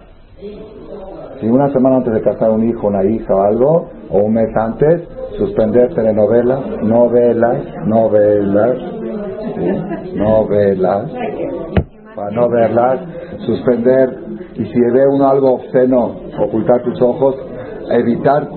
Si 1.40 1.46
una 1.46 1.72
semana 1.72 1.96
antes 1.96 2.14
de 2.14 2.22
casar 2.22 2.50
un 2.50 2.68
hijo, 2.68 2.88
una 2.88 3.04
hija 3.04 3.34
o 3.34 3.42
algo, 3.42 3.88
o 4.10 4.18
un 4.18 4.34
mes 4.34 4.48
antes, 4.56 5.02
suspender 5.38 5.94
telenovelas, 5.94 6.60
novelas, 6.82 7.58
novelas, 7.86 8.76
novelas, 10.14 11.10
para 12.16 12.30
no 12.32 12.48
verlas, 12.48 13.00
suspender, 13.46 14.18
y 14.54 14.64
si 14.64 14.80
ve 14.92 15.06
uno 15.06 15.28
algo 15.28 15.54
obsceno, 15.54 16.16
ocultar 16.40 16.82
tus 16.82 17.00
ojos, 17.00 17.36
evitar, 17.90 18.48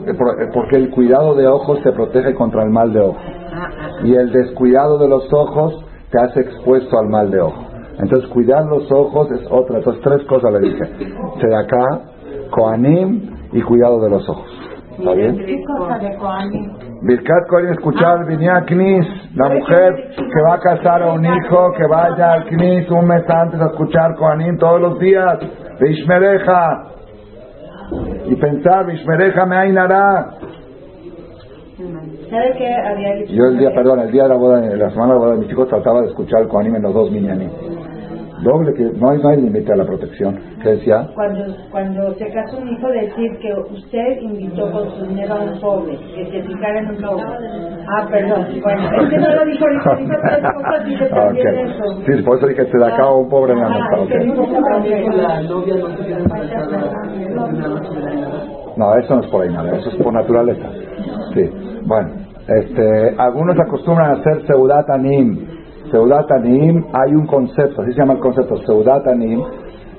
porque 0.53 0.77
el 0.77 0.89
cuidado 0.89 1.35
de 1.35 1.47
ojos 1.47 1.81
te 1.83 1.91
protege 1.91 2.33
contra 2.33 2.63
el 2.63 2.71
mal 2.71 2.91
de 2.91 3.01
ojo. 3.01 3.19
Y 4.03 4.15
el 4.15 4.31
descuidado 4.31 4.97
de 4.97 5.07
los 5.07 5.31
ojos 5.31 5.85
te 6.09 6.19
hace 6.19 6.41
expuesto 6.41 6.97
al 6.97 7.09
mal 7.09 7.29
de 7.29 7.41
ojo. 7.41 7.71
Entonces, 7.99 8.27
cuidar 8.31 8.65
los 8.65 8.91
ojos 8.91 9.29
es 9.31 9.45
otra. 9.51 9.77
Entonces, 9.77 10.01
tres 10.03 10.23
cosas 10.25 10.51
le 10.53 10.59
dije. 10.59 10.83
acá, 11.55 12.01
Koanim 12.49 13.31
y 13.53 13.61
cuidado 13.61 14.01
de 14.01 14.09
los 14.09 14.27
ojos. 14.29 14.47
¿Está 14.97 15.13
bien? 15.13 15.37
Birkat 17.01 17.47
Koanim, 17.49 17.71
escuchar, 17.71 18.25
venía 18.27 18.57
a 18.57 18.65
Knis, 18.65 19.05
la 19.35 19.49
mujer 19.49 20.13
que 20.15 20.41
va 20.47 20.55
a 20.55 20.59
casar 20.59 21.01
a 21.01 21.13
un 21.13 21.25
hijo, 21.25 21.71
que 21.75 21.87
vaya 21.87 22.33
al 22.33 22.45
Knis 22.45 22.89
un 22.91 23.07
mes 23.07 23.23
antes 23.27 23.59
a 23.59 23.67
escuchar 23.67 24.15
Koanim 24.15 24.57
todos 24.57 24.81
los 24.81 24.99
días. 24.99 25.39
Vishmereja. 25.79 26.83
Y 28.27 28.35
pensar, 28.35 28.85
Vishmereja 28.85 29.45
me 29.45 29.57
ainará. 29.57 30.31
Yo 33.29 33.45
el 33.45 33.57
día, 33.57 33.71
perdón, 33.73 34.01
el 34.01 34.11
día 34.11 34.23
de 34.23 34.29
la 34.29 34.35
boda, 34.35 34.61
la 34.61 34.89
semana 34.91 35.13
de 35.13 35.19
la 35.19 35.25
boda 35.25 35.31
de 35.33 35.39
mis 35.39 35.49
hijos 35.49 35.67
trataba 35.67 36.01
de 36.01 36.07
escuchar 36.07 36.41
el 36.41 36.47
Koanim 36.47 36.75
en 36.75 36.83
los 36.83 36.93
dos 36.93 37.11
minyanim. 37.11 37.49
Doble 38.43 38.73
que 38.73 38.83
no 38.97 39.09
hay, 39.11 39.19
no 39.21 39.29
hay 39.29 39.41
límite 39.41 39.71
a 39.71 39.75
la 39.75 39.85
protección. 39.85 40.39
¿Qué 40.63 40.69
decía? 40.69 41.07
Cuando, 41.13 41.43
cuando 41.69 42.13
se 42.15 42.25
casó 42.31 42.57
un 42.57 42.69
hijo, 42.69 42.87
decir 42.87 43.37
que 43.39 43.53
usted 43.73 44.21
invitó 44.21 44.71
con 44.71 44.89
su 44.91 45.05
dinero 45.05 45.35
a 45.35 45.41
un 45.41 45.59
pobre, 45.59 45.97
que 46.15 46.25
se 46.31 46.41
ficara 46.47 46.79
en 46.79 46.89
un 46.89 47.01
lobo. 47.01 47.21
Ah, 47.21 48.07
perdón. 48.09 48.47
Bueno, 48.63 48.81
es 49.03 49.09
que 49.09 49.17
no 49.19 49.35
lo 49.35 49.45
dijo 49.45 49.65
ahorita, 49.65 49.95
dijo 49.95 50.13
tres 50.23 50.53
cosas 50.53 50.87
y 50.87 50.95
Ah, 50.95 51.09
también 51.09 51.47
ok. 51.47 51.53
eso. 51.69 51.83
Sí, 52.05 52.23
por 52.23 52.37
eso 52.37 52.47
dije 52.47 52.65
que 52.65 52.71
se 52.71 52.77
le 52.77 52.85
acaba 52.85 53.15
un 53.15 53.29
pobre 53.29 53.53
en 53.53 53.59
la 53.59 53.69
mesa. 53.69 53.85
es 54.01 54.07
que 54.09 54.17
ok. 54.17 54.23
dijo 54.23 54.43
que 54.47 54.61
también 54.71 54.97
eso. 55.03 55.21
La 55.21 55.41
novia 55.41 55.75
no 55.75 55.87
se. 55.97 56.11
No, 58.77 58.95
eso 58.95 59.15
no 59.15 59.21
es 59.21 59.27
por 59.29 59.41
ahí 59.43 59.49
nada, 59.53 59.75
eso 59.77 59.89
es 59.89 59.95
por 59.97 60.13
naturaleza. 60.13 60.67
Sí, 61.33 61.49
bueno, 61.85 62.09
este, 62.47 63.15
algunos 63.17 63.59
acostumbran 63.59 64.11
a 64.11 64.13
hacer 64.19 64.45
Seudat 64.47 64.89
Anim. 64.89 65.45
Seudat 65.91 66.31
Anim, 66.31 66.85
hay 66.93 67.13
un 67.13 67.27
concepto, 67.27 67.81
así 67.81 67.91
se 67.91 67.99
llama 67.99 68.13
el 68.13 68.19
concepto, 68.19 68.57
Seudat 68.65 69.07
Anim. 69.07 69.41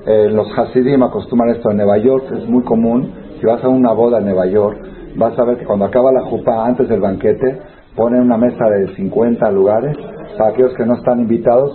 Eh, 0.05 0.29
los 0.29 0.47
Hasidim 0.57 1.01
acostumbran 1.03 1.55
esto 1.55 1.71
en 1.71 1.77
Nueva 1.77 1.97
York, 1.97 2.25
es 2.35 2.49
muy 2.49 2.63
común. 2.63 3.11
Si 3.39 3.45
vas 3.45 3.63
a 3.63 3.69
una 3.69 3.93
boda 3.93 4.17
en 4.19 4.25
Nueva 4.25 4.45
York, 4.47 4.77
vas 5.15 5.37
a 5.37 5.45
ver 5.45 5.57
que 5.57 5.65
cuando 5.65 5.85
acaba 5.85 6.11
la 6.11 6.23
jupa, 6.23 6.65
antes 6.65 6.89
del 6.89 6.99
banquete, 6.99 7.59
ponen 7.95 8.21
una 8.21 8.37
mesa 8.37 8.65
de 8.65 8.95
50 8.95 9.51
lugares 9.51 9.95
para 10.37 10.49
aquellos 10.49 10.73
que 10.75 10.85
no 10.85 10.95
están 10.95 11.19
invitados, 11.19 11.71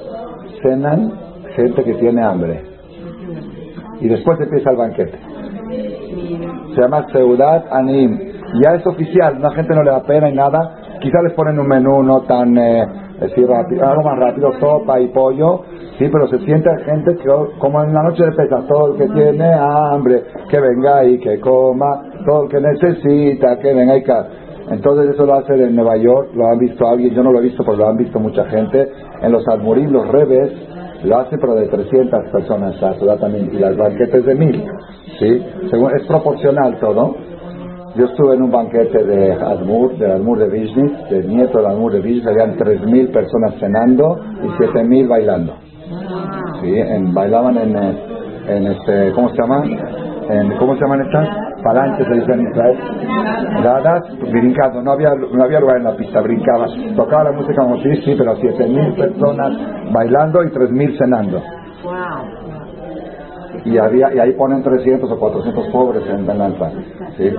cenan 0.63 1.13
gente 1.55 1.85
que 1.85 1.95
tiene 1.95 2.23
hambre. 2.23 2.63
Y 4.01 4.09
después 4.09 4.39
empieza 4.41 4.71
el 4.71 4.77
banquete 4.77 5.19
se 6.79 6.85
llama 6.85 7.07
Seudat 7.13 7.73
Anim. 7.73 8.19
Ya 8.63 8.75
es 8.77 8.87
oficial, 8.87 9.41
la 9.41 9.51
gente 9.51 9.75
no 9.75 9.83
le 9.83 9.91
da 9.91 10.03
pena 10.03 10.31
y 10.31 10.35
nada. 10.35 10.77
Quizá 11.01 11.23
les 11.23 11.33
ponen 11.35 11.59
un 11.59 11.67
menú 11.67 12.03
no 12.03 12.23
tan 12.23 12.57
eh, 12.57 12.87
así 13.21 13.45
rápido, 13.45 13.87
algo 13.87 14.03
más 14.03 14.19
rápido, 14.19 14.53
sopa 14.61 15.01
y 15.01 15.09
pollo. 15.09 15.63
Sí, 15.99 16.09
pero 16.13 16.29
se 16.29 16.39
siente 16.41 16.71
gente 16.85 17.17
que, 17.17 17.29
como 17.59 17.83
en 17.83 17.93
la 17.93 18.03
noche 18.05 18.25
de 18.25 18.33
pesas, 18.33 18.67
todo 18.69 18.93
el 18.93 18.99
que 18.99 19.09
tiene 19.09 19.53
hambre, 19.53 20.23
que 20.49 20.61
venga 20.61 21.05
y 21.05 21.19
que 21.19 21.41
coma, 21.41 22.03
todo 22.25 22.45
el 22.45 22.49
que 22.49 22.61
necesita, 22.61 23.59
que 23.59 23.75
venga 23.75 23.97
y 23.97 24.03
que... 24.03 24.13
Entonces 24.71 25.15
eso 25.15 25.25
lo 25.25 25.35
hacen 25.35 25.61
en 25.61 25.75
Nueva 25.75 25.97
York, 25.97 26.29
lo 26.35 26.47
han 26.47 26.59
visto 26.59 26.87
alguien, 26.87 27.15
yo 27.15 27.23
no 27.23 27.33
lo 27.33 27.39
he 27.41 27.43
visto, 27.43 27.65
pero 27.65 27.79
lo 27.79 27.89
han 27.89 27.97
visto 27.97 28.21
mucha 28.21 28.45
gente. 28.45 28.89
En 29.23 29.33
los 29.33 29.43
Admurim, 29.49 29.91
los 29.91 30.07
Rebes, 30.09 30.53
lo 31.05 31.19
hacen 31.19 31.39
pero 31.41 31.55
de 31.55 31.69
300 31.69 32.31
personas 32.31 32.77
la 33.01 33.17
también, 33.17 33.51
y 33.53 33.59
las 33.59 33.77
banquetes 33.77 34.25
de 34.27 34.35
1000. 34.35 34.65
¿sí? 35.19 35.47
Según, 35.71 35.97
es 35.97 36.07
proporcional 36.07 36.79
todo. 36.81 37.17
Yo 37.99 38.05
estuve 38.05 38.37
en 38.37 38.43
un 38.43 38.53
banquete 38.53 39.03
de 39.03 39.33
Admur, 39.33 39.99
de 39.99 40.13
Admur 40.13 40.39
de 40.39 40.49
Vizhnitz, 40.49 41.11
del 41.11 41.27
nieto 41.27 41.61
de 41.61 41.67
Admur 41.67 41.91
de 41.91 42.01
Vizhnitz, 42.01 42.29
habían 42.29 42.57
3.000 42.57 43.13
personas 43.13 43.55
cenando 43.59 44.21
y 44.41 44.47
7.000 44.47 45.09
bailando. 45.09 45.55
¿Sí? 46.61 46.79
En, 46.79 47.13
bailaban 47.13 47.59
en, 47.59 47.77
eh, 47.77 47.99
en 48.47 48.67
este, 48.69 49.13
¿cómo 49.15 49.31
se 49.31 49.43
llama? 49.43 49.65
En, 50.31 50.57
¿Cómo 50.59 50.77
se 50.77 50.83
llaman 50.83 51.01
estas? 51.01 51.29
Palanches 51.65 52.07
se 52.07 52.15
dice 52.15 52.33
en 52.35 52.49
Israel. 52.49 52.79
Dadas, 53.65 54.03
brincando, 54.31 54.81
no 54.81 54.93
había, 54.93 55.11
no 55.33 55.43
había 55.43 55.59
lugar 55.59 55.79
en 55.79 55.85
la 55.85 55.97
pista, 55.97 56.21
brincaban. 56.21 56.95
Tocaba 56.95 57.25
la 57.25 57.33
música 57.33 57.63
como 57.63 57.79
sí, 57.79 57.97
sí, 58.05 58.15
pero 58.17 58.37
7.000 58.37 58.95
personas 58.95 59.93
bailando 59.93 60.45
y 60.45 60.51
3.000 60.51 60.99
cenando. 60.99 61.43
Y, 63.69 63.79
había, 63.79 64.15
y 64.15 64.19
ahí 64.19 64.33
ponen 64.33 64.63
300 64.63 65.11
o 65.11 65.19
400 65.19 65.69
pobres 65.69 66.03
en 66.09 66.27
Benalta. 66.27 66.71
¿sí? 67.17 67.31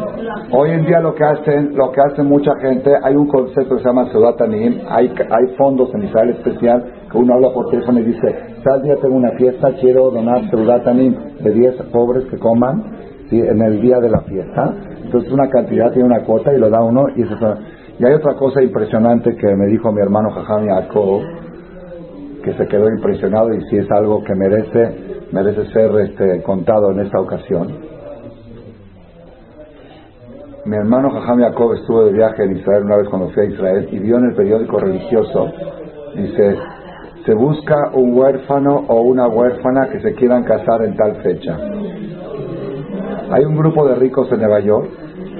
Hoy 0.52 0.72
en 0.72 0.86
día 0.86 1.00
lo 1.00 1.16
que 1.16 1.24
hacen 1.24 1.76
lo 1.76 1.92
que 1.92 2.02
hace 2.02 2.24
mucha 2.24 2.56
gente, 2.62 2.92
hay 3.02 3.16
un 3.16 3.28
concepto 3.28 3.76
que 3.76 3.82
se 3.82 3.88
llama 3.88 4.10
Tanim, 4.38 4.82
hay, 4.88 5.08
hay 5.08 5.56
fondos 5.58 5.94
en 5.96 6.04
Israel 6.04 6.30
especial 6.32 6.86
que 7.12 7.18
uno 7.18 7.34
habla 7.34 7.50
por 7.54 7.70
teléfono 7.70 8.00
y 8.00 8.04
dice, 8.04 8.36
tal 8.64 8.84
día 8.84 8.96
tengo 9.02 9.16
una 9.16 9.32
fiesta, 9.32 9.72
quiero 9.80 10.12
donar 10.12 10.50
Tanim 10.84 11.16
de 11.40 11.52
10 11.52 11.76
pobres 11.92 12.26
que 12.26 12.38
coman 12.38 12.84
¿sí? 13.30 13.40
en 13.40 13.62
el 13.62 13.82
día 13.82 14.00
de 14.00 14.10
la 14.10 14.22
fiesta. 14.22 14.74
Entonces 15.04 15.32
una 15.32 15.50
cantidad 15.50 15.92
tiene 15.92 16.08
una 16.08 16.24
cuota 16.24 16.54
y 16.54 16.60
lo 16.60 16.70
da 16.70 16.84
uno 16.84 17.08
y 17.16 17.24
eso 17.24 17.36
y 18.00 18.06
hay 18.06 18.14
otra 18.14 18.34
cosa 18.36 18.62
impresionante 18.64 19.36
que 19.36 19.56
me 19.58 19.68
dijo 19.68 19.92
mi 19.92 20.02
hermano 20.02 20.32
Jajami 20.32 20.70
Jacob, 20.70 21.22
que 22.46 22.54
se 22.54 22.66
quedó 22.68 22.88
impresionado 22.88 23.54
y 23.54 23.62
si 23.70 23.78
es 23.78 23.92
algo 23.92 24.24
que 24.24 24.34
merece 24.36 25.19
merece 25.32 25.66
ser 25.72 25.92
este, 26.00 26.42
contado 26.44 26.92
en 26.92 27.02
esta 27.02 27.20
ocasión. 27.20 27.68
Mi 30.66 30.76
hermano 30.76 31.10
Jajam 31.12 31.40
Jacob 31.40 31.74
estuvo 31.74 32.06
de 32.06 32.14
viaje 32.14 32.44
en 32.44 32.58
Israel 32.58 32.84
una 32.84 32.98
vez 32.98 33.10
cuando 33.10 33.30
fui 33.30 33.44
a 33.44 33.46
Israel 33.46 33.90
y 33.92 34.00
vio 34.00 34.18
en 34.18 34.26
el 34.26 34.36
periódico 34.36 34.80
religioso, 34.80 35.52
dice, 36.16 36.58
se 37.26 37.34
busca 37.34 37.92
un 37.94 38.18
huérfano 38.18 38.86
o 38.88 39.02
una 39.02 39.28
huérfana 39.28 39.90
que 39.90 40.00
se 40.02 40.14
quieran 40.16 40.44
casar 40.44 40.84
en 40.84 40.96
tal 40.96 41.16
fecha. 41.18 41.58
Hay 43.32 43.46
un 43.46 43.56
grupo 43.56 43.88
de 43.88 43.96
ricos 43.96 44.32
en 44.32 44.40
Nueva 44.40 44.60
York 44.60 44.90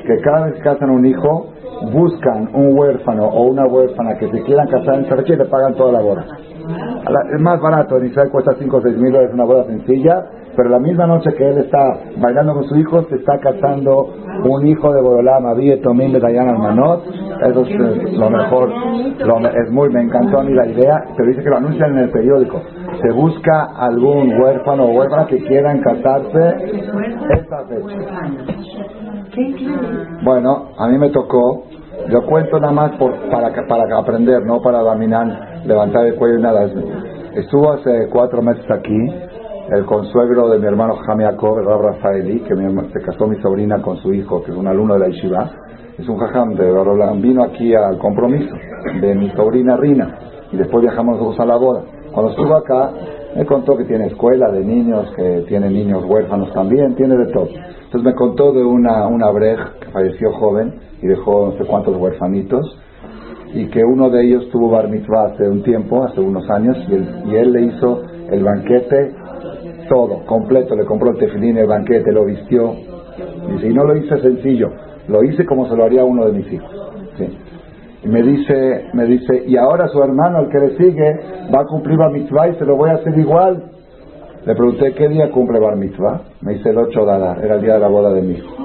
que 0.06 0.22
cada 0.24 0.46
vez 0.46 0.56
que 0.56 0.62
casan 0.62 0.90
un 0.90 1.06
hijo 1.06 1.48
buscan 1.92 2.50
un 2.54 2.78
huérfano 2.78 3.28
o 3.28 3.44
una 3.44 3.66
huérfana 3.66 4.18
que 4.18 4.30
se 4.30 4.44
quieran 4.44 4.68
casar 4.68 4.96
en 4.96 5.08
tal 5.08 5.20
fecha 5.20 5.34
y 5.34 5.38
le 5.38 5.46
pagan 5.46 5.76
toda 5.76 5.92
la 5.94 6.02
boda. 6.02 6.26
Es 6.70 7.42
más 7.42 7.60
barato, 7.60 7.98
en 7.98 8.08
Israel 8.08 8.30
cuesta 8.32 8.54
5 8.58 8.78
o 8.78 8.82
6 8.82 8.98
mil 8.98 9.12
dólares 9.12 9.34
una 9.34 9.46
boda 9.46 9.64
sencilla, 9.66 10.26
pero 10.56 10.70
la 10.70 10.80
misma 10.80 11.08
noche 11.08 11.34
que 11.34 11.50
él 11.50 11.58
está 11.60 12.00
bailando 12.18 12.54
con 12.54 12.66
su 12.66 12.76
hijo, 12.76 13.04
se 13.10 13.16
está 13.16 13.40
casando 13.40 14.14
un 14.44 14.68
hijo 14.68 14.94
de 14.94 15.02
Borolá, 15.02 15.40
Mavi, 15.40 15.80
Tomín 15.82 16.12
de 16.14 16.20
Dayan 16.20 16.50
Almanot. 16.50 17.06
Eso 17.42 17.62
es 17.62 17.70
eh, 17.70 18.12
lo 18.18 18.30
mejor, 18.30 18.70
es 18.70 19.72
muy, 19.72 19.90
me 19.90 20.02
encantó 20.02 20.40
a 20.40 20.44
mí 20.44 20.54
la 20.54 20.68
idea, 20.68 21.06
pero 21.16 21.30
dice 21.30 21.42
que 21.42 21.50
lo 21.50 21.58
anuncian 21.58 21.92
en 21.92 22.00
el 22.00 22.12
periódico. 22.12 22.62
Se 23.02 23.12
busca 23.14 23.70
algún 23.78 24.40
huérfano 24.40 24.86
o 24.86 24.92
huérfana 24.92 25.26
que 25.26 25.44
quieran 25.46 25.82
casarse 25.82 26.56
esta 27.32 27.66
fecha. 27.66 27.98
Bueno, 30.24 30.70
a 30.78 30.88
mí 30.88 30.98
me 30.98 31.10
tocó, 31.10 31.64
yo 32.10 32.26
cuento 32.26 32.60
nada 32.60 32.74
más 32.74 32.92
por, 32.98 33.14
para, 33.30 33.50
para 33.68 33.98
aprender, 33.98 34.46
no 34.46 34.62
para 34.62 34.80
dominar 34.80 35.49
levantar 35.66 36.06
el 36.06 36.16
cuello 36.16 36.40
y 36.40 36.42
nada. 36.42 36.70
Estuvo 37.36 37.72
hace 37.72 38.08
cuatro 38.10 38.42
meses 38.42 38.66
aquí 38.72 39.30
el 39.72 39.86
consuegro 39.86 40.50
de 40.50 40.58
mi 40.58 40.66
hermano 40.66 40.96
Jacob, 40.96 41.60
el 41.60 41.66
Rab 41.66 41.82
Rafaeli, 41.82 42.40
que 42.40 42.56
se 42.56 43.06
casó 43.06 43.28
mi 43.28 43.40
sobrina 43.40 43.80
con 43.82 43.98
su 43.98 44.12
hijo, 44.14 44.42
que 44.44 44.52
es 44.52 44.58
un 44.58 44.68
alumno 44.68 44.96
de 44.96 45.00
la 45.02 45.08
Yeshiva. 45.10 45.52
Es 45.98 46.08
un 46.08 46.18
jajam 46.18 46.56
de 46.56 46.72
Barolán. 46.72 47.22
Vino 47.22 47.44
aquí 47.44 47.76
al 47.76 48.00
compromiso 48.00 48.56
de 49.00 49.16
mi 49.16 49.30
sobrina 49.32 49.78
Rina 49.78 50.18
y 50.52 50.58
después 50.58 50.82
viajamos 50.82 51.18
nosotros 51.18 51.40
a 51.42 51.46
la 51.46 51.58
boda. 51.58 51.84
Cuando 52.12 52.32
estuvo 52.32 52.56
acá, 52.56 52.92
me 53.36 53.46
contó 53.46 53.78
que 53.78 53.84
tiene 53.84 54.08
escuela 54.08 54.50
de 54.50 54.64
niños, 54.64 55.14
que 55.16 55.46
tiene 55.48 55.70
niños 55.70 56.04
huérfanos 56.06 56.52
también, 56.54 56.96
tiene 56.96 57.16
de 57.18 57.32
todo. 57.32 57.50
Entonces 57.50 58.04
me 58.04 58.16
contó 58.16 58.52
de 58.52 58.64
una, 58.64 59.06
una 59.08 59.30
brej 59.30 59.60
que 59.82 59.92
falleció 59.92 60.32
joven 60.32 60.74
y 61.02 61.08
dejó 61.08 61.52
no 61.52 61.58
sé 61.58 61.66
cuántos 61.66 61.96
huérfanitos 61.96 62.80
y 63.54 63.68
que 63.68 63.84
uno 63.84 64.10
de 64.10 64.26
ellos 64.26 64.50
tuvo 64.50 64.70
bar 64.70 64.90
mitzvah 64.90 65.28
hace 65.34 65.50
un 65.50 65.64
tiempo, 65.64 66.04
hace 66.04 66.20
unos 66.22 66.50
años, 66.50 66.78
y 66.88 66.94
él, 66.94 67.08
y 67.26 67.36
él 67.36 67.52
le 67.52 67.62
hizo 67.64 68.02
el 68.32 68.44
banquete 68.44 69.16
todo, 69.90 70.26
completo, 70.26 70.76
le 70.76 70.86
compró 70.86 71.12
el 71.12 71.18
tefilín, 71.18 71.58
el 71.58 71.68
banquete, 71.68 72.12
lo 72.12 72.26
vistió. 72.26 72.76
Dice, 73.52 73.68
y 73.68 73.74
no 73.74 73.84
lo 73.84 73.96
hice 73.98 74.22
sencillo, 74.22 74.72
lo 75.08 75.24
hice 75.24 75.46
como 75.46 75.68
se 75.68 75.76
lo 75.76 75.84
haría 75.84 76.04
uno 76.04 76.26
de 76.26 76.34
mis 76.34 76.54
hijos. 76.54 76.70
Y 78.04 78.08
me 78.08 78.22
dice, 78.22 78.86
me 78.94 79.06
dice, 79.06 79.44
y 79.46 79.58
ahora 79.58 79.88
su 79.90 80.02
hermano, 80.02 80.42
el 80.42 80.50
que 80.50 80.60
le 80.60 80.78
sigue, 80.78 81.20
va 81.54 81.62
a 81.62 81.66
cumplir 81.66 81.98
bar 81.98 82.12
mitzvah 82.12 82.50
y 82.50 82.56
se 82.56 82.66
lo 82.66 82.78
voy 82.78 82.92
a 82.92 82.94
hacer 82.94 83.18
igual. 83.18 83.64
Le 84.46 84.56
pregunté, 84.56 84.94
¿qué 84.94 85.10
día 85.10 85.32
cumple 85.32 85.60
bar 85.60 85.76
mitzvah? 85.76 86.22
Me 86.42 86.54
dice 86.54 86.70
el 86.70 86.78
8 86.78 87.06
de 87.06 87.12
Adar, 87.12 87.44
era 87.44 87.56
el 87.56 87.62
día 87.62 87.74
de 87.74 87.80
la 87.80 87.90
boda 87.90 88.14
de 88.14 88.22
mi 88.22 88.36
hijo. 88.36 88.56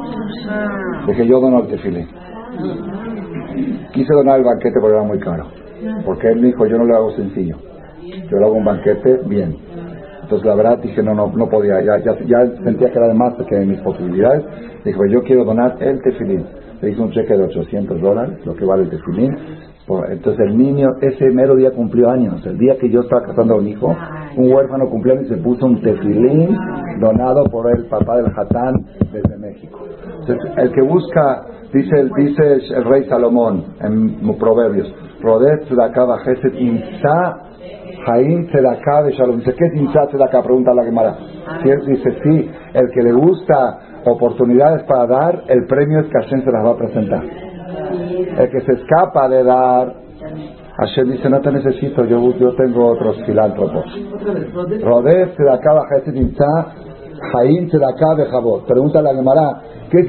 Dije, 1.09 1.27
yo 1.27 1.41
dono 1.41 1.63
el 1.63 1.67
tefilín. 1.69 2.07
Quise 3.93 4.15
donar 4.15 4.39
el 4.39 4.45
banquete 4.45 4.81
porque 4.81 4.97
era 4.97 5.05
muy 5.05 5.19
caro. 5.19 5.47
Porque 6.05 6.29
él 6.29 6.41
me 6.41 6.47
dijo, 6.49 6.67
yo 6.67 6.79
no 6.79 6.85
lo 6.85 6.97
hago 6.97 7.11
sencillo. 7.13 7.57
Yo 8.31 8.39
lo 8.39 8.47
hago 8.47 8.55
un 8.55 8.65
banquete 8.65 9.21
bien. 9.27 9.57
Entonces 10.23 10.47
la 10.47 10.55
verdad 10.55 10.79
dije, 10.79 11.03
no, 11.03 11.15
no, 11.15 11.31
no 11.35 11.49
podía. 11.49 11.81
Ya, 11.83 11.99
ya, 11.99 12.47
sentía 12.65 12.91
que 12.91 12.99
era 12.99 13.09
de 13.09 13.15
más 13.15 13.35
que 13.49 13.59
mis 13.61 13.81
posibilidades. 13.81 14.45
Dijo, 14.85 15.07
yo 15.07 15.23
quiero 15.23 15.45
donar 15.45 15.77
el 15.81 16.01
tefilín. 16.03 16.45
Le 16.81 16.91
hice 16.91 17.01
un 17.01 17.11
cheque 17.11 17.37
de 17.37 17.45
800 17.45 18.01
dólares, 18.01 18.39
lo 18.45 18.55
que 18.55 18.65
vale 18.65 18.85
el 18.85 18.91
tefilín. 18.91 19.37
Entonces 20.09 20.47
el 20.47 20.57
niño 20.57 20.89
ese 21.03 21.31
mero 21.31 21.57
día 21.57 21.71
cumplió 21.71 22.09
años. 22.09 22.45
El 22.47 22.57
día 22.57 22.77
que 22.79 22.89
yo 22.89 23.01
estaba 23.01 23.23
casando 23.23 23.55
a 23.55 23.59
un 23.59 23.69
hijo, 23.69 23.95
un 24.37 24.53
huérfano 24.53 24.89
cumplió 24.89 25.21
y 25.21 25.29
se 25.29 25.37
puso 25.37 25.67
un 25.67 25.83
tefilín 25.83 26.57
donado 27.01 27.45
por 27.45 27.71
el 27.71 27.85
papá 27.87 28.17
del 28.17 28.33
Hatán 28.35 28.75
desde 29.13 29.37
México. 29.37 29.81
Entonces, 30.21 30.53
el 30.57 30.73
que 30.73 30.81
busca 30.81 31.43
Dice, 31.75 32.09
dice 32.17 32.75
el 32.77 32.85
rey 32.85 33.05
Salomón 33.09 33.65
en 33.81 34.39
Proverbios, 34.39 34.95
Rodet 35.21 35.65
Tzedakah 35.65 36.05
Bajeset 36.05 36.55
Insa 36.55 37.37
Haim 38.07 38.47
Tzedakah 38.47 39.03
de 39.03 39.13
Shalom. 39.13 39.39
Dice, 39.39 39.55
¿qué 39.57 39.67
es 39.67 39.75
Insa 39.75 40.07
Tzedakah? 40.07 40.45
Pregunta 40.45 40.73
la 40.73 40.85
Gemara. 40.85 41.17
Dice, 41.65 42.11
sí, 42.23 42.51
el 42.75 42.91
que 42.95 43.03
le 43.03 43.13
gusta 43.13 43.79
oportunidades 44.05 44.85
para 44.85 45.07
dar, 45.07 45.43
el 45.49 45.67
premio 45.67 45.99
es 45.99 46.07
que 46.07 46.23
Hashem 46.23 46.45
se 46.45 46.53
las 46.53 46.65
va 46.65 46.71
a 46.71 46.77
presentar. 46.77 47.25
El 47.25 48.51
que 48.51 48.61
se 48.61 48.73
escapa 48.75 49.29
de 49.29 49.43
dar, 49.43 49.95
Hashem 50.77 51.11
dice, 51.11 51.29
no 51.29 51.41
te 51.41 51.51
necesito, 51.51 52.05
yo, 52.05 52.37
yo 52.39 52.55
tengo 52.55 52.87
otros 52.87 53.17
filántropos. 53.27 53.85
Rodet 54.81 55.35
Tzedakah 55.35 55.75
Bajeset 55.75 56.15
Insa 56.15 56.73
Haim 57.35 57.67
Tzedakah 57.67 58.15
de 58.17 58.27
Jabot. 58.27 58.65
Pregunta 58.65 59.03
la 59.03 59.13
Gemara, 59.13 59.61
¿Qué 59.95 60.03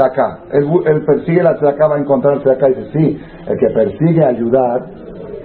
acá? 0.00 0.38
Él, 0.50 1.04
persigue 1.04 1.42
la 1.42 1.50
acá, 1.50 1.88
va 1.88 1.96
a 1.96 1.98
encontrar 1.98 2.38
acá 2.38 2.70
y 2.70 2.74
dice, 2.74 2.90
sí, 2.94 3.20
el 3.46 3.58
que 3.58 3.66
persigue 3.66 4.24
ayudar, 4.24 4.86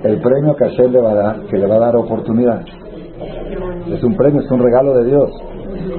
el 0.03 0.21
premio 0.21 0.55
que 0.55 0.63
Hashem 0.63 0.93
le 0.93 1.01
va 1.01 1.11
a 1.11 1.15
dar, 1.15 1.39
que 1.41 1.57
le 1.57 1.67
va 1.67 1.75
a 1.75 1.79
dar 1.79 1.97
oportunidad. 1.97 2.61
Es 3.91 4.01
un 4.01 4.15
premio, 4.15 4.39
es 4.39 4.49
un 4.49 4.63
regalo 4.63 4.93
de 4.93 5.09
Dios, 5.09 5.29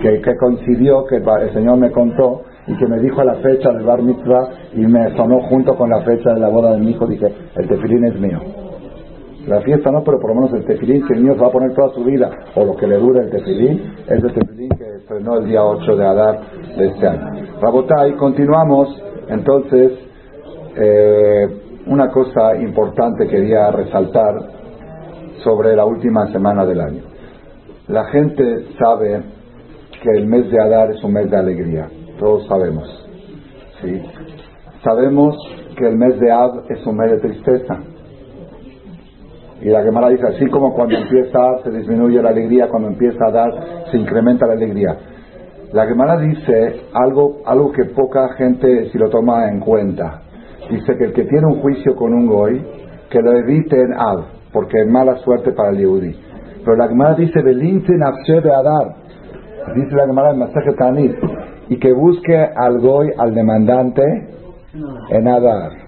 que, 0.00 0.36
coincidió, 0.38 1.04
que 1.04 1.16
el 1.16 1.52
Señor 1.52 1.76
me 1.76 1.90
contó 1.90 2.44
y 2.66 2.74
que 2.78 2.86
me 2.86 2.98
dijo 2.98 3.22
la 3.24 3.34
fecha 3.34 3.70
del 3.72 3.84
bar 3.84 4.00
mitzvah 4.00 4.48
y 4.72 4.86
me 4.86 5.14
sonó 5.14 5.42
junto 5.42 5.76
con 5.76 5.90
la 5.90 6.00
fecha 6.00 6.32
de 6.32 6.40
la 6.40 6.48
boda 6.48 6.72
de 6.72 6.78
mi 6.78 6.92
hijo, 6.92 7.06
dije, 7.06 7.26
el 7.56 7.68
tefilín 7.68 8.06
es 8.06 8.18
mío. 8.18 8.61
La 9.46 9.60
fiesta 9.60 9.90
no, 9.90 10.02
pero 10.04 10.20
por 10.20 10.30
lo 10.30 10.36
menos 10.36 10.52
el 10.54 10.64
tefilín, 10.64 11.06
que 11.06 11.14
el 11.14 11.22
niño 11.22 11.36
va 11.36 11.48
a 11.48 11.50
poner 11.50 11.74
toda 11.74 11.90
su 11.94 12.04
vida, 12.04 12.30
o 12.54 12.64
lo 12.64 12.76
que 12.76 12.86
le 12.86 12.96
dure 12.96 13.20
el 13.20 13.30
tefilín, 13.30 13.94
es 14.06 14.22
el 14.22 14.32
tefilín 14.32 14.68
que 14.70 14.84
estrenó 14.96 15.38
el 15.38 15.46
día 15.46 15.64
8 15.64 15.96
de 15.96 16.06
Adar 16.06 16.40
de 16.76 16.86
este 16.86 17.06
año. 17.06 17.46
Rabotay, 17.60 18.12
continuamos. 18.14 19.02
Entonces, 19.28 19.92
eh, 20.76 21.48
una 21.86 22.10
cosa 22.10 22.56
importante 22.56 23.26
quería 23.26 23.70
resaltar 23.70 24.34
sobre 25.42 25.74
la 25.74 25.84
última 25.84 26.30
semana 26.32 26.64
del 26.64 26.80
año. 26.80 27.02
La 27.88 28.04
gente 28.06 28.66
sabe 28.78 29.22
que 30.02 30.10
el 30.18 30.26
mes 30.26 30.50
de 30.50 30.60
Adar 30.60 30.90
es 30.90 31.02
un 31.02 31.12
mes 31.12 31.30
de 31.30 31.36
alegría, 31.36 31.88
todos 32.18 32.46
sabemos. 32.46 32.88
¿sí? 33.80 34.00
Sabemos 34.84 35.36
que 35.76 35.88
el 35.88 35.96
mes 35.96 36.18
de 36.18 36.32
Ab 36.32 36.64
es 36.68 36.84
un 36.86 36.96
mes 36.96 37.12
de 37.12 37.18
tristeza. 37.18 37.78
Y 39.62 39.68
la 39.68 39.82
Gemara 39.82 40.08
dice, 40.08 40.26
así 40.26 40.46
como 40.46 40.74
cuando 40.74 40.96
empieza 40.96 41.38
se 41.62 41.70
disminuye 41.70 42.20
la 42.20 42.30
alegría, 42.30 42.68
cuando 42.68 42.88
empieza 42.88 43.26
a 43.28 43.30
dar 43.30 43.50
se 43.92 43.96
incrementa 43.96 44.44
la 44.46 44.54
alegría. 44.54 44.96
La 45.72 45.86
Gemara 45.86 46.18
dice 46.18 46.80
algo, 46.92 47.42
algo 47.46 47.70
que 47.70 47.84
poca 47.86 48.30
gente 48.30 48.90
si 48.90 48.98
lo 48.98 49.08
toma 49.08 49.48
en 49.48 49.60
cuenta. 49.60 50.22
dice 50.68 50.96
que 50.96 51.04
el 51.04 51.12
que 51.12 51.24
tiene 51.24 51.46
un 51.46 51.60
juicio 51.60 51.94
con 51.94 52.12
un 52.12 52.26
goy, 52.26 52.60
que 53.08 53.22
lo 53.22 53.36
evite 53.36 53.80
en 53.80 53.94
Av, 53.94 54.24
porque 54.52 54.80
es 54.80 54.88
mala 54.88 55.16
suerte 55.18 55.52
para 55.52 55.70
el 55.70 55.78
Yehudi. 55.78 56.16
Pero 56.64 56.76
la 56.76 56.88
Gemara 56.88 57.14
dice, 57.14 57.40
Belince 57.40 57.92
de 57.92 58.54
Adar, 58.54 58.96
dice 59.76 59.94
la 59.94 60.06
Gemara 60.06 60.32
en 60.32 60.38
Masaje 60.40 60.72
Tanit, 60.72 61.14
y 61.68 61.78
que 61.78 61.92
busque 61.92 62.36
al 62.36 62.80
goy, 62.80 63.12
al 63.16 63.32
demandante, 63.32 64.02
en 65.10 65.28
Adar. 65.28 65.81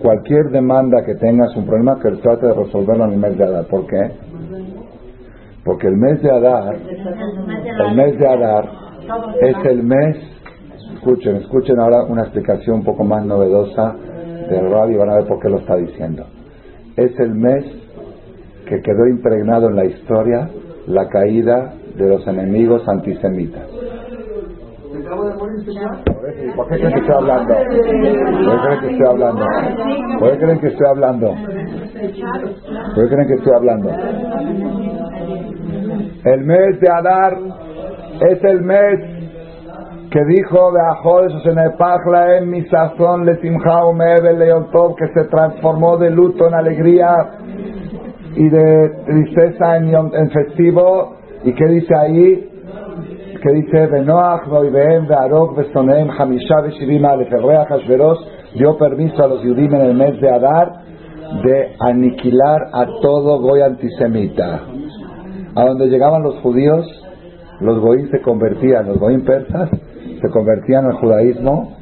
Cualquier 0.00 0.50
demanda 0.50 1.04
que 1.04 1.14
tengas 1.16 1.54
un 1.56 1.66
problema, 1.66 1.98
que 2.00 2.10
trate 2.22 2.46
de 2.46 2.54
resolverlo 2.54 3.04
en 3.06 3.12
el 3.12 3.18
mes 3.18 3.36
de 3.36 3.44
Adar. 3.44 3.66
¿Por 3.66 3.86
qué? 3.86 4.10
Porque 5.64 5.88
el 5.88 5.96
mes 5.96 6.22
de 6.22 6.30
Adar, 6.30 6.76
el 6.76 7.96
mes 7.96 8.18
de 8.18 8.26
Adar 8.26 8.70
es 9.40 9.56
el 9.70 9.82
mes, 9.82 10.16
escuchen, 10.94 11.36
escuchen 11.36 11.80
ahora 11.80 12.04
una 12.04 12.22
explicación 12.22 12.76
un 12.76 12.84
poco 12.84 13.04
más 13.04 13.24
novedosa 13.24 13.96
del 14.48 14.70
radio 14.70 14.94
y 14.94 14.98
van 14.98 15.10
a 15.10 15.16
ver 15.16 15.26
por 15.26 15.40
qué 15.40 15.48
lo 15.48 15.58
está 15.58 15.76
diciendo. 15.76 16.24
Es 16.96 17.18
el 17.18 17.34
mes 17.34 17.64
que 18.66 18.80
quedó 18.80 19.06
impregnado 19.08 19.68
en 19.68 19.76
la 19.76 19.84
historia 19.84 20.48
la 20.86 21.08
caída 21.08 21.74
de 21.96 22.08
los 22.08 22.26
enemigos 22.26 22.86
antisemitas. 22.88 23.66
¿Por 25.08 26.68
qué 26.68 26.76
creen 26.76 26.92
que 26.92 27.00
estoy 27.00 27.14
hablando? 27.14 27.54
¿Por 27.54 27.66
qué 27.66 27.78
creen 28.62 28.80
que 28.80 28.88
estoy 28.88 29.06
hablando? 29.06 29.46
¿Por 30.18 30.30
qué 30.30 30.38
creen 30.38 30.60
que 30.60 30.66
estoy 30.68 30.86
hablando? 30.86 31.34
¿Por 32.94 33.08
qué 33.08 33.14
creen 33.14 33.28
que 33.28 33.34
estoy 33.34 33.52
hablando? 33.54 33.90
El 36.24 36.44
mes 36.44 36.80
de 36.80 36.90
Adar 36.90 37.38
es 38.28 38.44
el 38.44 38.62
mes 38.62 39.00
que 40.10 40.24
dijo 40.24 40.72
de 40.72 40.80
en 42.38 42.50
mi 42.50 42.66
sazón 42.66 43.24
le 43.26 43.36
que 44.96 45.08
se 45.08 45.24
transformó 45.28 45.96
de 45.98 46.10
luto 46.10 46.48
en 46.48 46.54
alegría 46.54 47.14
y 48.34 48.48
de 48.48 48.88
tristeza 49.06 49.76
en, 49.76 49.94
en 49.94 50.30
festivo 50.30 51.16
y 51.44 51.52
que 51.54 51.66
dice 51.66 51.94
ahí 51.94 52.57
que 53.42 53.52
dice 53.52 53.86
Benoach 53.86 54.46
Noibeem 54.48 55.06
Bearok 55.06 55.56
Besoneem 55.56 56.10
Hamisha 56.10 56.60
Beshivim 56.62 57.04
Alef 57.04 57.28
dio 58.54 58.76
permiso 58.76 59.22
a 59.22 59.28
los 59.28 59.40
judíos 59.40 59.72
en 59.72 59.80
el 59.80 59.94
mes 59.94 60.20
de 60.20 60.30
Adar 60.30 60.72
de 61.44 61.74
aniquilar 61.80 62.62
a 62.72 62.86
todo 63.02 63.40
goy 63.40 63.60
antisemita 63.60 64.62
a 65.54 65.64
donde 65.64 65.88
llegaban 65.88 66.22
los 66.22 66.36
judíos, 66.40 66.86
los 67.60 67.80
goín 67.80 68.08
se 68.10 68.20
convertían, 68.20 68.86
los 68.86 68.98
goín 68.98 69.24
persas 69.24 69.70
se 69.70 70.30
convertían 70.30 70.86
al 70.86 70.92
judaísmo 70.94 71.76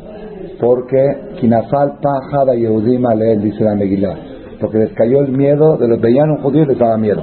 porque 0.60 1.34
Kinafal 1.38 1.98
Pajada 2.00 2.54
Yehudim 2.54 3.04
Aleel, 3.06 3.42
dice 3.42 3.62
la 3.62 3.74
Megillah, 3.74 4.16
porque 4.60 4.78
les 4.78 4.92
cayó 4.94 5.20
el 5.20 5.32
miedo, 5.32 5.76
de 5.76 5.88
los 5.88 6.00
veían 6.00 6.30
un 6.30 6.38
judío 6.38 6.62
y 6.62 6.66
les 6.66 6.78
daba 6.78 6.96
miedo. 6.96 7.22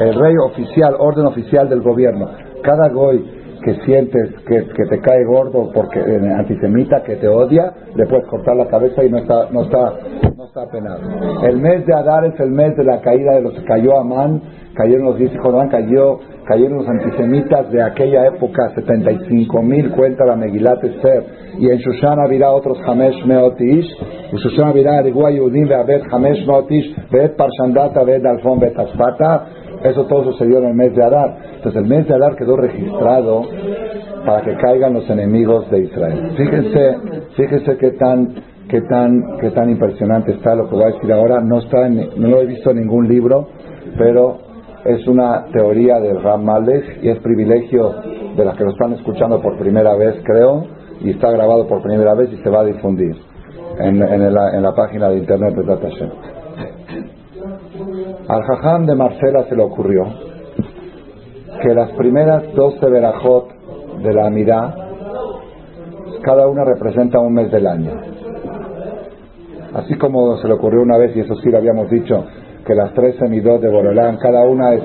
El 0.00 0.14
rey 0.14 0.34
oficial, 0.44 0.94
orden 0.98 1.24
oficial 1.26 1.68
del 1.70 1.80
gobierno, 1.80 2.28
cada 2.62 2.90
goy 2.90 3.24
que 3.64 3.74
sientes 3.86 4.30
que, 4.46 4.62
te 4.62 5.00
cae 5.00 5.24
gordo 5.24 5.70
porque 5.72 5.98
eh, 5.98 6.34
antisemita 6.38 7.02
que 7.02 7.16
te 7.16 7.28
odia, 7.28 7.72
le 7.94 8.06
puedes 8.06 8.26
cortar 8.26 8.56
la 8.56 8.66
cabeza 8.66 9.02
y 9.02 9.08
no 9.08 9.18
está, 9.18 9.48
no 9.50 9.62
está, 9.62 9.94
no 10.36 10.44
está 10.44 10.66
penado. 10.70 11.00
El 11.42 11.56
mes 11.58 11.86
de 11.86 11.94
Adar 11.94 12.26
es 12.26 12.38
el 12.40 12.50
mes 12.50 12.76
de 12.76 12.84
la 12.84 13.00
caída 13.00 13.32
de 13.32 13.40
los 13.40 13.54
que 13.54 13.64
cayó 13.64 13.98
Amán, 13.98 14.42
cayeron 14.74 15.06
los 15.06 15.20
hijos 15.20 15.42
de 15.42 15.48
Amán, 15.48 15.68
cayó, 15.70 16.18
cayeron 16.46 16.78
los 16.78 16.88
antisemitas 16.88 17.70
de 17.70 17.82
aquella 17.82 18.26
época, 18.26 18.70
75 18.74 19.62
mil 19.62 19.90
cuenta 19.92 20.26
la 20.26 20.36
Megilat 20.36 20.84
Esther, 20.84 21.24
y 21.58 21.70
en 21.70 21.78
Shushana 21.78 22.26
virá 22.28 22.50
otros 22.50 22.78
Hamesh 22.86 23.24
Meotish, 23.24 23.86
y 24.30 24.36
Shushana 24.36 24.72
virá 24.72 24.98
Arigua 24.98 25.30
Yehudim 25.30 25.68
Beabed 25.68 26.02
Hamesh 26.10 26.46
Meotish, 26.46 26.94
Beet 27.10 27.34
Parshandata, 27.34 28.04
Beet 28.04 28.26
Alfon, 28.26 28.60
Beet 28.60 28.78
Aspata, 28.78 29.46
eso 29.84 30.06
todo 30.06 30.24
sucedió 30.32 30.58
en 30.58 30.64
el 30.64 30.74
mes 30.74 30.94
de 30.94 31.04
Adar. 31.04 31.36
Entonces 31.56 31.82
el 31.82 31.88
mes 31.88 32.08
de 32.08 32.14
Adar 32.14 32.36
quedó 32.36 32.56
registrado 32.56 33.42
para 34.24 34.42
que 34.42 34.56
caigan 34.56 34.94
los 34.94 35.08
enemigos 35.10 35.70
de 35.70 35.80
Israel. 35.80 36.32
Fíjense, 36.36 36.96
fíjense 37.36 37.76
qué 37.76 37.90
tan, 37.92 38.34
qué 38.68 38.80
tan, 38.82 39.38
qué 39.40 39.50
tan 39.50 39.70
impresionante 39.70 40.32
está 40.32 40.54
lo 40.54 40.68
que 40.68 40.74
voy 40.74 40.84
a 40.84 40.94
decir 40.94 41.12
ahora. 41.12 41.40
No 41.40 41.58
está, 41.58 41.88
no 41.88 42.28
lo 42.28 42.40
he 42.40 42.46
visto 42.46 42.70
en 42.70 42.80
ningún 42.80 43.08
libro, 43.08 43.48
pero 43.98 44.38
es 44.84 45.06
una 45.06 45.46
teoría 45.52 46.00
de 46.00 46.14
Ram 46.14 46.46
y 47.02 47.08
es 47.08 47.18
privilegio 47.20 47.94
de 48.36 48.44
las 48.44 48.56
que 48.56 48.64
lo 48.64 48.70
están 48.70 48.94
escuchando 48.94 49.40
por 49.40 49.58
primera 49.58 49.94
vez, 49.96 50.16
creo, 50.24 50.64
y 51.00 51.10
está 51.10 51.30
grabado 51.30 51.66
por 51.66 51.82
primera 51.82 52.14
vez 52.14 52.32
y 52.32 52.36
se 52.42 52.50
va 52.50 52.60
a 52.60 52.64
difundir 52.64 53.16
en, 53.78 54.02
en, 54.02 54.34
la, 54.34 54.74
página 54.74 55.08
de 55.08 55.18
internet 55.18 55.54
de 55.54 55.62
Data 55.64 55.88
al 58.28 58.42
Jajam 58.42 58.86
de 58.86 58.94
Marcela 58.94 59.44
se 59.48 59.56
le 59.56 59.62
ocurrió 59.62 60.04
que 61.62 61.74
las 61.74 61.90
primeras 61.92 62.54
12 62.54 62.90
verajot 62.90 63.48
de 64.02 64.12
la 64.12 64.26
Amirá, 64.26 64.74
cada 66.22 66.46
una 66.46 66.64
representa 66.64 67.20
un 67.20 67.34
mes 67.34 67.50
del 67.50 67.66
año. 67.66 67.92
Así 69.74 69.94
como 69.96 70.36
se 70.38 70.48
le 70.48 70.54
ocurrió 70.54 70.82
una 70.82 70.98
vez, 70.98 71.16
y 71.16 71.20
eso 71.20 71.34
sí 71.36 71.50
lo 71.50 71.58
habíamos 71.58 71.90
dicho, 71.90 72.24
que 72.66 72.74
las 72.74 72.92
13 72.94 73.28
midot 73.28 73.60
de 73.60 73.68
Borolán, 73.68 74.16
cada 74.18 74.42
una 74.42 74.74
es, 74.74 74.82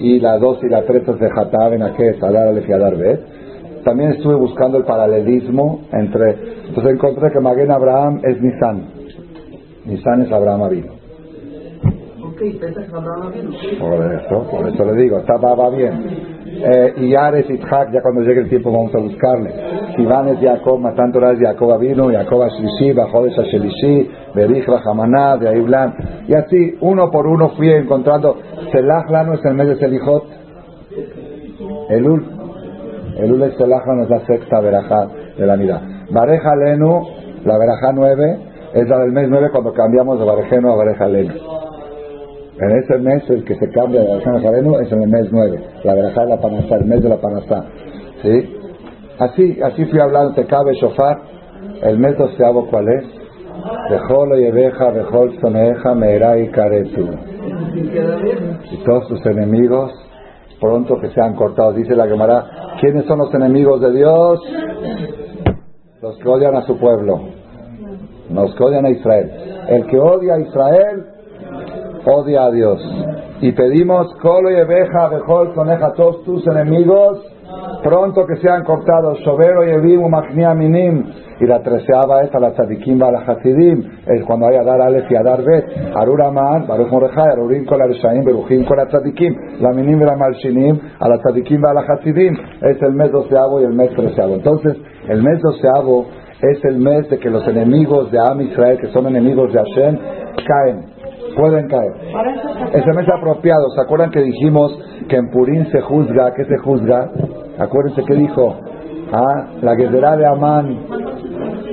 y 0.00 0.20
la 0.20 0.38
2 0.38 0.58
y 0.62 0.68
la 0.68 0.82
3 0.84 1.08
es 1.08 1.18
de 1.18 1.26
Hatab, 1.26 1.82
a 1.82 1.92
qué 1.94 2.10
es 2.10 2.22
Alar 2.22 2.48
Alef 2.48 2.66
y 2.68 3.82
También 3.82 4.12
estuve 4.12 4.34
buscando 4.36 4.78
el 4.78 4.84
paralelismo 4.84 5.80
entre. 5.92 6.36
Entonces 6.68 6.92
encontré 6.92 7.30
que 7.32 7.40
Maguen 7.40 7.70
Abraham 7.70 8.20
es 8.24 8.40
Nisan. 8.40 8.84
Nisan 9.86 10.22
es 10.22 10.32
Abraham 10.32 10.62
Avino. 10.62 10.97
Por 13.78 14.14
eso, 14.14 14.46
por 14.50 14.68
eso 14.68 14.84
le 14.84 15.02
digo, 15.02 15.18
está, 15.18 15.36
va, 15.36 15.70
bien. 15.70 16.38
Eh, 16.46 16.94
y 16.98 17.14
Ares 17.14 17.48
Itzhak, 17.48 17.92
ya 17.92 18.00
cuando 18.02 18.22
llegue 18.22 18.40
el 18.40 18.48
tiempo 18.48 18.72
vamos 18.72 18.94
a 18.94 18.98
buscarle. 18.98 19.52
Iván 19.98 20.28
es 20.28 20.40
Jacob, 20.40 20.80
tanto 20.94 21.30
es 21.30 21.38
Jacob 21.40 21.78
vino, 21.78 22.08
Jacob 22.10 22.42
Ashlishi, 22.42 22.92
Bajodes 22.92 23.38
Ashelishi, 23.38 24.10
Berich 24.34 24.66
Hamaná, 24.84 25.36
de 25.36 25.48
Aiblan. 25.48 25.94
Y 26.26 26.34
así, 26.34 26.76
uno 26.80 27.10
por 27.10 27.26
uno 27.26 27.50
fui 27.50 27.70
encontrando. 27.70 28.36
Selach 28.72 29.10
Lano 29.10 29.34
es 29.34 29.44
el 29.44 29.54
mes 29.54 29.68
de 29.68 29.76
Selijot. 29.76 30.24
Elul. 31.90 32.24
Elul 33.18 33.42
es 33.42 33.56
Selach 33.56 33.86
Lano 33.86 34.04
es 34.04 34.10
la 34.10 34.20
sexta 34.26 34.60
verajá 34.60 35.08
de 35.36 35.46
la 35.46 35.56
vida. 35.56 35.80
Bareja 36.10 36.56
Lenu, 36.56 37.06
la 37.44 37.58
verajá 37.58 37.92
nueve, 37.92 38.38
es 38.74 38.88
la 38.88 38.98
del 38.98 39.12
mes 39.12 39.28
nueve 39.28 39.50
cuando 39.50 39.72
cambiamos 39.72 40.18
de 40.18 40.24
Barejeno 40.24 40.72
a 40.72 40.76
Bareja 40.76 41.06
Lenu. 41.06 41.34
En 42.60 42.70
ese 42.72 42.98
mes 42.98 43.22
el 43.30 43.44
que 43.44 43.54
se 43.54 43.70
cambia 43.70 44.00
de 44.00 44.08
la 44.08 44.32
Nazareno 44.32 44.80
es 44.80 44.90
en 44.90 45.02
el 45.02 45.08
mes 45.08 45.28
9, 45.30 45.60
la 45.84 45.94
verajá 45.94 46.22
de 46.22 46.28
la 46.30 46.40
Panasá, 46.40 46.76
el 46.76 46.86
mes 46.86 47.02
de 47.02 47.08
la 47.08 47.20
Panasá. 47.20 47.64
¿Sí? 48.22 48.56
Así, 49.18 49.58
así 49.62 49.84
fui 49.84 50.00
hablando, 50.00 50.34
te 50.34 50.44
cabe 50.46 50.74
shofar, 50.74 51.20
el 51.82 51.98
mes 51.98 52.18
doceavo 52.18 52.66
cuál 52.68 52.88
es? 52.88 53.04
Bejol 53.90 54.32
oyeveja, 54.32 54.90
bejol 54.90 55.38
soneja, 55.40 55.94
meera 55.94 56.38
y 56.38 56.48
caretu. 56.48 57.08
Y 58.70 58.76
todos 58.84 59.08
tus 59.08 59.24
enemigos, 59.26 59.92
pronto 60.60 61.00
que 61.00 61.10
sean 61.10 61.34
cortados. 61.34 61.76
Dice 61.76 61.94
la 61.94 62.06
Gemara, 62.06 62.44
¿quiénes 62.80 63.04
son 63.06 63.18
los 63.18 63.32
enemigos 63.34 63.80
de 63.80 63.92
Dios? 63.92 64.40
Los 66.02 66.18
que 66.18 66.28
odian 66.28 66.56
a 66.56 66.62
su 66.62 66.76
pueblo. 66.78 67.20
Los 68.32 68.54
que 68.54 68.64
odian 68.64 68.84
a 68.84 68.90
Israel. 68.90 69.30
El 69.68 69.86
que 69.86 69.98
odia 69.98 70.34
a 70.34 70.40
Israel 70.40 71.17
odia 72.08 72.44
a 72.44 72.50
Dios. 72.50 72.80
Y 73.40 73.52
pedimos, 73.52 74.14
Colo 74.20 74.50
y 74.50 74.54
Ebeja, 74.54 75.08
Bejol, 75.08 75.54
Coneja, 75.54 75.92
todos 75.92 76.24
tus 76.24 76.46
enemigos, 76.46 77.20
pronto 77.82 78.26
que 78.26 78.36
sean 78.40 78.64
cortados, 78.64 79.18
Sobero 79.24 79.64
y 79.64 79.70
Ebimu, 79.70 80.08
Magnia 80.08 80.54
Minim, 80.54 81.04
y 81.40 81.46
la 81.46 81.62
treceava 81.62 82.22
es 82.22 82.34
a 82.34 82.40
la 82.40 82.50
tzadikim 82.50 83.00
a 83.00 83.12
la 83.12 83.20
hasidim, 83.20 83.84
es 84.06 84.24
cuando 84.24 84.48
hay 84.48 84.56
a 84.56 84.64
dar 84.64 84.80
alef 84.80 85.08
y 85.10 85.14
a 85.14 85.22
dar 85.22 85.44
bet, 85.44 85.64
aruraman, 85.94 86.66
baruch 86.66 86.90
morejai, 86.90 87.30
arurim 87.30 87.64
kol 87.64 87.80
arishaim, 87.80 88.24
berujim 88.24 88.66
kol 88.66 88.78
tzadikim, 88.88 89.60
la 89.60 89.72
minim 89.72 90.02
y 90.02 90.04
la 90.04 90.16
malshinim, 90.16 90.80
a 90.98 91.08
la 91.08 91.18
tzadikim 91.18 91.64
a 91.64 91.74
la 91.74 91.82
hasidim, 91.82 92.36
es 92.62 92.82
el 92.82 92.92
mes 92.92 93.12
doceavo 93.12 93.60
y 93.60 93.64
el 93.64 93.72
mes 93.72 93.90
treceavo. 93.94 94.34
Entonces, 94.34 94.76
el 95.08 95.22
mes 95.22 95.40
doceavo 95.40 96.06
es 96.42 96.64
el 96.64 96.78
mes 96.78 97.08
de 97.08 97.18
que 97.18 97.30
los 97.30 97.46
enemigos 97.46 98.10
de 98.10 98.18
Am 98.18 98.40
Israel, 98.40 98.78
que 98.80 98.88
son 98.88 99.06
enemigos 99.06 99.52
de 99.52 99.58
Hashem, 99.58 99.98
caen 100.46 100.97
pueden 101.36 101.68
caer. 101.68 101.92
Ese 102.72 102.92
mes 102.92 103.06
apropiado. 103.08 103.70
¿Se 103.74 103.80
acuerdan 103.80 104.10
que 104.10 104.20
dijimos 104.20 104.78
que 105.08 105.16
en 105.16 105.30
Purín 105.30 105.66
se 105.70 105.80
juzga? 105.80 106.34
¿Qué 106.34 106.44
se 106.44 106.58
juzga? 106.58 107.10
Acuérdense 107.58 108.04
que 108.04 108.14
dijo, 108.14 108.54
ah, 109.12 109.46
la 109.62 109.74
guerrera 109.74 110.16
de 110.16 110.26
Amán, 110.26 110.78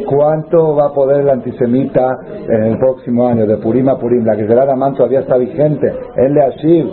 ¿cuánto 0.07 0.75
va 0.75 0.87
a 0.87 0.93
poder 0.93 1.21
el 1.21 1.29
antisemita 1.29 2.09
en 2.47 2.63
el 2.63 2.77
próximo 2.77 3.27
año? 3.27 3.45
De 3.45 3.57
Purim 3.57 3.89
a 3.89 3.97
Purim. 3.97 4.25
La 4.25 4.35
guerrera 4.35 4.65
de 4.65 4.71
Amán 4.71 4.93
todavía 4.95 5.19
está 5.19 5.37
vigente. 5.37 5.93
En 6.17 6.33
Leashiv, 6.33 6.87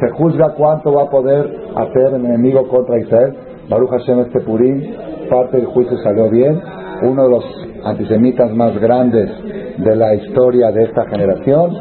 se 0.00 0.10
juzga 0.10 0.54
cuánto 0.56 0.92
va 0.92 1.04
a 1.04 1.10
poder 1.10 1.46
hacer 1.76 2.14
el 2.14 2.24
enemigo 2.24 2.66
contra 2.68 2.98
Israel. 2.98 3.34
Baruch 3.68 3.90
Hashem 3.90 4.20
este 4.20 4.40
Purim, 4.40 4.82
parte 5.30 5.58
del 5.58 5.66
juicio 5.66 5.96
salió 5.98 6.28
bien 6.28 6.60
uno 7.02 7.24
de 7.24 7.30
los 7.30 7.44
antisemitas 7.84 8.52
más 8.54 8.78
grandes 8.78 9.30
de 9.78 9.96
la 9.96 10.14
historia 10.14 10.70
de 10.70 10.84
esta 10.84 11.06
generación 11.08 11.76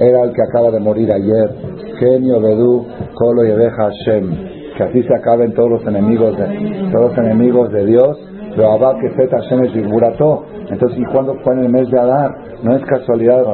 era 0.00 0.22
el 0.22 0.32
que 0.32 0.42
acaba 0.42 0.70
de 0.70 0.80
morir 0.80 1.12
ayer, 1.12 1.50
Genio 1.98 2.40
Bedú 2.40 2.86
Kolo 3.14 3.44
y 3.44 3.50
Hashem, 3.50 4.30
que 4.76 4.82
así 4.82 5.02
se 5.02 5.14
acaben 5.14 5.52
todos 5.54 5.70
los 5.70 5.86
enemigos 5.86 6.36
de, 6.36 6.90
todos 6.92 7.10
los 7.10 7.18
enemigos 7.18 7.72
de 7.72 7.86
Dios, 7.86 8.18
lo 8.56 8.72
abba 8.72 8.98
que 9.00 9.10
Zeta 9.10 9.38
Hashem 9.38 9.64
es 9.64 9.74
Entonces, 9.74 10.98
¿y 10.98 11.04
cuándo 11.12 11.34
fue 11.42 11.54
en 11.54 11.64
el 11.64 11.68
mes 11.70 11.90
de 11.90 11.98
Adar? 11.98 12.30
No 12.62 12.76
es 12.76 12.84
casualidad, 12.84 13.44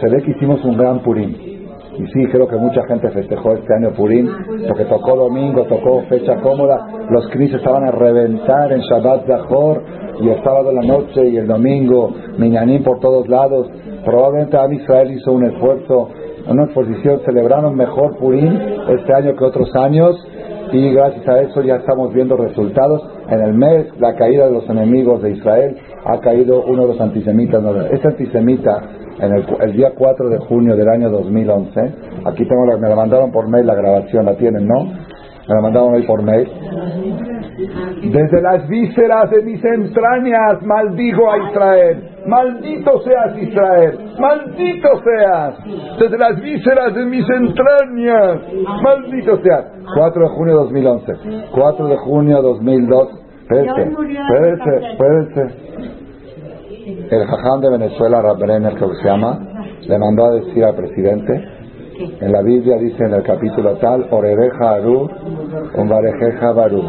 se 0.00 0.08
ve 0.08 0.22
que 0.22 0.30
hicimos 0.32 0.64
un 0.64 0.76
gran 0.76 1.00
Purim. 1.00 1.49
Y 2.00 2.06
sí, 2.12 2.24
creo 2.32 2.48
que 2.48 2.56
mucha 2.56 2.82
gente 2.86 3.10
festejó 3.10 3.52
este 3.52 3.74
año 3.74 3.90
Purim, 3.90 4.26
porque 4.66 4.86
tocó 4.86 5.16
domingo, 5.16 5.64
tocó 5.64 6.00
fecha 6.08 6.36
cómoda, 6.36 6.86
los 7.10 7.28
cris 7.28 7.52
estaban 7.52 7.84
a 7.84 7.90
reventar 7.90 8.72
en 8.72 8.80
Shabbat 8.80 9.26
Zahor, 9.26 9.82
y 10.18 10.28
el 10.30 10.42
sábado 10.42 10.70
en 10.70 10.76
la 10.76 10.82
noche 10.82 11.28
y 11.28 11.36
el 11.36 11.46
domingo, 11.46 12.10
Minyanim 12.38 12.82
por 12.82 13.00
todos 13.00 13.28
lados. 13.28 13.68
Probablemente 14.04 14.56
Israel 14.76 15.10
hizo 15.12 15.32
un 15.32 15.44
esfuerzo, 15.44 16.08
una 16.48 16.64
exposición, 16.64 17.20
celebraron 17.26 17.76
mejor 17.76 18.16
Purim 18.16 18.58
este 18.88 19.12
año 19.12 19.36
que 19.36 19.44
otros 19.44 19.68
años, 19.76 20.16
y 20.72 20.94
gracias 20.94 21.28
a 21.28 21.42
eso 21.42 21.60
ya 21.62 21.76
estamos 21.76 22.14
viendo 22.14 22.36
resultados. 22.36 23.02
En 23.28 23.40
el 23.40 23.52
mes, 23.54 23.88
la 23.98 24.14
caída 24.14 24.46
de 24.46 24.52
los 24.52 24.68
enemigos 24.70 25.20
de 25.22 25.32
Israel, 25.32 25.76
ha 26.04 26.18
caído 26.20 26.64
uno 26.64 26.82
de 26.82 26.88
los 26.88 27.00
antisemitas. 27.00 27.62
Este 27.92 28.08
antisemita 28.08 28.82
en 29.20 29.32
el, 29.32 29.72
día 29.72 29.92
4 29.96 30.28
de 30.30 30.38
junio 30.38 30.76
del 30.76 30.88
año 30.88 31.10
2011. 31.10 31.80
Aquí 32.24 32.44
tengo 32.46 32.66
la, 32.66 32.76
me 32.78 32.88
la 32.88 32.96
mandaron 32.96 33.30
por 33.30 33.48
mail 33.48 33.66
la 33.66 33.74
grabación, 33.74 34.24
la 34.24 34.34
tienen, 34.36 34.66
¿no? 34.66 34.84
Me 34.84 35.54
la 35.54 35.60
mandaron 35.60 35.94
hoy 35.94 36.06
por 36.06 36.22
mail. 36.22 36.48
Desde 38.12 38.40
las 38.40 38.66
vísceras 38.68 39.30
de 39.30 39.42
mis 39.42 39.62
entrañas 39.62 40.62
maldigo 40.62 41.30
a 41.30 41.38
Israel. 41.50 42.08
Maldito 42.26 43.00
seas 43.02 43.36
Israel. 43.38 43.98
Maldito 44.18 44.88
seas. 45.04 45.54
Desde 45.98 46.16
las 46.16 46.40
vísceras 46.40 46.94
de 46.94 47.04
mis 47.04 47.28
entrañas. 47.28 48.40
Maldito 48.82 49.38
seas. 49.42 49.66
4 49.96 50.22
de 50.22 50.28
junio 50.28 50.54
de 50.54 50.60
2011. 50.60 51.12
4 51.52 51.88
de 51.88 51.96
junio 51.96 52.36
de 52.36 52.42
2002. 52.42 53.08
Espérense, 53.50 53.82
espérense, 53.82 54.86
espérense 54.92 55.99
el 57.10 57.26
jajam 57.26 57.60
de 57.60 57.70
Venezuela, 57.70 58.22
Rab 58.22 58.38
Brenner, 58.38 58.74
que 58.74 58.86
se 59.02 59.08
llama, 59.08 59.38
le 59.80 59.98
mandó 59.98 60.26
a 60.26 60.30
decir 60.32 60.64
al 60.64 60.74
presidente, 60.74 61.44
en 62.20 62.32
la 62.32 62.42
Biblia 62.42 62.76
dice 62.78 63.04
en 63.04 63.14
el 63.14 63.22
capítulo 63.22 63.76
tal, 63.76 64.06
Orereja 64.10 64.70
Aru, 64.70 65.08
Umbarejeja 65.76 66.52
Baru. 66.52 66.82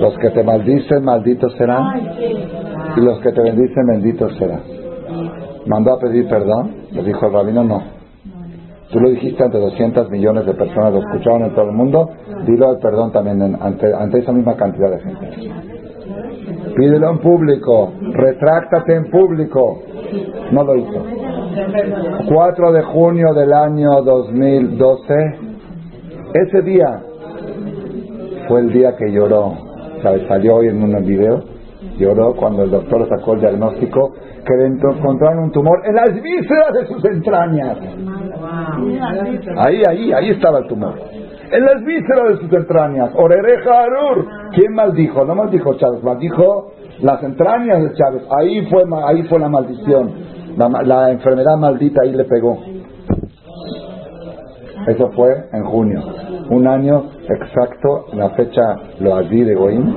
Los 0.00 0.16
que 0.18 0.30
te 0.30 0.42
maldicen, 0.42 1.04
malditos 1.04 1.52
serán, 1.56 2.00
y 2.96 3.00
los 3.00 3.20
que 3.20 3.32
te 3.32 3.42
bendicen, 3.42 3.86
benditos 3.86 4.36
serán. 4.38 4.62
Mandó 5.66 5.94
a 5.94 5.98
pedir 5.98 6.28
perdón, 6.28 6.74
le 6.92 7.02
dijo 7.02 7.26
el 7.26 7.32
rabino, 7.32 7.64
no. 7.64 7.82
Tú 8.90 9.00
lo 9.00 9.10
dijiste 9.10 9.42
ante 9.42 9.58
200 9.58 10.08
millones 10.10 10.46
de 10.46 10.54
personas, 10.54 10.94
lo 10.94 11.00
escucharon 11.00 11.44
en 11.44 11.54
todo 11.54 11.66
el 11.66 11.72
mundo, 11.72 12.08
dilo 12.46 12.70
al 12.70 12.78
perdón 12.78 13.12
también 13.12 13.56
ante, 13.60 13.92
ante 13.92 14.18
esa 14.20 14.32
misma 14.32 14.56
cantidad 14.56 14.90
de 14.90 15.00
gente. 15.00 15.77
Pídelo 16.78 17.10
en 17.10 17.18
público, 17.18 17.92
retráctate 18.12 18.94
en 18.94 19.10
público. 19.10 19.82
No 20.52 20.62
lo 20.62 20.76
hizo. 20.76 21.04
4 22.28 22.72
de 22.72 22.82
junio 22.82 23.34
del 23.34 23.52
año 23.52 24.00
2012, 24.02 25.14
ese 26.34 26.62
día 26.62 27.02
fue 28.46 28.60
el 28.60 28.72
día 28.72 28.94
que 28.96 29.10
lloró. 29.10 29.54
¿Sabes? 30.04 30.28
Salió 30.28 30.54
hoy 30.54 30.68
en 30.68 30.80
un 30.80 31.04
video. 31.04 31.42
Lloró 31.98 32.36
cuando 32.36 32.62
el 32.62 32.70
doctor 32.70 33.08
sacó 33.08 33.32
el 33.32 33.40
diagnóstico 33.40 34.12
que 34.46 34.54
le 34.56 34.66
encontraron 34.66 35.44
un 35.44 35.50
tumor 35.50 35.82
en 35.84 35.96
las 35.96 36.14
vísceras 36.14 36.74
de 36.74 36.86
sus 36.86 37.04
entrañas. 37.06 37.76
Ahí, 39.56 39.82
ahí, 39.84 40.12
ahí 40.12 40.30
estaba 40.30 40.60
el 40.60 40.68
tumor 40.68 40.94
en 41.50 41.64
las 41.64 41.84
vísceras 41.84 42.28
de 42.30 42.36
sus 42.38 42.52
entrañas. 42.52 43.10
Orereja 43.14 43.82
Arur. 43.82 44.26
¿Quién 44.54 44.74
maldijo? 44.74 45.24
No 45.24 45.34
maldijo 45.34 45.74
Chávez, 45.74 46.02
maldijo 46.02 46.72
las 47.00 47.22
entrañas 47.22 47.82
de 47.82 47.94
Chávez. 47.94 48.22
Ahí 48.38 48.66
fue, 48.66 48.84
ahí 49.06 49.22
fue 49.24 49.38
la 49.38 49.48
maldición. 49.48 50.12
La, 50.56 51.10
enfermedad 51.10 51.56
maldita 51.56 52.02
ahí 52.02 52.12
le 52.12 52.24
pegó. 52.24 52.58
Eso 54.88 55.10
fue 55.12 55.48
en 55.52 55.64
junio. 55.64 56.02
Un 56.50 56.66
año 56.66 57.04
exacto, 57.28 58.06
la 58.14 58.30
fecha 58.30 58.76
lo 59.00 59.14
allí 59.14 59.44
de 59.44 59.54
Goim, 59.54 59.94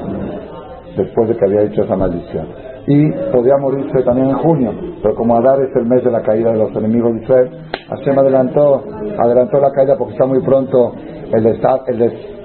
después 0.98 1.30
de 1.30 1.38
que 1.38 1.46
había 1.46 1.62
hecho 1.64 1.84
esa 1.84 1.96
maldición. 1.96 2.48
Y 2.88 3.10
podía 3.32 3.58
morirse 3.58 4.04
también 4.04 4.30
en 4.30 4.38
junio, 4.38 4.74
pero 5.02 5.16
como 5.16 5.38
Adar 5.38 5.62
es 5.62 5.76
el 5.76 5.86
mes 5.86 6.04
de 6.04 6.12
la 6.12 6.22
caída 6.22 6.52
de 6.52 6.58
los 6.58 6.76
enemigos 6.76 7.14
de 7.14 7.22
Israel, 7.22 7.50
Hashem 7.92 8.18
adelantó, 8.18 8.84
adelantó 9.20 9.60
la 9.60 9.72
caída 9.72 9.98
porque 9.98 10.14
está 10.14 10.26
muy 10.26 10.42
pronto 10.42 10.94
el, 11.34 11.46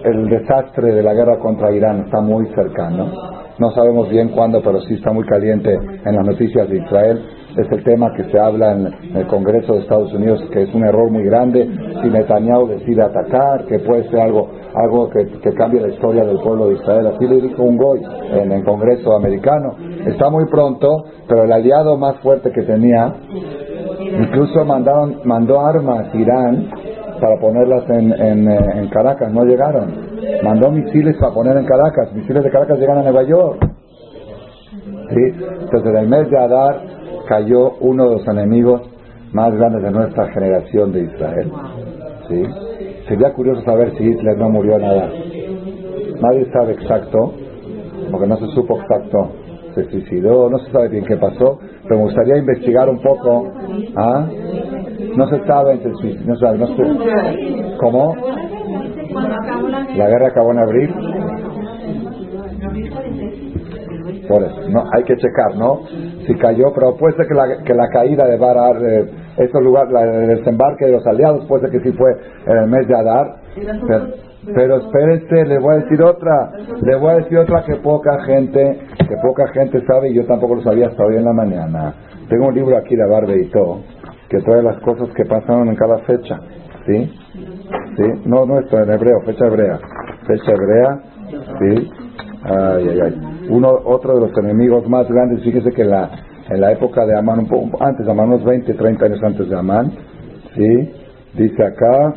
el, 0.04 0.28
desastre 0.28 0.92
de 0.92 1.02
la 1.02 1.14
guerra 1.14 1.38
contra 1.38 1.72
Irán 1.72 2.04
está 2.06 2.20
muy 2.20 2.46
cercano. 2.54 3.10
No 3.58 3.70
sabemos 3.70 4.08
bien 4.08 4.28
cuándo, 4.28 4.60
pero 4.62 4.80
sí 4.82 4.94
está 4.94 5.12
muy 5.12 5.24
caliente 5.24 5.72
en 5.72 6.14
las 6.14 6.26
noticias 6.26 6.68
de 6.68 6.78
Israel. 6.78 7.24
Es 7.56 7.72
el 7.72 7.82
tema 7.84 8.12
que 8.14 8.24
se 8.24 8.38
habla 8.38 8.72
en 8.72 9.16
el 9.16 9.26
Congreso 9.28 9.74
de 9.74 9.80
Estados 9.80 10.12
Unidos, 10.12 10.42
que 10.52 10.62
es 10.64 10.74
un 10.74 10.84
error 10.84 11.10
muy 11.10 11.24
grande. 11.24 11.66
Si 12.02 12.08
Netanyahu 12.08 12.68
decide 12.68 13.02
atacar, 13.02 13.64
que 13.64 13.78
puede 13.78 14.04
ser 14.10 14.20
algo, 14.20 14.50
algo 14.74 15.08
que, 15.08 15.26
cambie 15.54 15.80
la 15.80 15.88
historia 15.88 16.24
del 16.24 16.38
pueblo 16.40 16.68
de 16.68 16.74
Israel. 16.74 17.06
Así 17.06 17.26
le 17.26 17.40
dijo 17.40 17.62
un 17.62 17.78
goy 17.78 18.02
en 18.32 18.52
el 18.52 18.62
Congreso 18.62 19.16
americano. 19.16 19.74
Está 20.06 20.28
muy 20.28 20.44
pronto, 20.46 21.04
pero 21.26 21.44
el 21.44 21.52
aliado 21.52 21.96
más 21.96 22.16
fuerte 22.18 22.50
que 22.52 22.62
tenía, 22.62 23.14
incluso 24.00 24.64
mandaron, 24.64 25.20
mandó 25.24 25.60
armas 25.60 26.12
a 26.12 26.16
Irán 26.16 26.68
para 27.20 27.38
ponerlas 27.38 27.88
en, 27.90 28.12
eh, 28.12 28.58
en, 28.74 28.88
Caracas, 28.88 29.32
no 29.32 29.44
llegaron. 29.44 29.94
Mandó 30.42 30.70
misiles 30.70 31.16
para 31.18 31.32
poner 31.32 31.56
en 31.56 31.64
Caracas, 31.64 32.12
misiles 32.14 32.44
de 32.44 32.50
Caracas 32.50 32.78
llegan 32.78 32.98
a 32.98 33.02
Nueva 33.02 33.22
York. 33.22 33.66
¿Sí? 35.08 35.44
Entonces 35.60 35.90
en 35.90 35.96
el 35.96 36.08
mes 36.08 36.30
de 36.30 36.38
Adar 36.38 36.80
cayó 37.28 37.72
uno 37.80 38.08
de 38.08 38.16
los 38.16 38.28
enemigos 38.28 38.82
más 39.32 39.54
grandes 39.54 39.82
de 39.82 39.90
nuestra 39.90 40.28
generación 40.28 40.92
de 40.92 41.04
Israel. 41.04 41.52
¿Sí? 42.28 42.42
Sería 43.08 43.32
curioso 43.32 43.62
saber 43.62 43.92
si 43.96 44.04
Hitler 44.04 44.36
no 44.36 44.50
murió 44.50 44.76
en 44.76 44.84
Adar. 44.84 45.10
Nadie 46.20 46.50
sabe 46.52 46.72
exacto, 46.72 47.34
porque 48.10 48.26
no 48.26 48.36
se 48.36 48.46
supo 48.48 48.80
exacto. 48.80 49.30
Se 49.76 49.84
suicidó, 49.90 50.48
no 50.48 50.58
se 50.58 50.72
sabe 50.72 50.88
bien 50.88 51.04
qué 51.04 51.18
pasó, 51.18 51.58
pero 51.82 51.96
me 51.96 52.04
gustaría 52.04 52.38
investigar 52.38 52.88
un 52.88 52.98
poco. 53.02 53.52
¿ah? 53.94 54.26
No 55.14 55.28
se 55.28 55.44
sabe 55.44 55.78
no 56.24 56.36
sabe, 56.36 56.58
no 56.58 56.66
se, 56.68 57.76
¿Cómo? 57.76 58.16
La 59.96 60.08
guerra 60.08 60.28
acabó 60.28 60.52
en 60.52 60.58
abril. 60.60 60.94
Por 64.26 64.42
eso, 64.44 64.60
no, 64.70 64.84
hay 64.96 65.04
que 65.04 65.14
checar, 65.16 65.56
¿no? 65.56 65.80
Si 66.26 66.34
cayó, 66.36 66.72
pero 66.74 66.96
puede 66.96 67.14
ser 67.16 67.26
que 67.64 67.74
la, 67.74 67.88
caída 67.90 68.26
de 68.26 68.38
Barar, 68.38 68.76
eh, 68.82 69.10
esos 69.36 69.62
lugares, 69.62 69.92
el 69.94 70.38
desembarque 70.38 70.86
de 70.86 70.92
los 70.92 71.06
aliados, 71.06 71.44
puede 71.46 71.68
ser 71.68 71.70
que 71.70 71.90
sí 71.90 71.96
fue 71.96 72.12
en 72.46 72.56
el 72.56 72.66
mes 72.66 72.88
de 72.88 72.96
Adar. 72.96 73.36
Pero 74.54 74.78
espérese, 74.78 75.44
le 75.46 75.58
voy 75.58 75.74
a 75.74 75.78
decir 75.78 76.02
otra, 76.02 76.52
le 76.82 76.96
voy 76.96 77.10
a 77.10 77.16
decir 77.16 77.38
otra 77.38 77.64
que 77.64 77.76
poca 77.76 78.22
gente, 78.24 78.78
que 78.98 79.16
poca 79.22 79.48
gente 79.48 79.84
sabe 79.86 80.10
y 80.10 80.14
yo 80.14 80.24
tampoco 80.26 80.56
lo 80.56 80.62
sabía 80.62 80.86
hasta 80.86 81.04
hoy 81.04 81.16
en 81.16 81.24
la 81.24 81.32
mañana. 81.32 81.94
Tengo 82.28 82.48
un 82.48 82.54
libro 82.54 82.76
aquí 82.76 82.96
de 82.96 83.06
Barbe 83.06 83.40
y 83.42 83.50
todo 83.50 83.80
que 84.28 84.38
trae 84.40 84.62
las 84.62 84.78
cosas 84.80 85.08
que 85.14 85.24
pasaron 85.24 85.68
en 85.68 85.76
cada 85.76 85.98
fecha. 85.98 86.40
¿Sí? 86.86 87.12
¿Sí? 87.96 88.04
No, 88.26 88.46
no 88.46 88.60
esto 88.60 88.78
en 88.80 88.90
hebreo, 88.90 89.20
fecha 89.24 89.46
hebrea. 89.46 89.78
Fecha 90.26 90.52
hebrea, 90.52 91.00
¿sí? 91.58 91.90
Ay, 92.44 93.00
ay. 93.00 93.20
Uno, 93.48 93.70
otro 93.84 94.14
de 94.14 94.20
los 94.20 94.38
enemigos 94.38 94.88
más 94.88 95.08
grandes, 95.08 95.42
fíjese 95.42 95.70
que 95.72 95.84
la, 95.84 96.10
en 96.48 96.60
la 96.60 96.72
época 96.72 97.04
de 97.06 97.16
Amán, 97.16 97.40
un 97.40 97.48
poco 97.48 97.82
antes 97.82 98.06
de 98.06 98.12
Amán, 98.12 98.28
unos 98.28 98.44
20, 98.44 98.72
30 98.74 99.04
años 99.04 99.22
antes 99.22 99.48
de 99.48 99.56
Amán, 99.56 99.92
¿sí? 100.54 100.92
Dice 101.34 101.64
acá, 101.64 102.14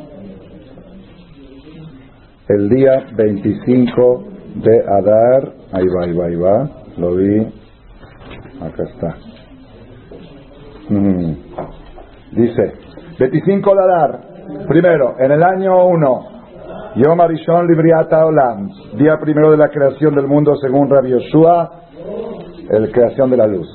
el 2.49 2.67
día 2.67 3.05
25 3.15 4.23
de 4.55 4.81
Adar, 4.81 5.53
ahí 5.71 5.87
va, 5.87 6.03
ahí 6.03 6.11
va, 6.13 6.25
ahí 6.25 6.35
va, 6.35 6.69
lo 6.97 7.15
vi, 7.15 7.47
acá 8.59 8.83
está. 8.83 9.15
Mm. 10.89 11.35
Dice, 12.31 12.73
25 13.19 13.71
Adar, 13.71 14.19
primero, 14.67 15.15
en 15.19 15.31
el 15.31 15.43
año 15.43 15.85
1, 15.89 16.25
Yom 16.95 17.21
Arishon 17.21 17.67
Libriata 17.67 18.25
Olam, 18.25 18.67
día 18.97 19.19
primero 19.21 19.51
de 19.51 19.57
la 19.57 19.69
creación 19.69 20.15
del 20.15 20.25
mundo 20.25 20.55
según 20.55 20.89
Rabbi 20.89 21.11
Yoshua, 21.11 21.69
la 22.67 22.91
creación 22.91 23.29
de 23.29 23.37
la 23.37 23.45
luz. 23.45 23.67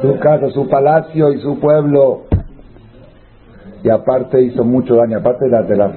su 0.00 0.18
casa, 0.20 0.48
su 0.50 0.68
palacio 0.68 1.32
y 1.32 1.40
su 1.40 1.58
pueblo. 1.58 2.22
Y 3.82 3.90
aparte 3.90 4.40
hizo 4.40 4.62
mucho 4.62 4.94
daño, 4.94 5.18
aparte 5.18 5.46
de 5.46 5.50
las, 5.50 5.68
de 5.68 5.76
las 5.76 5.92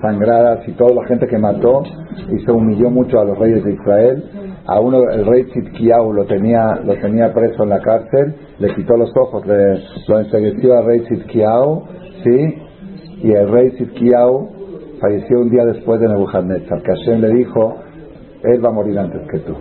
sangradas 0.00 0.66
y 0.68 0.72
toda 0.72 0.94
la 0.94 1.06
gente 1.06 1.26
que 1.26 1.38
mató, 1.38 1.82
y 2.30 2.38
se 2.44 2.52
humilló 2.52 2.90
mucho 2.90 3.20
a 3.20 3.24
los 3.24 3.38
reyes 3.38 3.64
de 3.64 3.72
Israel. 3.72 4.24
A 4.66 4.80
uno, 4.80 5.02
el 5.10 5.26
rey 5.26 5.44
Tzidkiyahu 5.44 6.12
lo 6.12 6.24
tenía, 6.24 6.80
lo 6.84 6.94
tenía 6.94 7.32
preso 7.32 7.62
en 7.62 7.70
la 7.70 7.80
cárcel, 7.80 8.34
le 8.58 8.74
quitó 8.74 8.96
los 8.96 9.10
ojos, 9.16 9.46
le, 9.46 9.80
lo 10.08 10.18
ensegueció 10.18 10.76
al 10.76 10.86
rey 10.86 11.00
Tzidkiyahu, 11.00 11.82
¿sí? 12.24 12.54
Y 13.22 13.32
el 13.32 13.50
rey 13.50 13.70
Tzidkiyahu 13.70 14.48
falleció 15.00 15.40
un 15.40 15.50
día 15.50 15.64
después 15.64 16.00
de 16.00 16.08
Nebuchadnezzar, 16.08 16.82
que 16.82 16.92
Hashem 16.92 17.20
le 17.20 17.30
dijo, 17.34 17.76
él 18.42 18.64
va 18.64 18.68
a 18.68 18.72
morir 18.72 18.98
antes 18.98 19.22
que 19.30 19.38
tú. 19.40 19.54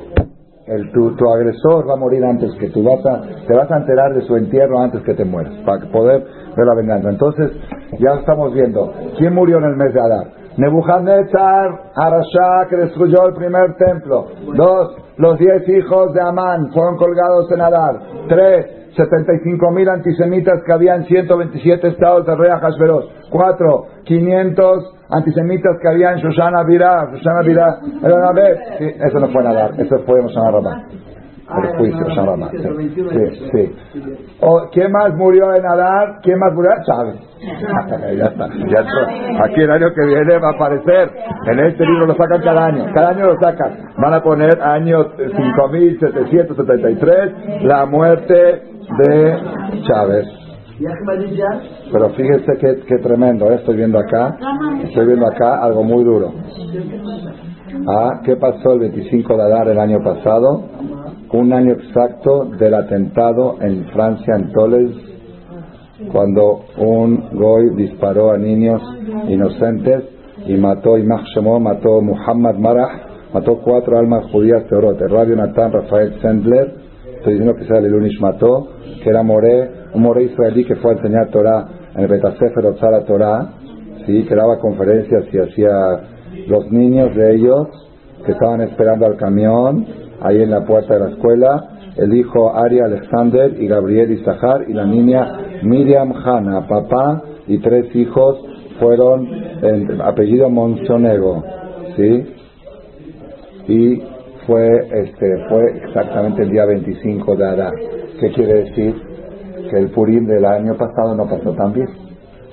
El, 0.67 0.91
tu, 0.91 1.15
tu 1.15 1.29
agresor 1.29 1.87
va 1.87 1.93
a 1.93 1.97
morir 1.97 2.23
antes 2.25 2.51
que 2.59 2.69
tú. 2.69 2.83
Vas 2.83 3.05
a, 3.05 3.21
te 3.45 3.53
vas 3.53 3.69
a 3.71 3.77
enterar 3.77 4.13
de 4.15 4.21
su 4.21 4.35
entierro 4.35 4.79
antes 4.79 5.03
que 5.03 5.13
te 5.13 5.23
mueras, 5.23 5.53
para 5.65 5.85
poder 5.91 6.25
ver 6.55 6.65
la 6.65 6.73
venganza. 6.73 7.09
Entonces, 7.09 7.51
ya 7.99 8.15
estamos 8.19 8.53
viendo. 8.53 8.91
¿Quién 9.17 9.33
murió 9.33 9.57
en 9.59 9.65
el 9.65 9.75
mes 9.75 9.93
de 9.93 9.99
Adar? 9.99 10.27
Nebuchadnezzar, 10.57 11.91
Arashá, 11.95 12.67
que 12.69 12.77
destruyó 12.77 13.27
el 13.27 13.33
primer 13.35 13.75
templo. 13.75 14.27
Dos, 14.55 14.95
los 15.17 15.37
diez 15.37 15.67
hijos 15.69 16.13
de 16.13 16.21
Amán 16.21 16.71
fueron 16.73 16.97
colgados 16.97 17.51
en 17.51 17.61
Adar. 17.61 17.99
Tres, 18.27 18.84
75 18.95 19.71
mil 19.71 19.89
antisemitas 19.89 20.63
que 20.65 20.73
había 20.73 20.95
en 20.95 21.03
127 21.05 21.87
estados 21.89 22.25
de 22.25 22.35
rey 22.35 22.49
Hashverosh. 22.49 23.05
Cuatro, 23.29 23.85
500 24.05 24.95
antisemitas 25.09 25.77
que 25.81 25.87
había 25.87 26.13
en 26.13 26.19
Shoshana 26.19 26.63
Birá. 26.63 27.09
Shoshana 27.11 27.41
Birá, 27.41 27.79
sí, 28.77 28.85
eso 28.85 29.19
no 29.19 29.27
fue 29.29 29.43
Nadar, 29.43 29.71
eso 29.79 29.99
fue 30.05 30.21
Shoshana 30.21 30.51
Ramá. 30.51 30.85
El 31.47 31.77
juicio, 31.77 32.07
Shoshana 32.07 32.31
Ramá. 32.31 32.49
Sí, 32.51 32.57
sí. 33.51 33.75
O, 34.41 34.67
¿Quién 34.71 34.91
más 34.91 35.13
murió 35.15 35.53
en 35.53 35.63
Adar? 35.63 36.19
¿Quién 36.23 36.39
más 36.39 36.51
murió? 36.53 36.71
Chávez. 36.85 37.17
ya 38.17 38.25
está, 38.25 38.47
ya 38.47 38.79
está. 38.79 39.43
Aquí 39.43 39.61
el 39.61 39.69
año 39.69 39.93
que 39.93 40.07
viene 40.07 40.39
va 40.39 40.49
a 40.49 40.53
aparecer. 40.55 41.11
En 41.45 41.59
este 41.59 41.85
libro 41.85 42.07
lo 42.07 42.15
sacan 42.15 42.41
cada 42.41 42.65
año. 42.65 42.91
Cada 42.93 43.09
año 43.09 43.27
lo 43.27 43.35
sacan. 43.39 43.77
Van 43.97 44.15
a 44.15 44.23
poner 44.23 44.59
año 44.59 45.05
5773, 45.17 47.63
la 47.63 47.85
muerte 47.85 48.63
de 48.97 49.81
Chávez. 49.87 50.25
Pero 51.91 52.09
fíjese 52.09 52.51
qué, 52.59 52.83
qué 52.87 52.97
tremendo, 52.97 53.49
¿eh? 53.51 53.55
estoy 53.55 53.77
viendo 53.77 53.97
acá, 53.97 54.37
estoy 54.83 55.07
viendo 55.07 55.25
acá 55.25 55.63
algo 55.63 55.83
muy 55.83 56.03
duro. 56.03 56.33
Ah, 57.87 58.21
¿qué 58.25 58.35
pasó 58.35 58.73
el 58.73 58.79
25 58.79 59.37
de 59.37 59.43
Adar 59.43 59.67
el 59.69 59.79
año 59.79 60.03
pasado? 60.03 60.63
Un 61.31 61.53
año 61.53 61.73
exacto 61.73 62.45
del 62.57 62.73
atentado 62.73 63.57
en 63.61 63.85
Francia, 63.85 64.35
en 64.35 64.51
Toles, 64.51 64.91
cuando 66.11 66.65
un 66.77 67.29
goy 67.33 67.75
disparó 67.75 68.31
a 68.31 68.37
niños 68.37 68.81
inocentes 69.27 70.03
y 70.45 70.55
mató, 70.55 70.97
y 70.97 71.03
mató 71.03 72.01
Muhammad 72.01 72.55
Marah, 72.55 73.29
mató 73.33 73.59
cuatro 73.63 73.97
almas 73.97 74.25
judías 74.31 74.65
teorot, 74.67 75.01
el 75.01 75.09
rabio 75.09 75.35
Natán 75.35 75.71
Rafael 75.71 76.19
Sendler, 76.21 76.84
estoy 77.25 77.39
diciendo 77.39 77.55
que 77.55 77.65
sea 77.65 77.79
el 77.79 77.87
Ilunish 77.87 78.19
mató, 78.21 78.67
que 79.03 79.09
era 79.09 79.23
Moré, 79.23 79.67
un 79.95 80.03
Moré 80.03 80.25
israelí 80.25 80.63
que 80.63 80.75
fue 80.75 80.91
a 80.91 80.93
enseñar 80.93 81.29
Torah 81.29 81.67
en 81.95 82.01
el 82.03 82.07
Betasefer 82.07 82.63
Otzara 82.67 83.03
Torah, 83.03 83.49
¿sí? 84.05 84.25
que 84.25 84.35
daba 84.35 84.59
conferencias 84.59 85.23
y 85.33 85.39
hacía 85.39 85.71
los 86.47 86.71
niños 86.71 87.15
de 87.15 87.33
ellos 87.33 87.67
que 88.23 88.31
estaban 88.31 88.61
esperando 88.61 89.07
al 89.07 89.15
camión 89.15 89.87
ahí 90.21 90.43
en 90.43 90.51
la 90.51 90.65
puerta 90.65 90.93
de 90.93 90.99
la 90.99 91.09
escuela, 91.09 91.69
el 91.97 92.15
hijo 92.15 92.55
Ari 92.55 92.79
Alexander 92.79 93.59
y 93.59 93.67
Gabriel 93.67 94.11
Isahar 94.11 94.65
y 94.67 94.73
la 94.73 94.85
niña 94.85 95.39
Miriam 95.63 96.13
Hanna, 96.13 96.67
papá 96.67 97.23
y 97.47 97.57
tres 97.57 97.87
hijos 97.95 98.37
fueron 98.79 99.27
en 99.63 99.99
apellido 99.99 100.47
Monsonego, 100.51 101.43
¿sí? 101.95 102.23
Y 103.67 104.14
fue 104.45 104.87
este 104.91 105.47
fue 105.49 105.63
exactamente 105.83 106.43
el 106.43 106.51
día 106.51 106.65
25 106.65 107.35
de 107.35 107.45
Adar. 107.45 107.73
¿Qué 108.19 108.31
quiere 108.31 108.63
decir? 108.65 108.95
Que 109.69 109.77
el 109.77 109.89
Purim 109.91 110.25
del 110.27 110.45
año 110.45 110.75
pasado 110.75 111.15
no 111.15 111.27
pasó 111.27 111.53
tan 111.53 111.73
bien. 111.73 111.87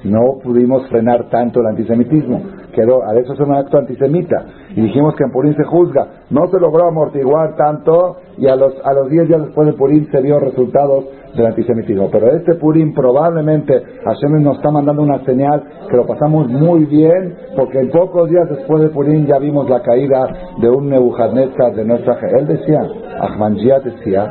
No 0.04 0.38
pudimos 0.42 0.88
frenar 0.88 1.28
tanto 1.30 1.60
el 1.60 1.66
antisemitismo. 1.66 2.42
Quedó, 2.72 3.02
a 3.04 3.14
eso 3.16 3.34
es 3.34 3.40
un 3.40 3.54
acto 3.54 3.78
antisemita. 3.78 4.46
Y 4.74 4.80
dijimos 4.80 5.14
que 5.16 5.24
en 5.24 5.30
Purim 5.30 5.54
se 5.54 5.64
juzga. 5.64 6.06
No 6.30 6.48
se 6.48 6.58
logró 6.58 6.88
amortiguar 6.88 7.54
tanto 7.56 8.16
y 8.38 8.48
a 8.48 8.56
los, 8.56 8.74
a 8.82 8.94
los 8.94 9.10
10 9.10 9.28
días 9.28 9.42
después 9.42 9.66
de 9.66 9.74
Purim 9.74 10.10
se 10.10 10.22
vio 10.22 10.38
resultados 10.38 11.04
del 11.36 11.46
antisemitismo. 11.46 12.08
Pero 12.10 12.28
este 12.34 12.54
Purim 12.54 12.94
probablemente 12.94 13.74
Hashem 14.04 14.42
nos 14.42 14.56
está 14.56 14.70
mandando 14.70 15.02
una 15.02 15.22
señal 15.24 15.62
que 15.90 15.96
lo 15.96 16.06
pasamos 16.06 16.48
muy 16.48 16.86
bien 16.86 17.36
porque 17.56 17.78
en 17.78 17.90
pocos 17.90 18.30
días 18.30 18.48
después 18.48 18.82
de 18.82 18.88
Purim 18.88 19.26
ya 19.26 19.38
vimos 19.38 19.68
la 19.68 19.82
caída 19.82 20.26
de 20.60 20.70
un 20.70 20.88
Nebuchadnezzar 20.88 21.74
de 21.74 21.84
nuestra... 21.84 22.18
Él 22.38 22.46
decía, 22.46 22.80
Ahmadiyya 23.20 23.80
decía, 23.80 24.30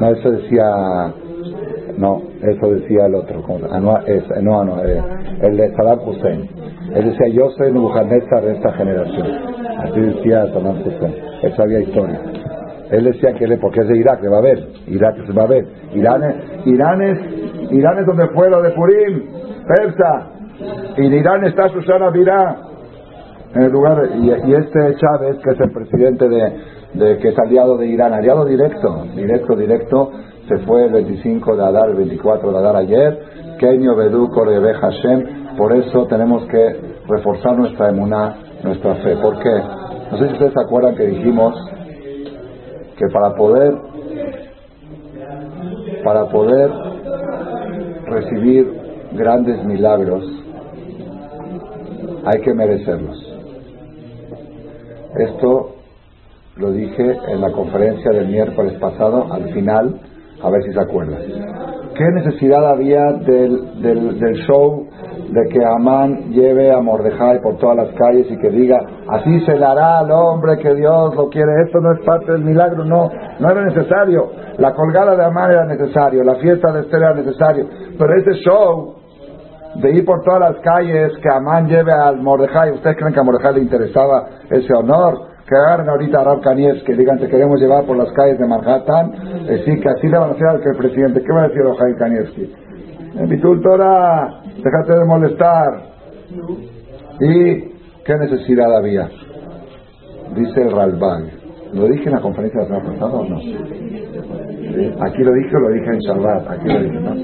no, 0.00 0.08
eso 0.08 0.30
decía 0.30 1.14
no, 1.98 2.20
eso 2.48 2.70
decía 2.70 3.06
el 3.06 3.14
otro. 3.14 3.42
Eh, 4.06 5.02
el 5.42 5.56
de 5.56 5.74
Saddam 5.74 6.00
Hussein. 6.06 6.48
Él 6.94 7.04
decía, 7.10 7.28
yo 7.28 7.50
soy 7.50 7.72
Nebuchadnezzar 7.72 8.44
de 8.44 8.52
esta 8.52 8.72
generación. 8.72 9.26
Así 9.78 10.00
decía 10.00 10.46
Saddam 10.52 10.80
Hussein. 10.80 11.14
Él 11.42 11.56
sabía 11.56 11.80
historia. 11.80 12.20
Él 12.90 13.04
decía 13.04 13.32
que 13.32 13.44
él, 13.44 13.58
porque 13.60 13.80
es 13.80 13.88
de 13.88 13.98
Irak, 13.98 14.24
a 14.24 14.40
ver. 14.40 14.68
Irak 14.86 15.16
se 15.26 15.32
va 15.32 15.42
a 15.42 15.46
ver. 15.46 15.66
Irán 15.94 16.22
es, 16.22 16.66
Irán 16.66 17.02
es, 17.02 17.72
Irán 17.72 17.98
es 17.98 18.06
donde 18.06 18.28
fue 18.28 18.48
lo 18.48 18.62
de 18.62 18.70
Purim, 18.70 19.22
Persa. 19.66 20.30
Y 20.96 21.06
en 21.06 21.12
Irán 21.14 21.44
está 21.44 21.68
Susana 21.68 22.10
Virá. 22.10 22.56
En 23.54 23.62
el 23.62 23.72
lugar, 23.72 24.08
y, 24.20 24.52
este 24.52 24.96
Chávez, 24.96 25.38
que 25.42 25.50
es 25.50 25.60
el 25.60 25.72
presidente 25.72 26.28
de, 26.28 26.52
de, 26.94 27.18
que 27.18 27.28
es 27.28 27.38
aliado 27.38 27.76
de 27.78 27.86
Irán, 27.86 28.12
aliado 28.12 28.44
directo, 28.44 29.04
directo, 29.14 29.56
directo, 29.56 30.10
se 30.48 30.58
fue 30.58 30.84
el 30.84 30.92
25 30.92 31.56
de 31.56 31.64
Adar, 31.64 31.90
el 31.90 31.96
24 31.96 32.52
de 32.52 32.58
Adar 32.58 32.76
ayer, 32.76 33.18
Kenyo 33.58 33.96
Bedú 33.96 34.30
Korebe 34.30 34.74
Hashem, 34.74 35.56
por 35.56 35.74
eso 35.76 36.06
tenemos 36.06 36.44
que 36.46 36.76
reforzar 37.08 37.56
nuestra 37.56 37.88
emuná, 37.88 38.36
nuestra 38.62 38.94
fe. 38.96 39.16
¿Por 39.16 39.38
qué? 39.38 39.62
No 40.10 40.18
sé 40.18 40.26
si 40.26 40.32
ustedes 40.34 40.52
se 40.52 40.60
acuerdan 40.60 40.94
que 40.94 41.06
dijimos 41.06 41.54
que 42.96 43.06
para 43.12 43.34
poder 43.34 43.74
para 46.04 46.26
poder 46.26 46.70
recibir 48.06 48.72
grandes 49.12 49.64
milagros 49.64 50.24
hay 52.24 52.40
que 52.42 52.54
merecerlos. 52.54 53.26
Esto 55.16 55.76
lo 56.56 56.72
dije 56.72 57.18
en 57.28 57.40
la 57.40 57.50
conferencia 57.52 58.10
del 58.10 58.28
miércoles 58.28 58.78
pasado, 58.78 59.32
al 59.32 59.52
final, 59.52 60.00
a 60.42 60.50
ver 60.50 60.62
si 60.62 60.72
se 60.72 60.80
acuerdan. 60.80 61.18
¿Qué 61.96 62.04
necesidad 62.12 62.66
había 62.66 63.04
del, 63.12 63.80
del, 63.80 64.34
show 64.46 64.86
de 65.30 65.48
que 65.48 65.64
Amán 65.64 66.30
lleve 66.30 66.70
a 66.70 66.80
Mordejai 66.80 67.40
por 67.40 67.56
todas 67.56 67.76
las 67.76 67.88
calles 67.94 68.26
y 68.30 68.36
que 68.36 68.50
diga, 68.50 68.78
así 69.08 69.40
se 69.46 69.56
le 69.56 69.64
hará 69.64 70.00
al 70.00 70.10
hombre 70.10 70.58
que 70.58 70.74
Dios 70.74 71.14
lo 71.14 71.30
quiere? 71.30 71.62
Esto 71.64 71.80
no 71.80 71.94
es 71.94 72.04
parte 72.04 72.32
del 72.32 72.44
milagro, 72.44 72.84
no, 72.84 73.08
no 73.40 73.50
era 73.50 73.64
necesario. 73.64 74.30
La 74.58 74.74
colgada 74.74 75.16
de 75.16 75.24
Amán 75.24 75.50
era 75.50 75.64
necesario, 75.64 76.22
la 76.22 76.34
fiesta 76.34 76.70
de 76.70 76.80
Esther 76.80 77.00
era 77.00 77.14
necesario, 77.14 77.66
pero 77.98 78.14
ese 78.14 78.34
show 78.44 78.96
de 79.76 79.90
ir 79.92 80.04
por 80.04 80.22
todas 80.22 80.40
las 80.40 80.60
calles, 80.62 81.12
que 81.22 81.30
Amán 81.30 81.66
lleve 81.66 81.92
al 81.92 82.20
Mordejai, 82.20 82.72
¿ustedes 82.72 82.96
creen 82.96 83.14
que 83.14 83.20
a 83.20 83.22
Mordejai 83.22 83.54
le 83.54 83.60
interesaba 83.60 84.26
ese 84.50 84.72
honor? 84.74 85.35
Que 85.48 85.56
agarren 85.56 85.88
ahorita 85.88 86.20
a 86.20 86.24
Rab 86.24 86.40
que 86.84 86.94
digan 86.94 87.18
te 87.18 87.28
queremos 87.28 87.60
llevar 87.60 87.84
por 87.84 87.96
las 87.96 88.12
calles 88.12 88.38
de 88.38 88.46
Manhattan, 88.46 89.12
decir 89.46 89.80
que 89.80 89.88
así 89.88 90.08
le 90.08 90.18
van 90.18 90.30
a 90.30 90.32
decir 90.32 90.46
al 90.46 90.60
que 90.60 90.68
el 90.70 90.76
presidente, 90.76 91.22
¿qué 91.22 91.32
va 91.32 91.44
a 91.44 91.48
decir 91.48 91.62
Rab 91.62 91.98
Kanievski? 91.98 92.54
En 93.18 93.62
Torah, 93.62 94.42
déjate 94.62 94.98
de 94.98 95.04
molestar. 95.04 95.96
Y 97.20 97.76
¿Qué 98.06 98.16
necesidad 98.16 98.72
había? 98.72 99.08
Dice 100.36 100.62
el 100.62 100.70
Ralbag. 100.70 101.24
¿Lo 101.74 101.88
dije 101.88 102.04
en 102.04 102.12
la 102.12 102.20
conferencia 102.20 102.62
de 102.62 102.68
la 102.68 102.76
semana 102.76 103.00
pasada 103.00 103.18
o 103.18 103.28
no? 103.28 103.36
Aquí 105.04 105.24
lo 105.24 105.32
dije 105.32 105.56
o 105.56 105.58
lo 105.58 105.70
dije 105.70 105.86
en 105.86 105.98
Shabbat. 105.98 106.50
Aquí 106.52 106.68
lo 106.68 106.80
dije, 106.82 107.00
¿no? 107.00 107.14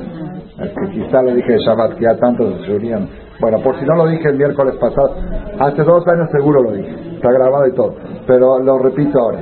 Es 0.64 0.72
que 0.72 0.90
quizá 0.90 1.22
lo 1.22 1.34
dije 1.36 1.52
en 1.52 1.58
Shabbat, 1.60 1.94
que 1.94 2.02
ya 2.02 2.16
tantos 2.16 2.66
se 2.66 2.74
unían. 2.74 3.08
Bueno, 3.40 3.60
por 3.62 3.78
si 3.78 3.84
no 3.84 3.94
lo 3.94 4.08
dije 4.08 4.28
el 4.28 4.38
miércoles 4.38 4.74
pasado, 4.74 5.14
hace 5.60 5.82
dos 5.84 6.04
años 6.08 6.28
seguro 6.32 6.62
lo 6.64 6.72
dije. 6.72 7.11
Está 7.22 7.34
grabado 7.34 7.68
y 7.68 7.72
todo. 7.76 7.94
Pero 8.26 8.58
lo 8.58 8.78
repito 8.80 9.16
ahora. 9.16 9.38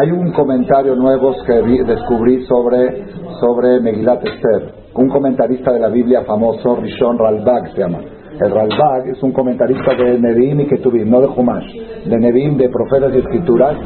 Hay 0.00 0.10
un 0.12 0.32
comentario 0.32 0.96
nuevo 0.96 1.34
que 1.46 1.52
descubrí 1.84 2.42
sobre, 2.46 3.04
sobre 3.38 3.80
Megilat 3.80 4.26
Esther. 4.26 4.72
Un 4.94 5.10
comentarista 5.10 5.74
de 5.74 5.80
la 5.80 5.88
Biblia 5.88 6.22
famoso, 6.22 6.76
Rishon 6.76 7.18
Ralbag 7.18 7.72
se 7.72 7.80
llama. 7.80 7.98
El 8.40 8.50
Ralbag 8.50 9.08
es 9.08 9.22
un 9.22 9.32
comentarista 9.32 9.94
de 9.94 10.18
Nevi'im 10.18 10.60
y 10.60 10.68
Ketuvim, 10.68 11.10
no 11.10 11.20
de 11.20 11.26
Humash. 11.26 11.66
De 12.06 12.16
Nevi'im, 12.16 12.56
de 12.56 12.70
profetas 12.70 13.12
y 13.14 13.18
escrituras. 13.18 13.76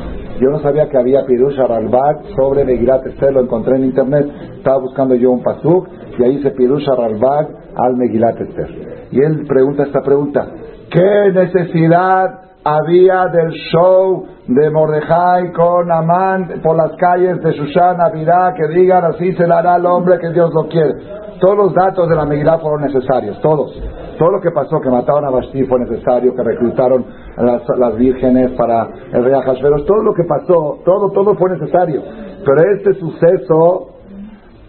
Yo 0.40 0.50
no 0.50 0.60
sabía 0.60 0.88
que 0.88 0.96
había 0.96 1.26
Pirusha 1.26 1.66
Ralbag 1.66 2.26
sobre 2.36 2.64
Megilat 2.64 3.04
Esther, 3.08 3.32
lo 3.32 3.40
encontré 3.40 3.74
en 3.74 3.86
internet. 3.86 4.30
Estaba 4.58 4.78
buscando 4.78 5.16
yo 5.16 5.32
un 5.32 5.42
pasuk 5.42 5.88
y 6.16 6.22
ahí 6.22 6.36
dice 6.36 6.52
Pirusha 6.52 6.94
Ralbag 6.94 7.48
al 7.74 7.96
Megilat 7.96 8.40
Esther. 8.40 9.08
Y 9.10 9.20
él 9.20 9.46
pregunta 9.48 9.82
esta 9.82 10.00
pregunta. 10.00 10.46
¿Qué 10.92 11.32
necesidad 11.32 12.49
había 12.64 13.26
del 13.26 13.50
show 13.72 14.26
de 14.46 14.70
Mordejai 14.70 15.52
con 15.52 15.90
Amán 15.90 16.60
por 16.62 16.76
las 16.76 16.92
calles 16.96 17.40
de 17.42 17.52
Susana, 17.52 18.10
Vidá, 18.10 18.52
que 18.56 18.68
digan 18.68 19.04
así 19.04 19.32
se 19.32 19.46
le 19.46 19.54
hará 19.54 19.74
al 19.74 19.86
hombre 19.86 20.18
que 20.18 20.30
Dios 20.30 20.50
lo 20.52 20.68
quiere. 20.68 20.94
Todos 21.40 21.56
los 21.56 21.74
datos 21.74 22.08
de 22.08 22.16
la 22.16 22.26
Megilá 22.26 22.58
fueron 22.58 22.82
necesarios, 22.82 23.40
todos. 23.40 23.72
Todo 24.18 24.30
lo 24.32 24.40
que 24.42 24.50
pasó, 24.50 24.78
que 24.80 24.90
mataron 24.90 25.24
a 25.24 25.30
Basti 25.30 25.64
fue 25.64 25.80
necesario, 25.80 26.34
que 26.34 26.42
reclutaron 26.42 27.06
a 27.38 27.42
las, 27.42 27.96
vírgenes 27.96 28.50
para 28.52 28.86
el 29.10 29.24
rey 29.24 29.32
Ajasveros, 29.32 29.86
todo 29.86 30.02
lo 30.02 30.12
que 30.12 30.24
pasó, 30.24 30.78
todo, 30.84 31.10
todo 31.12 31.34
fue 31.36 31.50
necesario. 31.52 32.02
Pero 32.44 32.72
este 32.76 32.92
suceso 32.94 33.99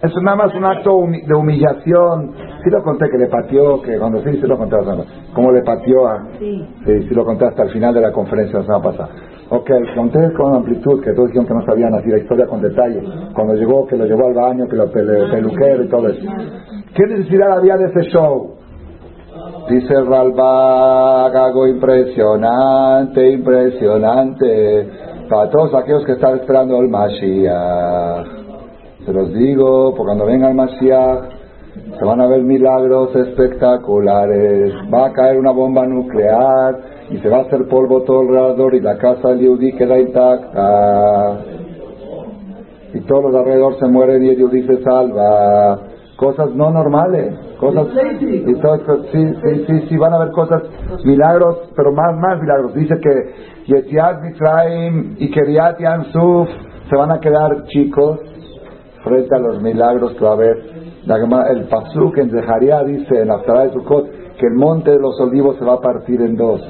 es 0.02 0.24
nada 0.24 0.36
más 0.36 0.56
un 0.56 0.66
acto 0.66 1.00
de 1.06 1.36
humillación. 1.36 2.32
Sí 2.64 2.70
lo 2.72 2.82
conté 2.84 3.06
que 3.10 3.18
le 3.18 3.28
pateó, 3.28 3.82
que 3.82 4.00
cuando 4.00 4.22
sí, 4.24 4.32
sí 4.32 4.48
lo 4.48 4.58
conté 4.58 4.78
como 5.34 5.52
le 5.52 5.62
pateó 5.62 6.08
a... 6.08 6.28
Sí. 6.40 6.68
sí. 6.86 7.10
lo 7.12 7.24
conté 7.24 7.46
hasta 7.46 7.64
el 7.64 7.70
final 7.70 7.94
de 7.94 8.02
la 8.02 8.12
conferencia 8.12 8.60
la 8.60 8.66
semana 8.66 8.84
pasada. 8.84 9.10
Ok, 9.50 9.70
conté 9.96 10.34
con 10.34 10.56
amplitud, 10.56 11.04
que 11.04 11.12
todos 11.12 11.28
dijeron 11.28 11.46
que 11.46 11.54
no 11.54 11.66
sabían 11.66 11.94
así 11.94 12.10
la 12.10 12.18
historia 12.18 12.48
con 12.48 12.62
detalle. 12.62 13.04
Cuando 13.36 13.54
llegó, 13.54 13.86
que 13.86 13.98
lo 13.98 14.06
llevó 14.06 14.28
al 14.28 14.34
baño, 14.34 14.68
que 14.68 14.76
lo 14.76 14.90
peluquero 14.90 15.84
y 15.84 15.90
todo 15.90 16.08
eso. 16.08 16.26
¿Qué 16.96 17.04
necesidad 17.06 17.58
había 17.58 17.78
de 17.78 17.86
ese 17.86 18.10
show? 18.12 18.56
Dice 19.70 19.94
Ralbag, 20.04 21.36
algo 21.36 21.68
impresionante, 21.68 23.30
impresionante. 23.30 24.90
Para 25.30 25.50
todos 25.50 25.76
aquellos 25.76 26.06
que 26.06 26.14
están 26.14 26.40
esperando 26.40 26.80
el 26.80 26.90
Mashiach. 26.90 28.41
Se 29.06 29.14
los 29.14 29.34
digo, 29.34 29.96
porque 29.96 30.06
cuando 30.06 30.26
venga 30.26 30.50
el 30.50 30.56
Mashiach, 30.56 31.42
se 31.98 32.06
van 32.06 32.22
a 32.22 32.28
ver 32.28 32.44
milagros 32.44 33.16
espectaculares. 33.16 34.74
Va 34.94 35.08
a 35.08 35.14
caer 35.14 35.40
una 35.40 35.52
bomba 35.52 35.88
nuclear 35.88 36.78
y 37.10 37.18
se 37.18 37.30
va 37.30 37.38
a 37.38 37.42
hacer 37.42 37.68
polvo 37.68 38.04
todo 38.04 38.22
alrededor 38.22 38.76
y 38.76 38.82
la 38.82 38.98
casa 38.98 39.30
del 39.30 39.40
Yudí 39.40 39.74
queda 39.74 40.00
intacta. 40.00 41.40
Y 42.94 43.00
todos 43.02 43.24
los 43.26 43.36
alrededor 43.36 43.80
se 43.80 43.88
mueren 43.88 44.24
y 44.24 44.30
el 44.30 44.38
Yudí 44.38 44.68
se 44.68 44.84
salva. 44.84 45.80
Cosas 46.18 46.54
no 46.54 46.70
normales. 46.70 47.34
Cosas, 47.60 47.88
y 48.20 48.56
todo, 48.56 49.04
sí, 49.12 49.34
sí, 49.44 49.66
sí, 49.68 49.86
sí, 49.88 49.98
van 49.98 50.14
a 50.14 50.16
haber 50.16 50.32
cosas, 50.32 50.64
milagros, 51.04 51.70
pero 51.76 51.92
más, 51.92 52.16
más 52.18 52.42
milagros. 52.42 52.74
Dice 52.74 52.96
que 53.00 53.66
Yetiat 53.66 54.22
Mitzrayim 54.24 55.16
y 55.20 55.30
Keriat 55.30 55.80
Yansuf 55.80 56.50
se 56.90 56.96
van 56.96 57.12
a 57.12 57.20
quedar 57.20 57.66
chicos 57.66 58.20
frente 59.04 59.36
a 59.36 59.40
los 59.40 59.62
milagros 59.62 60.14
que 60.14 60.24
va 60.24 60.32
a 60.32 60.34
haber. 60.34 60.82
El 61.04 61.64
Pasuk 61.68 62.18
en 62.18 62.30
Zeharia 62.30 62.84
dice 62.84 63.22
en 63.22 63.28
la 63.30 63.38
de 63.38 63.74
Sukkot 63.74 64.10
que 64.38 64.48
el 64.48 64.54
monte 64.54 64.92
de 64.92 65.00
los 65.00 65.20
olivos 65.20 65.58
se 65.58 65.66
va 65.66 65.74
a 65.74 65.82
partir 65.82 66.22
en 66.22 66.36
dos. 66.36 66.62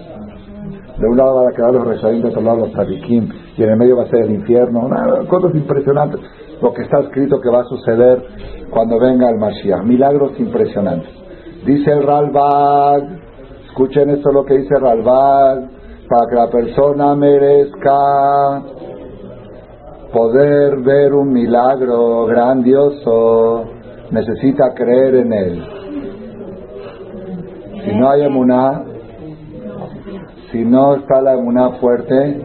De 0.98 1.08
un 1.08 1.18
lado 1.18 1.36
van 1.36 1.48
a 1.48 1.56
quedar 1.56 1.74
los 1.74 1.88
Reshaim, 1.88 2.22
de 2.22 2.30
otro 2.30 2.42
lado 2.42 2.58
los 2.60 2.74
Tarikim, 2.74 3.28
y 3.58 3.64
en 3.64 3.70
el 3.72 3.78
medio 3.78 3.98
va 3.98 4.04
a 4.04 4.08
ser 4.08 4.24
el 4.24 4.32
infierno. 4.32 4.88
cosas 5.28 5.56
impresionantes. 5.56 6.20
Lo 6.62 6.74
que 6.74 6.84
está 6.84 7.00
escrito 7.00 7.42
que 7.42 7.50
va 7.50 7.62
a 7.62 7.64
suceder 7.64 8.24
cuando 8.70 9.00
venga 9.00 9.30
el 9.30 9.38
Mashiach. 9.38 9.84
Milagros 9.84 10.40
impresionantes. 10.40 11.10
Dice 11.66 11.92
el 11.92 12.04
Ralbag, 12.04 13.04
escuchen 13.68 14.12
esto 14.12 14.32
lo 14.32 14.46
que 14.46 14.60
dice 14.60 14.76
Ralbag, 14.80 15.70
para 16.08 16.30
que 16.30 16.36
la 16.36 16.50
persona 16.50 17.16
merezca 17.16 18.62
poder 20.12 20.78
ver 20.78 21.14
un 21.14 21.32
milagro 21.32 22.26
grandioso, 22.26 23.66
necesita 24.12 24.74
creer 24.74 25.16
en 25.16 25.34
él. 25.34 25.64
Si 27.86 27.96
no 27.96 28.10
hay 28.10 28.24
emuná, 28.24 28.84
si 30.52 30.66
no 30.66 30.96
está 30.96 31.22
la 31.22 31.34
emuná 31.34 31.72
fuerte, 31.80 32.42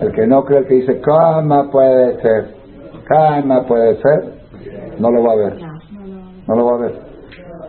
el 0.00 0.12
que 0.12 0.26
no 0.26 0.44
cree, 0.44 0.64
que 0.66 0.74
dice, 0.74 1.00
¿cómo 1.00 1.70
puede 1.70 2.20
ser? 2.22 2.54
¿Cómo 3.08 3.66
puede 3.66 3.96
ser? 3.96 4.32
No 4.98 5.10
lo 5.10 5.22
va 5.24 5.32
a 5.32 5.36
ver. 5.36 5.56
No 6.46 6.54
lo 6.54 6.64
va 6.66 6.74
a 6.74 6.78
ver. 6.78 6.92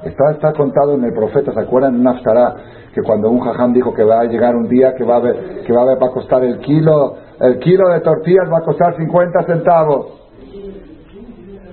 Está, 0.04 0.32
está 0.32 0.54
contado 0.54 0.94
en 0.94 1.04
el 1.04 1.14
profeta, 1.14 1.52
¿se 1.54 1.60
acuerdan? 1.60 1.96
En 1.96 2.04
Naftará, 2.04 2.56
que 2.94 3.02
cuando 3.02 3.30
un 3.30 3.40
jajam 3.40 3.74
dijo 3.74 3.94
que 3.94 4.04
va 4.04 4.22
a 4.22 4.26
llegar 4.26 4.56
un 4.56 4.70
día 4.70 4.94
que 4.96 5.04
va 5.04 5.18
a 5.18 5.20
ver, 5.20 5.64
que 5.66 5.74
va 5.74 5.82
a, 5.82 5.86
ver, 5.86 6.02
va 6.02 6.08
a 6.08 6.12
costar 6.12 6.44
el 6.44 6.60
kilo 6.60 7.16
el 7.42 7.60
kilo 7.60 7.90
de 7.90 8.02
tortillas 8.02 8.52
va 8.52 8.58
a 8.60 8.62
costar 8.62 8.96
50 8.96 9.44
centavos. 9.44 10.20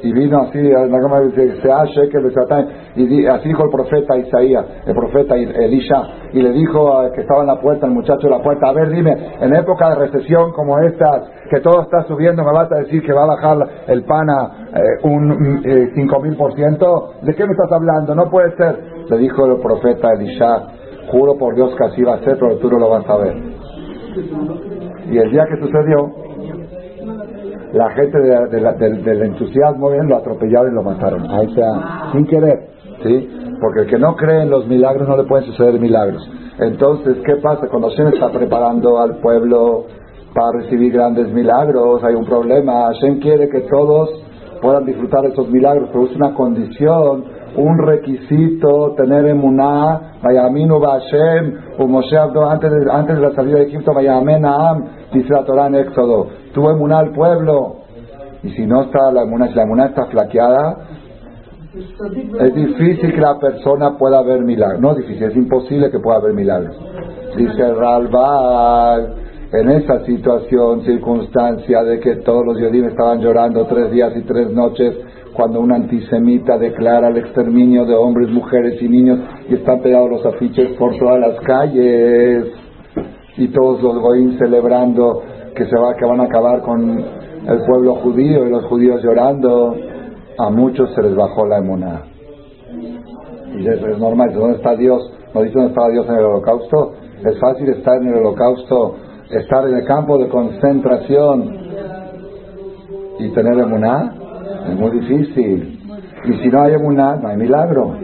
Y 0.02 0.12
vino 0.12 0.42
así, 0.42 0.60
se 0.60 1.72
hace 1.72 2.08
que 2.08 2.18
y 2.96 3.26
así 3.26 3.48
dijo 3.48 3.64
el 3.64 3.70
profeta 3.70 4.16
Isaías, 4.16 4.64
el 4.86 4.94
profeta 4.94 5.34
Elisha, 5.34 6.02
y 6.32 6.42
le 6.42 6.52
dijo 6.52 7.10
que 7.14 7.22
estaba 7.22 7.40
en 7.40 7.48
la 7.48 7.60
puerta, 7.60 7.86
el 7.86 7.92
muchacho 7.92 8.28
de 8.28 8.30
la 8.30 8.42
puerta, 8.42 8.68
a 8.68 8.72
ver, 8.72 8.90
dime, 8.90 9.16
en 9.40 9.54
época 9.54 9.88
de 9.90 9.94
recesión 9.96 10.52
como 10.52 10.78
esta, 10.78 11.24
que 11.50 11.60
todo 11.60 11.82
está 11.82 12.04
subiendo, 12.04 12.44
me 12.44 12.52
vas 12.52 12.70
a 12.70 12.76
decir 12.76 13.02
que 13.02 13.12
va 13.12 13.24
a 13.24 13.26
bajar 13.26 13.58
el 13.88 14.04
pan 14.04 14.30
a 14.30 14.68
eh, 14.74 14.80
un 15.02 15.62
eh, 15.64 15.90
cinco 15.94 16.20
mil 16.20 16.36
por 16.36 16.54
ciento, 16.54 17.14
¿de 17.22 17.34
qué 17.34 17.44
me 17.44 17.52
estás 17.52 17.72
hablando? 17.72 18.14
No 18.14 18.30
puede 18.30 18.54
ser. 18.56 18.78
Le 19.10 19.18
dijo 19.18 19.46
el 19.46 19.60
profeta 19.60 20.12
Elisha, 20.12 20.62
juro 21.10 21.36
por 21.36 21.54
Dios 21.54 21.74
que 21.76 21.84
así 21.84 22.02
va 22.02 22.14
a 22.14 22.18
ser, 22.20 22.38
pero 22.38 22.58
tú 22.58 22.70
no 22.70 22.78
lo 22.78 22.90
vas 22.90 23.08
a 23.08 23.16
ver. 23.16 23.55
Y 25.10 25.18
el 25.18 25.30
día 25.30 25.44
que 25.46 25.56
sucedió, 25.60 26.12
la 27.72 27.90
gente 27.90 28.18
del, 28.18 29.22
entusiasmo 29.22 29.90
bien, 29.90 30.08
lo 30.08 30.16
atropellaron 30.16 30.72
y 30.72 30.74
lo 30.74 30.82
mataron. 30.82 31.30
Ahí 31.30 31.46
está, 31.46 32.10
sin 32.12 32.26
querer, 32.26 32.68
¿sí? 33.02 33.28
Porque 33.60 33.80
el 33.80 33.86
que 33.88 33.98
no 33.98 34.16
cree 34.16 34.42
en 34.42 34.50
los 34.50 34.66
milagros 34.66 35.08
no 35.08 35.16
le 35.16 35.24
pueden 35.24 35.46
suceder 35.46 35.78
milagros. 35.80 36.28
Entonces, 36.58 37.18
¿qué 37.24 37.36
pasa? 37.36 37.68
Cuando 37.68 37.90
Hashem 37.90 38.08
está 38.08 38.30
preparando 38.30 38.98
al 38.98 39.18
pueblo 39.18 39.84
para 40.34 40.62
recibir 40.62 40.92
grandes 40.92 41.28
milagros, 41.32 42.02
hay 42.02 42.14
un 42.14 42.24
problema. 42.24 42.86
Hashem 42.86 43.20
quiere 43.20 43.48
que 43.48 43.60
todos 43.62 44.10
puedan 44.62 44.86
disfrutar 44.86 45.22
de 45.22 45.28
esos 45.28 45.50
milagros, 45.50 45.90
pero 45.92 46.06
es 46.06 46.16
una 46.16 46.34
condición 46.34 47.24
un 47.56 47.78
requisito 47.78 48.94
tener 48.96 49.26
emuná, 49.26 50.18
vayaminu 50.22 50.78
Bashem, 50.78 51.54
o 51.78 51.86
Moshe 51.86 52.16
antes 52.16 52.70
de, 52.70 52.90
antes 52.90 53.16
de 53.16 53.22
la 53.22 53.32
salida 53.32 53.58
de 53.58 53.64
Egipto, 53.64 53.92
vayamen 53.92 54.42
Naam, 54.42 54.84
dice 55.12 55.32
la 55.32 55.44
Torah 55.44 55.66
en 55.66 55.76
Éxodo, 55.76 56.28
tuvo 56.52 56.70
emuná 56.70 56.98
al 56.98 57.12
pueblo, 57.12 57.76
y 58.42 58.50
si 58.50 58.66
no 58.66 58.82
está 58.82 59.10
la 59.10 59.22
emuná, 59.22 59.48
si 59.48 59.54
la 59.54 59.62
emuná 59.62 59.86
está 59.86 60.06
flaqueada, 60.06 60.76
es 62.40 62.54
difícil 62.54 63.12
que 63.12 63.20
la 63.20 63.38
persona 63.38 63.98
pueda 63.98 64.22
ver 64.22 64.42
milagros, 64.42 64.80
no 64.80 64.92
es 64.92 64.98
difícil, 64.98 65.24
es 65.24 65.36
imposible 65.36 65.90
que 65.90 65.98
pueda 65.98 66.20
ver 66.20 66.32
milagros. 66.32 66.76
Dice 67.36 67.74
Ralbag, 67.74 69.26
en 69.52 69.70
esa 69.70 70.04
situación, 70.04 70.82
circunstancia 70.82 71.82
de 71.84 72.00
que 72.00 72.16
todos 72.16 72.44
los 72.46 72.56
judíos 72.56 72.88
estaban 72.88 73.20
llorando 73.20 73.66
tres 73.66 73.90
días 73.90 74.12
y 74.16 74.22
tres 74.22 74.50
noches, 74.50 74.96
cuando 75.36 75.60
un 75.60 75.70
antisemita 75.70 76.56
declara 76.56 77.08
el 77.08 77.18
exterminio 77.18 77.84
de 77.84 77.94
hombres, 77.94 78.30
mujeres 78.30 78.80
y 78.80 78.88
niños 78.88 79.18
y 79.48 79.54
están 79.54 79.80
pegados 79.80 80.10
los 80.10 80.26
afiches 80.26 80.72
por 80.78 80.96
todas 80.98 81.20
las 81.20 81.38
calles 81.40 82.46
y 83.36 83.48
todos 83.48 83.82
los 83.82 83.98
goín 83.98 84.38
celebrando 84.38 85.22
que 85.54 85.66
se 85.66 85.78
va 85.78 85.94
que 85.94 86.06
van 86.06 86.20
a 86.20 86.24
acabar 86.24 86.62
con 86.62 86.98
el 86.98 87.58
pueblo 87.66 87.96
judío 87.96 88.46
y 88.46 88.50
los 88.50 88.64
judíos 88.64 89.02
llorando 89.02 89.76
a 90.38 90.50
muchos 90.50 90.94
se 90.94 91.02
les 91.02 91.14
bajó 91.14 91.46
la 91.46 91.58
emuná 91.58 92.02
y 93.58 93.68
eso 93.68 93.86
es 93.88 93.98
normal 93.98 94.32
¿dónde 94.32 94.56
está 94.56 94.74
Dios? 94.74 95.12
¿no 95.34 95.42
dice 95.42 95.54
dónde 95.54 95.68
estaba 95.68 95.90
Dios 95.90 96.06
en 96.08 96.14
el 96.14 96.24
holocausto? 96.24 96.94
es 97.24 97.38
fácil 97.38 97.68
estar 97.68 98.00
en 98.00 98.08
el 98.08 98.14
holocausto 98.16 98.96
estar 99.30 99.68
en 99.68 99.74
el 99.76 99.84
campo 99.84 100.16
de 100.16 100.28
concentración 100.28 101.58
y 103.18 103.30
tener 103.30 103.58
emuná 103.58 104.14
es 104.68 104.78
muy 104.78 104.90
difícil. 104.90 105.80
Y 106.24 106.32
si 106.42 106.48
no 106.48 106.62
hay 106.62 106.74
emuná, 106.74 107.16
no 107.16 107.28
hay 107.28 107.36
milagro. 107.36 107.94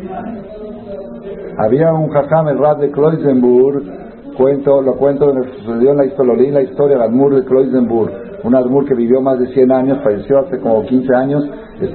Había 1.58 1.92
un 1.92 2.08
jajam, 2.08 2.48
el 2.48 2.58
Rab 2.58 2.78
de 2.78 2.90
Kloisenburg, 2.90 4.02
Cuento, 4.36 4.80
lo 4.80 4.96
cuento, 4.96 5.32
me 5.34 5.44
sucedió 5.58 5.90
en 5.90 5.98
la 5.98 6.06
historia, 6.06 6.34
lo 6.34 6.50
la 6.52 6.62
historia, 6.62 6.96
el 6.96 7.02
Admur 7.02 7.34
de 7.34 7.44
Kloisenburg, 7.44 8.12
un 8.44 8.54
Admur 8.54 8.86
que 8.86 8.94
vivió 8.94 9.20
más 9.20 9.38
de 9.38 9.48
100 9.48 9.70
años, 9.70 9.98
falleció 10.02 10.38
hace 10.38 10.58
como 10.58 10.82
15 10.84 11.14
años, 11.14 11.44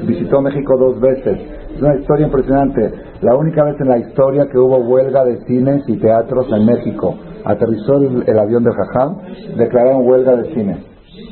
visitó 0.03 0.41
México 0.41 0.77
dos 0.77 0.99
veces. 0.99 1.39
Es 1.75 1.81
una 1.81 1.95
historia 1.95 2.27
impresionante. 2.27 2.91
La 3.21 3.35
única 3.35 3.63
vez 3.63 3.75
en 3.79 3.87
la 3.87 3.97
historia 3.97 4.47
que 4.51 4.57
hubo 4.59 4.77
huelga 4.77 5.25
de 5.25 5.37
cines 5.45 5.83
y 5.87 5.97
teatros 5.97 6.47
en 6.51 6.65
México. 6.65 7.15
Aterrizó 7.43 7.97
el, 7.97 8.39
avión 8.39 8.63
de 8.63 8.71
Jajam, 8.71 9.17
declararon 9.57 10.07
huelga 10.07 10.35
de 10.35 10.53
cine. 10.53 10.77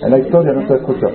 En 0.02 0.10
la 0.10 0.18
historia 0.18 0.54
no 0.54 0.68
se 0.68 0.76
escuchó. 0.76 1.08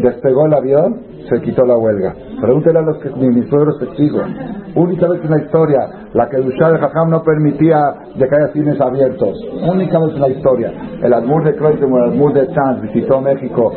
Despegó 0.00 0.46
el 0.46 0.54
avión, 0.54 1.00
se 1.28 1.40
quitó 1.42 1.64
la 1.64 1.76
huelga. 1.76 2.14
Pregúntele 2.40 2.78
a 2.78 2.82
los 2.82 2.98
que 2.98 3.10
ni 3.10 3.28
mis 3.28 3.48
suegros 3.48 3.78
testigos. 3.78 4.26
Única 4.74 5.08
vez 5.08 5.22
en 5.24 5.30
la 5.30 5.42
historia, 5.42 5.80
la 6.12 6.28
que 6.28 6.36
Dushá 6.38 6.70
de 6.70 6.78
Jajam 6.78 7.10
no 7.10 7.22
permitía 7.22 7.78
de 8.14 8.28
que 8.28 8.34
haya 8.34 8.52
cines 8.52 8.80
abiertos. 8.80 9.38
Única 9.68 9.98
vez 9.98 10.14
en 10.14 10.20
la 10.20 10.28
historia. 10.28 10.72
El 11.02 11.12
Admur 11.12 11.44
de 11.44 11.54
Kreuzberg, 11.54 11.94
el 11.94 12.12
Admur 12.12 12.32
de 12.32 12.46
Chanz 12.48 12.82
visitó 12.82 13.20
México, 13.20 13.72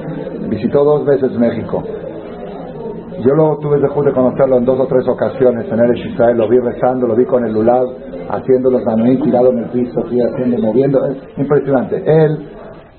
visitó 0.49 0.83
dos 0.83 1.05
veces 1.05 1.31
México. 1.37 1.83
Yo 3.25 3.33
lo 3.33 3.57
tuve 3.57 3.77
de 3.77 3.87
de 3.87 4.13
conocerlo 4.13 4.57
en 4.57 4.65
dos 4.65 4.79
o 4.79 4.85
tres 4.85 5.07
ocasiones 5.07 5.65
en 5.71 5.79
el 5.79 5.97
Israel, 5.97 6.37
lo 6.37 6.47
vi 6.47 6.59
rezando, 6.59 7.07
lo 7.07 7.15
vi 7.15 7.25
con 7.25 7.43
el 7.45 7.51
lulab, 7.51 7.87
haciendo 8.29 8.69
los 8.69 8.85
manuí 8.85 9.17
tirado 9.21 9.51
en 9.51 9.59
el 9.59 9.69
piso, 9.69 10.01
haciendo, 10.01 10.57
moviendo, 10.59 11.03
es 11.07 11.17
impresionante. 11.35 12.03
Él, 12.05 12.47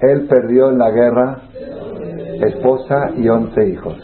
él 0.00 0.26
perdió 0.28 0.70
en 0.70 0.78
la 0.78 0.90
guerra 0.90 1.38
esposa 2.46 3.10
y 3.16 3.28
once 3.28 3.68
hijos. 3.68 3.94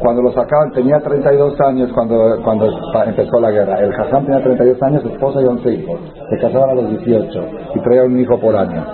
Cuando 0.00 0.22
lo 0.22 0.32
sacaban 0.32 0.72
tenía 0.72 0.98
32 1.00 1.60
años 1.60 1.90
cuando, 1.92 2.40
cuando 2.44 2.68
empezó 3.06 3.40
la 3.40 3.50
guerra. 3.50 3.80
El 3.80 3.92
Hassan 3.92 4.26
tenía 4.26 4.42
32 4.42 4.82
años, 4.82 5.04
esposa 5.04 5.40
y 5.40 5.44
11 5.44 5.72
hijos. 5.72 6.00
Se 6.30 6.38
casaban 6.38 6.70
a 6.70 6.74
los 6.74 6.90
18 6.90 7.48
y 7.74 7.80
traía 7.80 8.04
un 8.04 8.18
hijo 8.18 8.38
por 8.38 8.54
año 8.56 8.84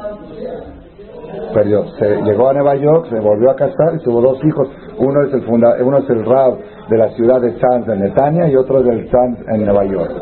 perdió. 1.53 1.85
Se 1.99 2.23
llegó 2.23 2.49
a 2.49 2.55
Nueva 2.55 2.75
York, 2.77 3.07
se 3.11 3.21
volvió 3.21 3.51
a 3.51 3.57
casar 3.57 3.95
y 3.95 4.03
tuvo 4.03 4.21
dos 4.21 4.39
hijos. 4.45 4.69
Uno 4.99 5.23
es 5.27 5.35
el 5.35 5.43
funda, 5.43 5.77
uno 5.83 5.99
es 5.99 6.11
el 6.11 6.25
Rab 6.25 6.59
de 6.89 6.99
la 6.99 7.09
ciudad 7.11 7.41
de 7.41 7.59
Sanz 7.59 7.89
en 7.89 8.01
Netanya 8.01 8.49
y 8.49 8.57
otro 8.57 8.81
es 8.81 8.87
del 8.87 9.11
Sanz 9.11 9.39
en 9.49 9.65
Nueva 9.65 9.85
York. 9.85 10.13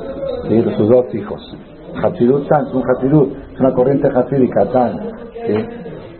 ¿sí? 0.49 0.63
sus 0.77 0.89
dos 0.89 1.15
hijos. 1.15 1.57
Hatidut 2.03 2.49
Sanz, 2.49 2.73
un 2.75 2.83
Hatidut, 2.89 3.33
es 3.53 3.61
una 3.61 3.75
corriente 3.75 4.09
hatídica, 4.09 4.67
Sanz. 4.73 5.01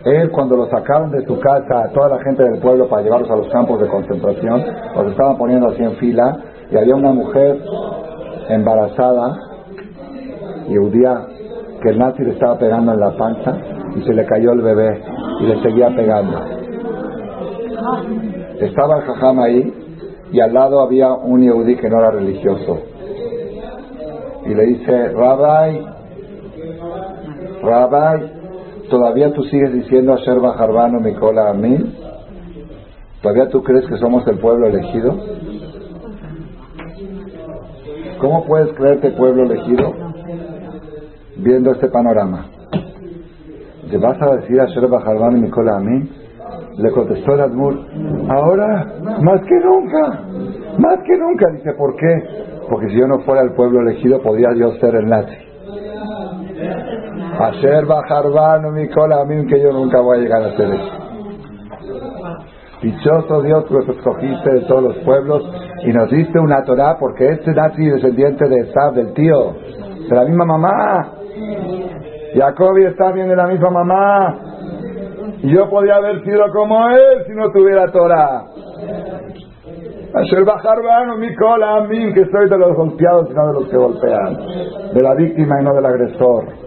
Él 0.05 0.31
cuando 0.31 0.55
lo 0.55 0.67
sacaron 0.67 1.11
de 1.11 1.25
su 1.25 1.39
casa, 1.39 1.83
a 1.83 1.89
toda 1.89 2.09
la 2.09 2.23
gente 2.23 2.43
del 2.43 2.59
pueblo 2.59 2.87
para 2.89 3.03
llevarlos 3.03 3.29
a 3.29 3.35
los 3.35 3.47
campos 3.49 3.79
de 3.79 3.87
concentración, 3.87 4.63
los 4.95 5.11
estaban 5.11 5.37
poniendo 5.37 5.69
así 5.69 5.83
en 5.83 5.95
fila 5.97 6.37
y 6.71 6.77
había 6.77 6.95
una 6.95 7.11
mujer 7.11 7.59
embarazada, 8.49 9.37
y 10.67 10.77
un 10.77 10.91
día 10.91 11.25
que 11.81 11.89
el 11.89 11.99
nazi 11.99 12.23
le 12.23 12.31
estaba 12.31 12.57
pegando 12.57 12.93
en 12.93 12.99
la 12.99 13.11
panza 13.17 13.57
y 13.95 14.01
se 14.03 14.13
le 14.13 14.25
cayó 14.25 14.53
el 14.53 14.61
bebé 14.61 15.01
y 15.41 15.45
le 15.47 15.61
seguía 15.61 15.89
pegando. 15.89 16.39
Estaba 18.59 18.97
el 18.97 19.01
jajam 19.03 19.39
ahí 19.39 19.73
y 20.31 20.39
al 20.39 20.53
lado 20.53 20.81
había 20.81 21.11
un 21.13 21.41
yehudí 21.41 21.75
que 21.75 21.89
no 21.89 21.99
era 21.99 22.11
religioso. 22.11 22.79
Y 24.45 24.53
le 24.53 24.65
dice, 24.65 25.09
Rabbi, 25.09 25.85
Rabbi, 27.63 28.40
¿todavía 28.91 29.33
tú 29.33 29.43
sigues 29.45 29.73
diciendo 29.73 30.13
a 30.13 30.17
Sherba 30.17 30.53
Jarbano 30.53 30.99
Mikola 30.99 31.49
a 31.49 31.53
mí? 31.53 31.95
¿Todavía 33.23 33.49
tú 33.49 33.63
crees 33.63 33.87
que 33.87 33.97
somos 33.97 34.27
el 34.27 34.37
pueblo 34.37 34.67
elegido? 34.67 35.15
¿Cómo 38.19 38.45
puedes 38.45 38.71
creerte 38.73 39.11
pueblo 39.11 39.43
elegido 39.43 39.93
viendo 41.37 41.71
este 41.71 41.87
panorama? 41.87 42.45
¿te 43.89 43.97
vas 43.97 44.19
a 44.21 44.37
decir 44.37 44.59
a 44.59 44.67
Sherba 44.67 45.01
Jarbán 45.01 45.37
y 45.37 45.41
Nicola 45.41 45.75
a 45.75 45.79
mí? 45.79 46.09
Le 46.77 46.91
contestó 46.91 47.33
el 47.33 47.41
Admur, 47.41 47.77
ahora 48.29 48.87
más 49.21 49.41
que 49.41 49.59
nunca, 49.59 50.23
más 50.77 50.97
que 51.05 51.17
nunca. 51.17 51.49
Dice, 51.51 51.73
¿por 51.73 51.95
qué? 51.97 52.23
Porque 52.69 52.87
si 52.87 52.95
yo 52.95 53.07
no 53.07 53.19
fuera 53.19 53.41
el 53.41 53.51
pueblo 53.53 53.81
elegido, 53.81 54.21
podría 54.21 54.53
yo 54.55 54.71
ser 54.79 54.95
el 54.95 55.07
nazi. 55.07 55.50
A 57.41 57.49
Sherba 57.53 58.03
Jarbán 58.07 58.67
y 58.67 58.81
Nicola 58.81 59.21
a 59.21 59.25
mí, 59.25 59.47
que 59.47 59.59
yo 59.59 59.71
nunca 59.71 59.99
voy 59.99 60.19
a 60.19 60.21
llegar 60.21 60.43
a 60.43 60.55
ser 60.55 60.69
eso. 60.75 60.91
Dichoso 62.83 63.41
Dios 63.41 63.65
que 63.65 63.73
nos 63.73 63.89
escogiste 63.89 64.53
de 64.53 64.61
todos 64.61 64.83
los 64.83 64.97
pueblos 64.97 65.43
y 65.83 65.91
nos 65.91 66.11
diste 66.11 66.39
una 66.39 66.63
Torah 66.63 66.97
porque 66.99 67.29
este 67.29 67.51
nazi 67.51 67.83
descendiente 67.83 68.47
de 68.47 68.59
Esab, 68.59 68.93
del 68.93 69.13
tío, 69.13 69.55
de 70.07 70.15
la 70.15 70.25
misma 70.25 70.45
mamá, 70.45 71.13
Jacobi 72.35 72.85
está 72.85 73.11
bien 73.11 73.27
de 73.27 73.35
la 73.35 73.47
misma 73.47 73.71
mamá. 73.71 74.39
Y 75.41 75.51
yo 75.51 75.67
podría 75.67 75.95
haber 75.95 76.23
sido 76.23 76.43
como 76.53 76.89
él 76.89 77.25
si 77.25 77.33
no 77.33 77.51
tuviera 77.51 77.91
Torah. 77.91 78.43
Asher 80.13 80.45
Bajarbano, 80.45 81.17
mi 81.17 81.33
cola, 81.35 81.77
a 81.77 81.83
mí, 81.87 82.13
que 82.13 82.23
soy 82.25 82.49
de 82.49 82.57
los 82.57 82.75
golpeados 82.75 83.31
y 83.31 83.33
no 83.33 83.47
de 83.47 83.53
los 83.53 83.67
que 83.67 83.77
golpean. 83.77 84.37
De 84.93 85.01
la 85.01 85.15
víctima 85.15 85.59
y 85.59 85.63
no 85.63 85.73
del 85.73 85.85
agresor. 85.87 86.60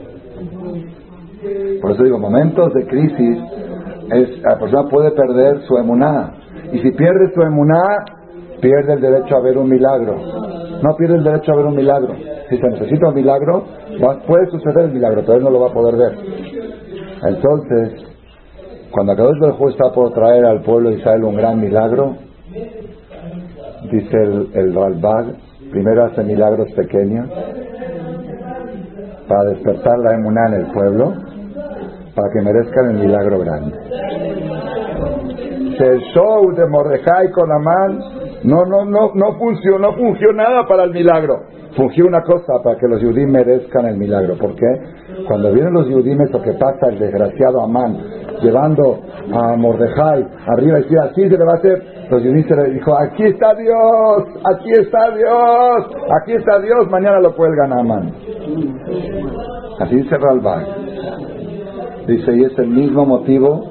Por 1.80 1.92
eso 1.92 2.04
digo, 2.04 2.18
momentos 2.18 2.72
de 2.74 2.86
crisis, 2.86 3.38
es, 4.10 4.42
la 4.42 4.58
persona 4.58 4.88
puede 4.88 5.10
perder 5.12 5.60
su 5.62 5.76
emuná. 5.76 6.32
Y 6.72 6.78
si 6.78 6.90
pierde 6.92 7.32
su 7.34 7.42
emuná, 7.42 8.04
pierde 8.60 8.94
el 8.94 9.00
derecho 9.00 9.36
a 9.36 9.40
ver 9.40 9.58
un 9.58 9.68
milagro. 9.68 10.16
No 10.82 10.96
pierde 10.96 11.16
el 11.16 11.24
derecho 11.24 11.52
a 11.52 11.56
ver 11.56 11.66
un 11.66 11.76
milagro. 11.76 12.14
Si 12.48 12.56
se 12.56 12.68
necesita 12.68 13.08
un 13.08 13.14
milagro, 13.14 13.64
puede 14.26 14.46
suceder 14.50 14.86
el 14.86 14.92
milagro, 14.92 15.22
pero 15.22 15.38
él 15.38 15.44
no 15.44 15.50
lo 15.50 15.60
va 15.60 15.68
a 15.68 15.72
poder 15.72 15.96
ver. 15.96 16.18
Entonces, 17.26 18.04
cuando 18.90 19.12
Akadosh 19.12 19.38
del 19.40 19.70
está 19.70 19.92
por 19.92 20.12
traer 20.12 20.44
al 20.44 20.62
pueblo 20.62 20.90
de 20.90 20.96
Israel 20.96 21.24
un 21.24 21.36
gran 21.36 21.60
milagro, 21.60 22.16
dice 23.90 24.16
el, 24.16 24.50
el 24.54 24.74
Ralbag, 24.74 25.34
primero 25.70 26.04
hace 26.04 26.22
milagros 26.22 26.70
pequeños 26.72 27.28
para 29.26 29.50
despertar 29.50 29.98
la 29.98 30.14
emuná 30.14 30.40
en 30.48 30.54
el 30.54 30.66
pueblo, 30.72 31.14
para 32.14 32.32
que 32.32 32.40
merezcan 32.42 32.90
el 32.90 32.98
milagro 32.98 33.38
grande. 33.40 33.76
El 35.78 36.00
show 36.14 36.52
de 36.54 36.66
Mordejai 36.66 37.30
con 37.32 37.50
Amán 37.50 37.98
no, 38.44 38.64
no, 38.64 38.84
no, 38.84 39.12
no 39.14 39.38
funcionó, 39.38 39.78
no 39.78 39.92
funcionó 39.94 40.34
nada 40.34 40.66
para 40.66 40.84
el 40.84 40.92
milagro 40.92 41.40
fungió 41.76 42.06
una 42.06 42.22
cosa 42.22 42.54
para 42.62 42.78
que 42.78 42.86
los 42.88 43.02
judíos 43.02 43.30
merezcan 43.30 43.86
el 43.86 43.96
milagro. 43.96 44.36
¿Por 44.36 44.54
qué? 44.54 44.66
Cuando 45.26 45.52
vienen 45.52 45.72
los 45.72 45.86
judíos, 45.86 46.30
lo 46.30 46.42
que 46.42 46.52
pasa, 46.52 46.88
el 46.88 46.98
desgraciado 46.98 47.62
Amán, 47.62 47.98
llevando 48.42 49.00
a 49.32 49.56
Mordejai 49.56 50.26
arriba 50.46 50.78
y 50.78 50.82
decía, 50.82 51.02
así 51.10 51.28
se 51.28 51.36
le 51.36 51.44
va 51.44 51.52
a 51.52 51.56
hacer, 51.56 51.82
los 52.10 52.22
judíos 52.22 52.50
le 52.50 52.70
dijo, 52.74 52.96
aquí 52.98 53.24
está 53.24 53.54
Dios, 53.54 54.24
aquí 54.44 54.70
está 54.72 55.10
Dios, 55.16 55.86
aquí 56.20 56.32
está 56.32 56.58
Dios, 56.60 56.90
mañana 56.90 57.20
lo 57.20 57.34
cuelgan 57.34 57.72
a 57.72 57.80
Amán. 57.80 58.12
Así 59.80 59.96
dice 59.96 60.16
Ralbach. 60.16 61.23
Dice, 62.06 62.36
y 62.36 62.44
es 62.44 62.58
el 62.58 62.68
mismo 62.68 63.06
motivo 63.06 63.64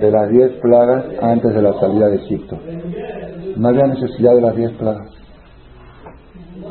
de 0.00 0.10
las 0.10 0.28
diez 0.30 0.52
plagas 0.62 1.04
antes 1.20 1.54
de 1.54 1.62
la 1.62 1.72
salida 1.74 2.08
de 2.08 2.16
Egipto. 2.16 2.56
No 3.56 3.68
había 3.68 3.86
necesidad 3.86 4.34
de 4.34 4.40
las 4.40 4.56
diez 4.56 4.72
plagas 4.72 5.20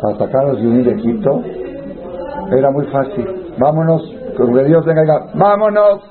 para 0.02 0.18
sacar 0.18 0.46
a 0.46 0.54
los 0.54 0.62
de 0.62 0.92
Egipto, 0.92 1.42
era 2.52 2.72
muy 2.72 2.86
fácil. 2.88 3.28
Vámonos, 3.58 4.02
que 4.38 4.64
Dios 4.64 4.86
venga 4.86 5.02
y 5.02 5.06
diga, 5.06 5.26
vámonos. 5.36 6.02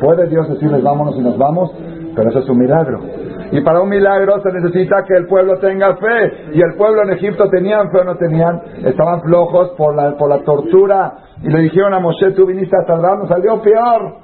Puede 0.00 0.28
Dios 0.28 0.48
decirles 0.48 0.82
vámonos 0.82 1.16
y 1.16 1.20
nos 1.20 1.38
vamos, 1.38 1.70
pero 2.14 2.30
eso 2.30 2.40
es 2.40 2.48
un 2.48 2.58
milagro. 2.58 3.00
Y 3.52 3.60
para 3.60 3.80
un 3.80 3.88
milagro 3.90 4.40
se 4.42 4.50
necesita 4.50 5.04
que 5.06 5.14
el 5.14 5.26
pueblo 5.26 5.58
tenga 5.58 5.94
fe. 5.96 6.54
Y 6.54 6.60
el 6.60 6.74
pueblo 6.76 7.02
en 7.02 7.10
Egipto 7.10 7.48
tenían 7.48 7.90
fe 7.90 7.98
o 7.98 8.04
no 8.04 8.16
tenían, 8.16 8.60
estaban 8.84 9.20
flojos 9.20 9.70
por 9.76 9.94
la, 9.94 10.16
por 10.16 10.28
la 10.30 10.38
tortura. 10.42 11.12
Y 11.42 11.48
le 11.48 11.58
dijeron 11.60 11.92
a 11.94 11.98
Moshe, 11.98 12.30
tú 12.32 12.46
viniste 12.46 12.76
a 12.76 12.86
salvarnos, 12.86 13.28
salió 13.28 13.60
peor. 13.60 14.22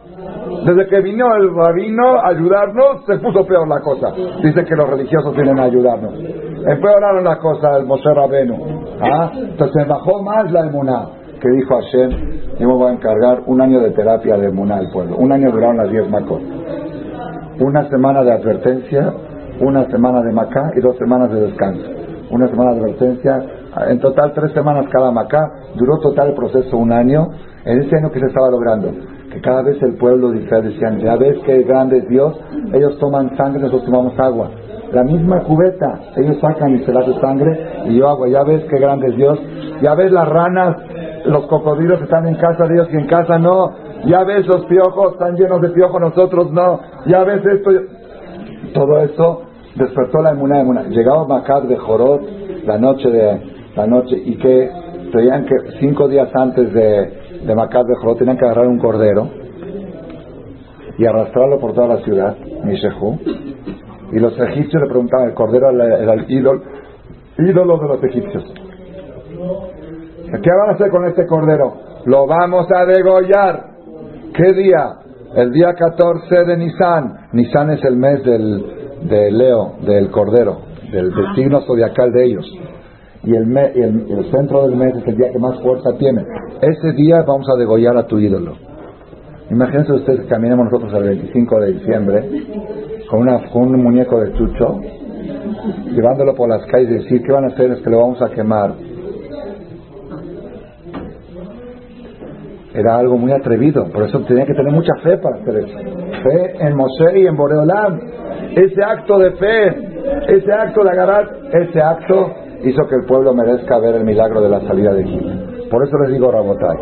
Desde 0.64 0.86
que 0.88 1.00
vino 1.00 1.34
el 1.34 1.54
rabino 1.54 2.16
a 2.20 2.28
ayudarnos, 2.28 3.04
se 3.06 3.18
puso 3.18 3.44
peor 3.44 3.68
la 3.68 3.80
cosa. 3.80 4.12
Dice 4.42 4.64
que 4.64 4.76
los 4.76 4.88
religiosos 4.88 5.34
vienen 5.34 5.58
a 5.58 5.64
ayudarnos. 5.64 6.14
Empeoraron 6.14 7.24
las 7.24 7.38
cosas 7.38 7.78
el 7.78 7.86
Moshe 7.86 8.12
Rabenu. 8.12 8.56
¿Ah? 9.00 9.32
Entonces 9.34 9.86
bajó 9.86 10.22
más 10.22 10.50
la 10.52 10.60
emuná. 10.66 11.06
Que 11.40 11.48
dijo 11.50 11.76
Hashem, 11.76 12.10
yo 12.58 12.68
me 12.68 12.74
voy 12.74 12.90
a 12.90 12.94
encargar 12.94 13.42
un 13.46 13.60
año 13.60 13.80
de 13.80 13.90
terapia 13.92 14.36
de 14.36 14.48
emuná 14.48 14.78
al 14.78 14.90
pueblo. 14.90 15.16
Un 15.16 15.32
año 15.32 15.50
duraron 15.52 15.76
las 15.76 15.90
diez 15.90 16.08
macos. 16.10 16.42
Una 17.60 17.88
semana 17.88 18.22
de 18.22 18.32
advertencia, 18.32 19.12
una 19.60 19.84
semana 19.90 20.22
de 20.22 20.32
macá 20.32 20.72
y 20.76 20.80
dos 20.80 20.96
semanas 20.98 21.30
de 21.32 21.40
descanso. 21.42 21.84
Una 22.30 22.48
semana 22.48 22.72
de 22.72 22.80
advertencia, 22.80 23.40
en 23.88 24.00
total 24.00 24.32
tres 24.34 24.52
semanas 24.52 24.86
cada 24.90 25.10
macá. 25.10 25.50
Duró 25.74 25.98
total 25.98 26.28
el 26.28 26.34
proceso 26.34 26.76
un 26.76 26.92
año. 26.92 27.28
En 27.64 27.82
ese 27.82 27.96
año 27.96 28.10
que 28.10 28.20
se 28.20 28.26
estaba 28.26 28.50
logrando 28.50 28.90
que 29.30 29.40
cada 29.40 29.62
vez 29.62 29.80
el 29.82 29.96
pueblo 29.96 30.30
de 30.30 30.42
Israel 30.42 30.64
decían, 30.72 30.98
ya 31.00 31.16
ves 31.16 31.38
que 31.44 31.62
grande 31.62 31.98
es 31.98 32.08
Dios, 32.08 32.34
ellos 32.72 32.98
toman 32.98 33.36
sangre, 33.36 33.60
nosotros 33.60 33.84
tomamos 33.84 34.18
agua. 34.18 34.50
La 34.92 35.04
misma 35.04 35.42
cubeta, 35.42 36.00
ellos 36.16 36.38
sacan 36.40 36.76
y 36.76 36.84
se 36.84 36.92
la 36.92 37.02
de 37.02 37.20
sangre 37.20 37.84
Y 37.88 37.98
yo 37.98 38.08
hago, 38.08 38.26
ya 38.26 38.42
ves 38.42 38.64
qué 38.70 38.78
grande 38.78 39.08
es 39.08 39.16
Dios. 39.16 39.38
Ya 39.82 39.94
ves 39.94 40.10
las 40.10 40.26
ranas, 40.26 40.76
los 41.26 41.46
cocodrilos 41.46 42.00
están 42.00 42.26
en 42.26 42.36
casa 42.36 42.64
de 42.66 42.74
Dios 42.74 42.88
y 42.90 42.96
en 42.96 43.06
casa 43.06 43.38
no. 43.38 43.70
Ya 44.06 44.24
ves 44.24 44.46
los 44.46 44.64
piojos, 44.64 45.12
están 45.12 45.36
llenos 45.36 45.60
de 45.60 45.68
piojos, 45.70 46.00
nosotros 46.00 46.50
no. 46.52 46.80
Ya 47.06 47.22
ves 47.24 47.44
esto. 47.44 47.70
Todo 48.72 49.00
eso 49.00 49.42
despertó 49.74 50.22
la 50.22 50.30
emuná, 50.30 50.60
emuná. 50.60 50.84
Llegaba 50.84 51.26
Macar 51.26 51.64
de 51.64 51.76
Jorot 51.76 52.22
la 52.64 52.78
noche 52.78 53.10
de 53.10 53.57
la 53.76 53.86
noche 53.86 54.16
y 54.24 54.36
que 54.36 54.70
tenían 55.12 55.44
que 55.44 55.54
cinco 55.80 56.08
días 56.08 56.28
antes 56.34 56.72
de, 56.72 57.42
de 57.44 57.54
Macar 57.54 57.84
de 57.84 57.94
Jorot 57.96 58.18
tenían 58.18 58.36
que 58.36 58.44
agarrar 58.44 58.66
un 58.66 58.78
cordero 58.78 59.28
y 60.98 61.06
arrastrarlo 61.06 61.58
por 61.60 61.74
toda 61.74 61.88
la 61.88 61.98
ciudad, 61.98 62.36
Mishehu. 62.64 63.18
Y 64.12 64.18
los 64.18 64.38
egipcios 64.38 64.82
le 64.82 64.88
preguntaban, 64.88 65.28
el 65.28 65.34
cordero 65.34 65.70
era 65.70 66.14
el 66.14 66.30
ídolo, 66.30 66.62
ídolo 67.38 67.78
de 67.78 67.88
los 67.88 68.04
egipcios. 68.04 68.44
¿Qué 70.42 70.50
van 70.50 70.70
a 70.70 70.72
hacer 70.72 70.90
con 70.90 71.06
este 71.06 71.26
cordero? 71.26 71.74
Lo 72.04 72.26
vamos 72.26 72.66
a 72.74 72.84
degollar. 72.84 73.64
¿Qué 74.34 74.52
día? 74.54 74.96
El 75.34 75.52
día 75.52 75.74
14 75.74 76.44
de 76.44 76.56
Nisan. 76.56 77.28
Nisan 77.32 77.70
es 77.70 77.84
el 77.84 77.96
mes 77.96 78.24
del, 78.24 79.08
de 79.08 79.30
Leo, 79.30 79.74
del 79.82 80.10
cordero, 80.10 80.58
del 80.90 81.12
signo 81.34 81.60
zodiacal 81.62 82.12
de 82.12 82.24
ellos. 82.24 82.46
Y 83.28 83.36
el, 83.36 83.44
me- 83.46 83.72
y 83.74 83.80
el, 83.82 84.30
centro 84.30 84.66
del 84.66 84.74
mes 84.74 84.96
es 84.96 85.06
el 85.06 85.14
día 85.18 85.30
que 85.30 85.38
más 85.38 85.60
fuerza 85.60 85.90
tiene. 85.98 86.24
Ese 86.62 86.92
día 86.92 87.22
vamos 87.26 87.46
a 87.54 87.58
degollar 87.58 87.94
a 87.98 88.06
tu 88.06 88.18
ídolo. 88.18 88.54
Imagínense 89.50 89.92
ustedes 89.92 90.20
que 90.20 90.28
caminemos 90.28 90.64
nosotros 90.72 90.94
el 90.94 91.02
25 91.10 91.60
de 91.60 91.72
diciembre 91.74 92.24
con, 93.10 93.20
una, 93.20 93.50
con 93.50 93.64
un 93.64 93.82
muñeco 93.82 94.18
de 94.20 94.32
chucho, 94.32 94.80
llevándolo 95.92 96.34
por 96.34 96.48
las 96.48 96.64
calles 96.68 96.88
y 96.90 96.94
decir, 97.04 97.22
¿qué 97.22 97.30
van 97.30 97.44
a 97.44 97.48
hacer? 97.48 97.70
Es 97.72 97.82
que 97.82 97.90
lo 97.90 97.98
vamos 97.98 98.22
a 98.22 98.30
quemar. 98.30 98.72
Era 102.74 102.96
algo 102.96 103.18
muy 103.18 103.32
atrevido, 103.32 103.88
por 103.92 104.04
eso 104.04 104.20
tenía 104.20 104.46
que 104.46 104.54
tener 104.54 104.72
mucha 104.72 104.94
fe 105.02 105.18
para 105.18 105.36
hacer 105.36 105.56
eso. 105.56 105.78
Fe 106.22 106.66
en 106.66 106.74
Moshe 106.74 107.20
y 107.20 107.26
en 107.26 107.36
Boreolam. 107.36 108.00
Ese 108.56 108.82
acto 108.82 109.18
de 109.18 109.32
fe, 109.32 109.66
ese 110.28 110.50
acto 110.50 110.82
de 110.82 110.90
agarrar, 110.90 111.28
ese 111.52 111.82
acto 111.82 112.47
hizo 112.64 112.86
que 112.88 112.96
el 112.96 113.04
pueblo 113.06 113.34
merezca 113.34 113.78
ver 113.78 113.94
el 113.96 114.04
milagro 114.04 114.40
de 114.40 114.48
la 114.48 114.60
salida 114.60 114.92
de 114.92 115.02
Egipto. 115.02 115.28
Por 115.70 115.86
eso 115.86 115.96
les 116.04 116.12
digo, 116.12 116.30
Rabotai, 116.30 116.76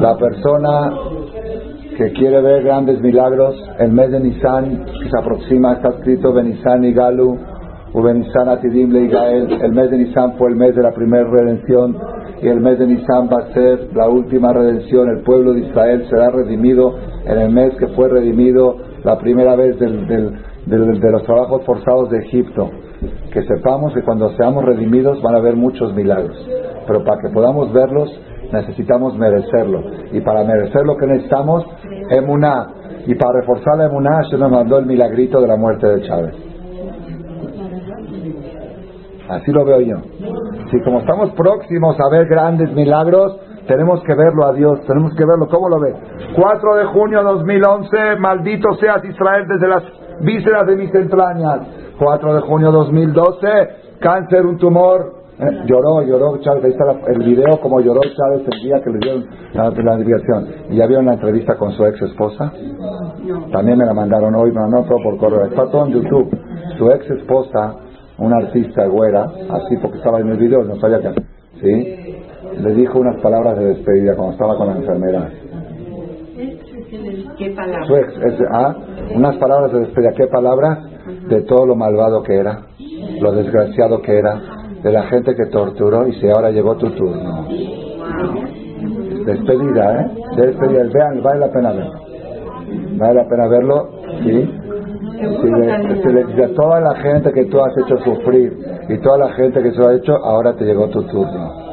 la 0.00 0.16
persona 0.16 0.92
que 1.96 2.12
quiere 2.12 2.42
ver 2.42 2.62
grandes 2.64 3.00
milagros, 3.00 3.56
el 3.78 3.92
mes 3.92 4.10
de 4.10 4.20
Nisan 4.20 4.84
se 5.10 5.18
aproxima, 5.18 5.74
está 5.74 5.88
escrito 5.90 6.32
Benisan 6.32 6.84
y 6.84 6.92
Galu, 6.92 7.38
o 7.94 8.02
Benisan 8.02 8.48
Atidim 8.48 8.90
Leigael. 8.92 9.50
El 9.62 9.72
mes 9.72 9.90
de 9.90 9.98
Nisan 9.98 10.34
fue 10.36 10.50
el 10.50 10.56
mes 10.56 10.74
de 10.74 10.82
la 10.82 10.92
primera 10.92 11.24
redención 11.24 11.96
y 12.42 12.48
el 12.48 12.60
mes 12.60 12.78
de 12.78 12.86
Nisan 12.86 13.30
va 13.32 13.38
a 13.44 13.54
ser 13.54 13.88
la 13.94 14.08
última 14.08 14.52
redención. 14.52 15.08
El 15.08 15.22
pueblo 15.22 15.54
de 15.54 15.60
Israel 15.60 16.04
será 16.10 16.28
redimido 16.30 16.94
en 17.24 17.38
el 17.38 17.50
mes 17.50 17.74
que 17.78 17.86
fue 17.88 18.08
redimido 18.08 18.76
la 19.04 19.18
primera 19.18 19.56
vez 19.56 19.78
del- 19.78 20.06
del- 20.06 21.00
de 21.00 21.10
los 21.12 21.22
trabajos 21.22 21.62
forzados 21.64 22.10
de 22.10 22.18
Egipto. 22.18 22.68
Que 23.36 23.42
sepamos 23.42 23.92
que 23.92 24.00
cuando 24.00 24.30
seamos 24.30 24.64
redimidos 24.64 25.20
van 25.20 25.34
a 25.34 25.38
haber 25.38 25.56
muchos 25.56 25.94
milagros, 25.94 26.34
pero 26.86 27.04
para 27.04 27.20
que 27.20 27.28
podamos 27.28 27.70
verlos 27.70 28.10
necesitamos 28.50 29.14
merecerlo. 29.18 29.82
Y 30.10 30.22
para 30.22 30.42
merecer 30.42 30.86
lo 30.86 30.96
que 30.96 31.06
necesitamos, 31.06 31.66
emuná. 32.08 32.66
Y 33.06 33.14
para 33.14 33.40
reforzar 33.40 33.76
la 33.76 33.88
emuná, 33.88 34.22
se 34.30 34.38
nos 34.38 34.50
mandó 34.50 34.78
el 34.78 34.86
milagrito 34.86 35.38
de 35.42 35.48
la 35.48 35.56
muerte 35.56 35.86
de 35.86 36.08
Chávez. 36.08 36.34
Así 39.28 39.52
lo 39.52 39.66
veo 39.66 39.80
yo. 39.82 39.96
Si 40.70 40.80
como 40.80 41.00
estamos 41.00 41.30
próximos 41.32 41.94
a 42.00 42.08
ver 42.08 42.28
grandes 42.28 42.72
milagros, 42.72 43.38
tenemos 43.68 44.02
que 44.04 44.14
verlo 44.14 44.46
a 44.46 44.54
Dios, 44.54 44.80
tenemos 44.86 45.14
que 45.14 45.26
verlo. 45.26 45.46
¿Cómo 45.50 45.68
lo 45.68 45.78
ve? 45.78 45.94
4 46.34 46.74
de 46.76 46.84
junio 46.86 47.22
2011, 47.22 48.16
maldito 48.18 48.72
seas 48.80 49.04
Israel 49.04 49.44
desde 49.46 49.68
las 49.68 49.82
vísceras 50.22 50.66
de 50.66 50.76
mis 50.76 50.94
entrañas. 50.94 51.85
4 51.98 52.34
de 52.34 52.40
junio 52.42 52.72
2012, 52.72 53.46
cáncer, 54.00 54.46
un 54.46 54.58
tumor. 54.58 55.14
Eh, 55.38 55.44
lloró, 55.66 56.00
lloró 56.02 56.38
Chávez, 56.38 56.64
ahí 56.64 56.70
está 56.70 57.10
el 57.12 57.18
video 57.18 57.60
como 57.60 57.78
lloró 57.80 58.00
Chávez 58.00 58.46
el 58.50 58.58
día 58.62 58.80
que 58.82 58.88
le 58.90 58.98
dieron 59.00 59.26
la, 59.52 59.68
la. 59.70 60.00
¿Y 60.70 60.76
ya 60.76 60.86
vieron 60.86 61.04
la 61.04 61.12
entrevista 61.12 61.56
con 61.56 61.72
su 61.72 61.84
ex 61.84 62.00
esposa? 62.00 62.50
También 63.52 63.76
me 63.76 63.84
la 63.84 63.92
mandaron 63.92 64.34
hoy, 64.34 64.50
me 64.50 64.60
mandaron 64.60 64.88
todo 64.88 64.98
por 65.02 65.18
correo. 65.18 65.44
Está 65.44 65.70
todo 65.70 65.84
en 65.86 65.92
YouTube. 65.92 66.38
Su 66.78 66.90
ex 66.90 67.10
esposa, 67.10 67.74
una 68.16 68.36
artista 68.38 68.86
güera, 68.86 69.24
así 69.50 69.76
porque 69.82 69.98
estaba 69.98 70.20
en 70.20 70.28
el 70.30 70.38
video, 70.38 70.64
no 70.64 70.76
sabía 70.76 71.00
que. 71.00 71.12
¿Sí? 71.60 72.16
Le 72.62 72.72
dijo 72.74 72.98
unas 72.98 73.20
palabras 73.20 73.58
de 73.58 73.66
despedida 73.66 74.14
cuando 74.16 74.32
estaba 74.32 74.56
con 74.56 74.68
la 74.68 74.76
enfermera. 74.76 75.28
¿Qué 77.38 77.50
palabra? 77.50 77.86
Su 77.86 77.96
ex, 77.96 78.08
es- 78.24 78.40
ah, 78.52 78.74
unas 79.14 79.36
palabras 79.36 79.72
de 79.72 79.80
despedida. 79.80 80.12
¿Qué 80.16 80.26
palabras? 80.28 80.78
De 81.28 81.42
todo 81.42 81.66
lo 81.66 81.76
malvado 81.76 82.22
que 82.22 82.34
era, 82.34 82.62
lo 83.20 83.32
desgraciado 83.32 84.02
que 84.02 84.18
era, 84.18 84.40
de 84.82 84.92
la 84.92 85.04
gente 85.04 85.34
que 85.34 85.46
torturó 85.46 86.06
y 86.06 86.12
si 86.14 86.28
ahora 86.28 86.50
llegó 86.50 86.76
tu 86.76 86.90
turno. 86.90 87.46
Despedida, 89.24 90.00
¿eh? 90.00 90.10
Despedida. 90.36 90.84
Vean, 90.92 91.22
vale 91.22 91.40
la 91.40 91.52
pena 91.52 91.72
verlo. 91.72 92.00
Vale 92.98 93.14
la 93.14 93.28
pena 93.28 93.48
verlo, 93.48 93.88
¿sí? 94.22 94.50
Si 95.16 95.50
le, 95.50 96.02
si 96.02 96.08
le 96.12 96.24
dice 96.24 96.44
a 96.44 96.54
toda 96.54 96.80
la 96.80 96.94
gente 96.96 97.32
que 97.32 97.46
tú 97.46 97.60
has 97.60 97.72
hecho 97.78 97.98
sufrir 97.98 98.56
y 98.88 98.98
toda 98.98 99.18
la 99.18 99.32
gente 99.32 99.62
que 99.62 99.72
se 99.72 99.78
lo 99.78 99.88
ha 99.88 99.94
hecho, 99.94 100.14
ahora 100.16 100.54
te 100.54 100.64
llegó 100.64 100.88
tu 100.88 101.02
turno. 101.04 101.66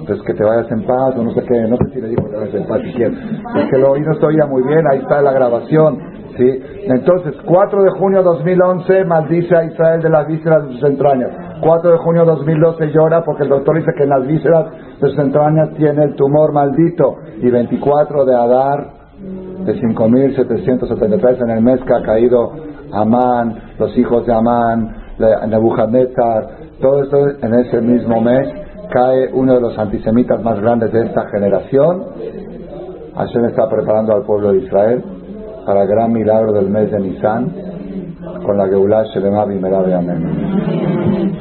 Entonces 0.00 0.26
que 0.26 0.34
te 0.34 0.44
vayas 0.44 0.70
en 0.70 0.84
paz 0.84 1.14
o 1.16 1.22
no 1.22 1.32
sé 1.32 1.42
qué, 1.44 1.60
no 1.62 1.76
sé 1.76 1.84
si 1.92 2.00
le 2.00 2.08
dijo 2.08 2.24
que 2.24 2.30
te 2.30 2.36
vayas 2.36 2.54
en 2.54 2.66
paz 2.66 2.80
si 2.82 2.92
quieres. 2.92 3.18
Es 3.18 3.70
que 3.70 3.78
lo 3.78 3.92
oí 3.92 4.00
no 4.00 4.14
se 4.14 4.26
oía 4.26 4.46
muy 4.46 4.62
bien, 4.62 4.84
ahí 4.90 4.98
está 4.98 5.22
la 5.22 5.32
grabación. 5.32 5.98
¿Sí? 6.38 6.62
Entonces, 6.84 7.34
4 7.44 7.82
de 7.82 7.90
junio 7.90 8.22
2011 8.22 9.04
maldice 9.04 9.54
a 9.56 9.64
Israel 9.64 10.00
de 10.00 10.08
las 10.08 10.26
vísceras 10.26 10.66
de 10.66 10.74
sus 10.74 10.84
entrañas. 10.84 11.30
4 11.60 11.90
de 11.90 11.98
junio 11.98 12.24
2012 12.24 12.90
llora 12.92 13.22
porque 13.24 13.42
el 13.42 13.48
doctor 13.50 13.76
dice 13.76 13.90
que 13.96 14.04
en 14.04 14.10
las 14.10 14.26
vísceras 14.26 14.66
de 15.00 15.08
sus 15.10 15.18
entrañas 15.18 15.70
tiene 15.76 16.04
el 16.04 16.14
tumor 16.14 16.52
maldito. 16.52 17.16
Y 17.42 17.50
24 17.50 18.24
de 18.24 18.34
Adar 18.34 18.86
de 19.64 19.74
5.773 19.74 21.42
en 21.42 21.50
el 21.50 21.62
mes 21.62 21.80
que 21.82 21.94
ha 21.94 22.02
caído 22.02 22.52
Amán, 22.92 23.60
los 23.78 23.96
hijos 23.98 24.24
de 24.24 24.32
Amán, 24.32 24.96
Nebuchadnezzar, 25.48 26.46
todo 26.80 27.02
esto 27.02 27.18
en 27.42 27.54
ese 27.54 27.80
mismo 27.80 28.20
mes 28.20 28.48
cae 28.90 29.28
uno 29.32 29.54
de 29.54 29.60
los 29.60 29.78
antisemitas 29.78 30.40
más 30.42 30.60
grandes 30.60 30.92
de 30.92 31.04
esta 31.04 31.26
generación. 31.28 32.04
Hashem 33.16 33.44
está 33.46 33.68
preparando 33.68 34.14
al 34.14 34.22
pueblo 34.22 34.52
de 34.52 34.58
Israel 34.60 35.17
para 35.68 35.82
el 35.82 35.88
gran 35.88 36.10
milagro 36.10 36.50
del 36.54 36.70
mes 36.70 36.90
de 36.90 36.98
Nisan 36.98 37.52
con 38.42 38.56
la 38.56 38.66
Geulah 38.68 39.04
Shelema 39.12 39.44
Bimera 39.44 39.82
de 39.82 39.94
Amén. 39.94 41.36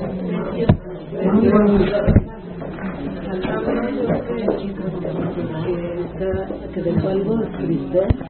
Que. 7.93 8.26